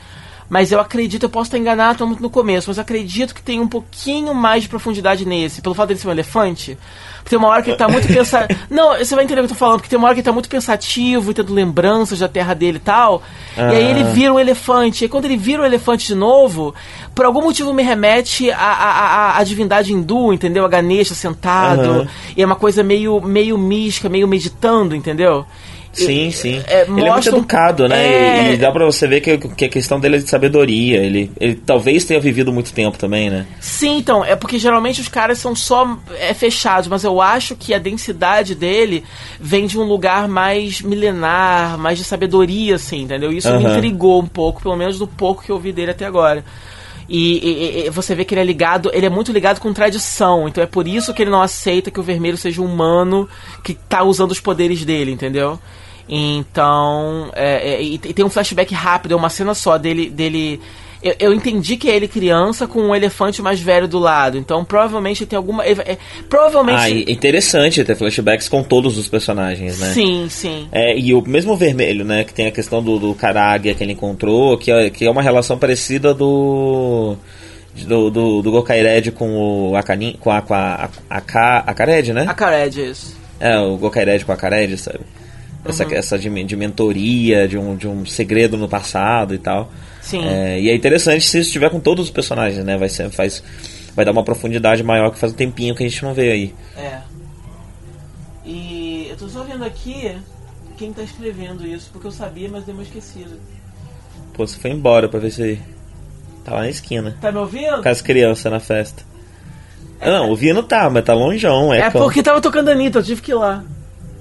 [0.53, 3.41] Mas eu acredito, eu posso estar enganado, tô muito no começo, mas eu acredito que
[3.41, 6.77] tem um pouquinho mais de profundidade nesse, pelo fato dele ser um elefante.
[7.17, 8.59] Porque tem uma hora que ele tá muito pensativo.
[8.69, 10.25] Não, você vai entender o que eu tô falando, porque tem uma hora que ele
[10.25, 13.23] tá muito pensativo e tendo lembranças da terra dele e tal.
[13.57, 14.11] E aí ele Ah.
[14.11, 15.05] vira um elefante.
[15.05, 16.75] E quando ele vira um elefante de novo,
[17.15, 20.65] por algum motivo me remete à, à, à, à divindade hindu, entendeu?
[20.65, 21.81] A Ganesha sentado.
[21.81, 22.07] Aham.
[22.37, 25.47] E é uma coisa meio, meio mística, meio meditando, entendeu?
[25.93, 26.61] Sim, sim.
[26.67, 28.05] é, ele é muito mostra educado, né?
[28.05, 28.53] É.
[28.53, 30.97] E, dá pra você ver que, que a questão dele é de sabedoria.
[30.97, 33.45] Ele, ele talvez tenha vivido muito tempo também, né?
[33.59, 37.73] Sim, então, é porque geralmente os caras são só é, fechados, mas eu acho que
[37.73, 39.03] a densidade dele
[39.39, 43.31] vem de um lugar mais milenar, mais de sabedoria, assim, entendeu?
[43.31, 43.77] Isso me Aham.
[43.77, 46.43] intrigou um pouco, pelo menos do pouco que eu vi dele até agora.
[47.15, 50.47] E, e- e você vê que ele é ligado, ele é muito ligado com tradição,
[50.47, 53.29] então é por isso que ele não aceita que o vermelho seja um humano
[53.63, 55.59] que tá usando os poderes dele, entendeu?
[56.09, 60.59] Então, é, é, e, e tem um flashback rápido, é uma cena só dele, dele
[61.03, 64.37] Eu, eu entendi que é ele criança com um elefante mais velho do lado.
[64.37, 65.65] Então provavelmente tem alguma.
[65.65, 65.97] é,
[66.29, 66.79] provavelmente.
[66.79, 69.91] Ah, interessante ter flashbacks com todos os personagens, né?
[69.91, 70.67] Sim, sim.
[70.71, 72.23] É, e o mesmo vermelho, né?
[72.23, 75.21] Que tem a questão do, do Karagia que ele encontrou, que é, que é uma
[75.21, 77.17] relação parecida do.
[77.87, 82.25] Do, do, do Gokai Red com o Akanin, com a, com a, a, a, né?
[82.27, 83.17] A Kared, isso.
[83.39, 84.99] É, o Gokai Red com a Akared, sabe?
[85.65, 89.71] Essa, essa de, de mentoria, de um, de um segredo no passado e tal.
[90.03, 90.23] Sim.
[90.27, 92.77] É, e é interessante se isso estiver com todos os personagens, né?
[92.77, 93.41] Vai, ser, faz,
[93.95, 96.55] vai dar uma profundidade maior que faz um tempinho que a gente não vê aí.
[96.77, 96.99] É.
[98.45, 100.15] E eu tô só vendo aqui
[100.77, 103.37] quem tá escrevendo isso, porque eu sabia, mas dei uma esquecida.
[104.33, 105.59] Pô, você foi embora pra ver se.
[106.43, 107.15] Tá lá na esquina.
[107.21, 107.81] Tá me ouvindo?
[107.81, 109.03] Com as crianças na festa.
[110.01, 111.73] Ah, Não, o Vino tá, mas tá longeão.
[111.73, 113.63] É, É porque tava tocando Anitta, eu tive que ir lá.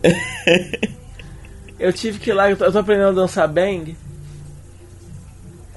[1.78, 3.96] eu tive que ir lá, eu tô, eu tô aprendendo a dançar bang.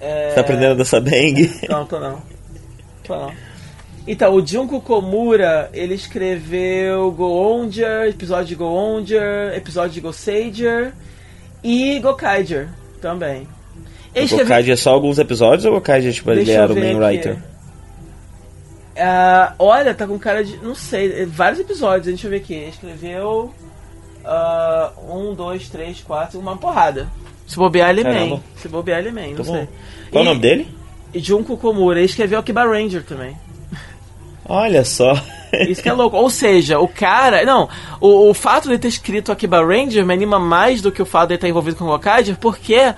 [0.06, 0.30] É...
[0.30, 1.52] Você tá aprendendo a dançar bang?
[1.70, 2.22] Não, tô não.
[3.04, 3.32] Tô não.
[4.08, 10.14] Então, o Junko Komura, ele escreveu Go Onja, episódio de Go Onja, episódio de Go
[10.14, 10.94] Sager
[11.64, 12.70] e Gokaiger
[13.02, 13.48] também.
[14.14, 16.74] Ele O escreveu- é só alguns episódios ou o Gokaid tipo, ele Deixa eu era
[16.74, 16.98] o main aqui.
[17.04, 17.38] writer?
[18.98, 20.56] Ah, olha, tá com cara de.
[20.58, 22.54] Não sei, é, vários episódios, deixa eu ver aqui.
[22.54, 23.54] Ele escreveu.
[24.24, 27.08] ah, um, dois, três, quatro, uma porrada.
[27.46, 28.40] Se bobear, ele é.
[28.58, 29.54] Se bobear, ele é main, não Tá bom.
[29.54, 29.68] sei.
[30.12, 30.68] Qual E- o nome dele?
[31.14, 33.36] E Junko Komura, ele escreveu Akiba Ranger também.
[34.48, 35.14] Olha só.
[35.68, 36.18] Isso que é louco.
[36.18, 37.44] Ou seja, o cara.
[37.46, 37.70] Não,
[38.02, 41.30] o, o fato de ter escrito Akiba Ranger me anima mais do que o fato
[41.30, 42.94] de ele estar envolvido com o Gokaiger, porque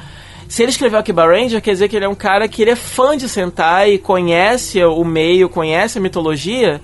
[0.48, 2.76] se ele escreveu Akiba Ranger, quer dizer que ele é um cara que ele é
[2.76, 6.82] fã de Sentai, conhece o meio, conhece a mitologia.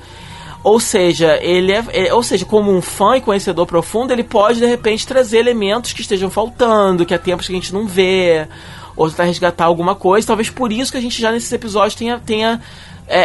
[0.64, 4.60] Ou seja, ele é, é- ou seja, como um fã e conhecedor profundo, ele pode
[4.60, 8.48] de repente trazer elementos que estejam faltando, que há tempos que a gente não vê,
[8.96, 10.26] ou tentar resgatar alguma coisa.
[10.26, 12.62] Talvez por isso que a gente já nesses episódios tenha, tenha
[13.06, 13.20] é,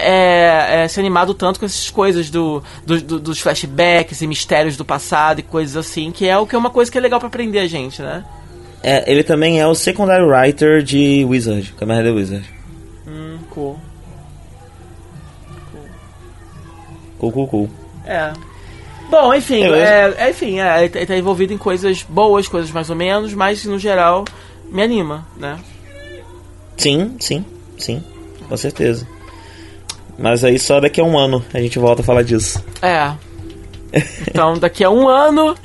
[0.80, 4.76] é, é, se animado tanto com essas coisas do, do- do- dos flashbacks e mistérios
[4.76, 7.20] do passado e coisas assim, que é o que é uma coisa que é legal
[7.20, 8.24] pra aprender a gente, né?
[8.82, 12.44] É, ele também é o secondary writer de Wizard, Rider Wizard.
[13.06, 13.78] Hum, cool.
[17.18, 17.70] Cool, cool, cool.
[18.06, 18.32] É.
[19.10, 22.70] Bom, enfim, Eu- é, é, enfim, é, ele ele tá envolvido em coisas boas, coisas
[22.70, 24.24] mais ou menos, mas no geral
[24.70, 25.58] me anima, né?
[26.76, 27.44] Sim, sim,
[27.78, 28.02] sim,
[28.48, 29.06] com certeza.
[30.18, 32.62] Mas aí só daqui a um ano a gente volta a falar disso.
[32.82, 33.12] É.
[34.28, 35.56] Então, daqui a um ano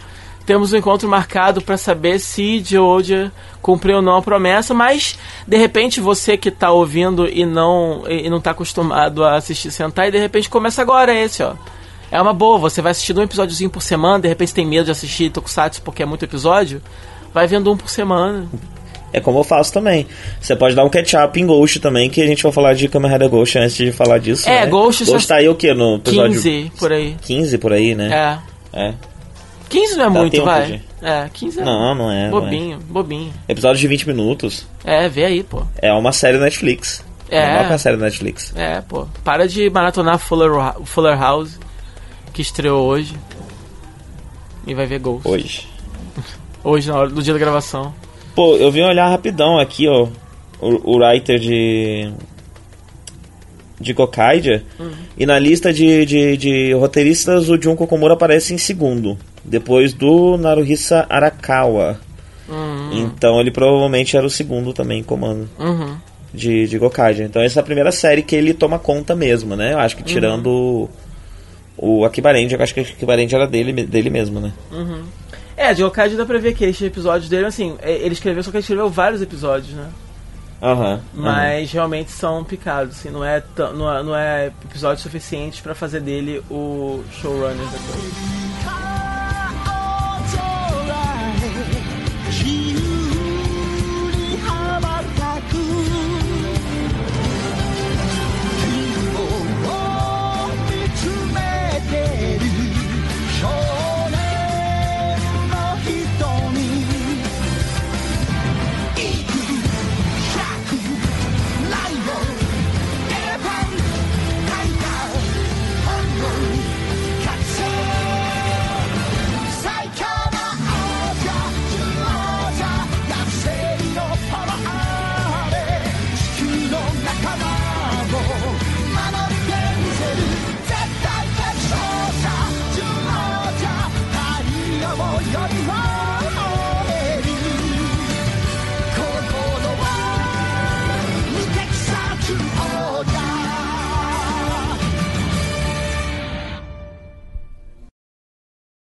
[0.45, 5.17] temos um encontro marcado pra saber se Georgia cumpriu ou não a promessa, mas
[5.47, 10.11] de repente você que tá ouvindo e não e não tá acostumado a assistir Sentai,
[10.11, 11.53] de repente começa agora esse, ó.
[12.11, 14.91] É uma boa, você vai assistindo um episódiozinho por semana, de repente tem medo de
[14.91, 16.81] assistir Tokusatsu porque é muito episódio,
[17.33, 18.45] vai vendo um por semana.
[19.11, 20.07] É como eu faço também.
[20.41, 23.11] Você pode dar um catch-up em Ghost também, que a gente vai falar de Kamen
[23.11, 24.49] Rider Ghost antes de falar disso.
[24.49, 24.65] É, né?
[24.67, 25.71] Ghost Ghost só- tá aí o quê?
[25.73, 27.15] No episódio 15 por aí.
[27.21, 28.39] 15 por aí, né?
[28.73, 28.85] É.
[28.89, 28.93] É.
[29.73, 30.65] 15 não é Dá muito, tempo vai.
[30.67, 32.29] de- É, 15 é Não, não é.
[32.29, 32.41] não é.
[32.41, 33.33] bobinho, bobinho.
[33.47, 34.67] Episódio de 20 minutos.
[34.83, 35.63] É, vê aí, pô.
[35.81, 37.03] É uma série Netflix.
[37.29, 37.41] É.
[37.45, 38.53] Normal é uma série Netflix.
[38.55, 39.07] É, pô.
[39.23, 40.51] Para de maratonar Fuller,
[40.85, 41.59] Fuller House,
[42.31, 43.15] que estreou hoje.
[44.67, 45.27] E vai ver Ghost.
[45.27, 45.67] Hoje.
[46.63, 47.93] Hoje, na hora do dia da gravação.
[48.33, 50.07] Pô, eu vim olhar rapidão aqui, ó.
[50.61, 52.09] O, o writer de.
[53.83, 54.63] De Kokaidia.
[55.17, 59.17] E na lista de, de, de roteiristas, o Junko Komura aparece em segundo.
[59.43, 61.99] Depois do Naruhisa Arakawa.
[62.91, 65.95] Então ele provavelmente era o segundo também em comando Uhum.
[66.33, 67.25] de, de Gokaidia.
[67.25, 69.73] Então essa é a primeira série que ele toma conta mesmo, né?
[69.73, 70.89] Eu acho que tirando o,
[71.77, 74.53] o Akibarendia, eu acho que o Akibarendia era dele, dele mesmo, né?
[75.57, 78.49] É, de Hokage dá pra ver que esses episódios dele, assim, é, ele escreveu, só
[78.51, 79.85] que ele escreveu vários episódios, né?
[80.63, 81.01] Aham.
[81.13, 83.43] Mas realmente são picados, assim, não é,
[83.75, 89.02] não é, não é episódios suficientes pra fazer dele o showrunner da coisa.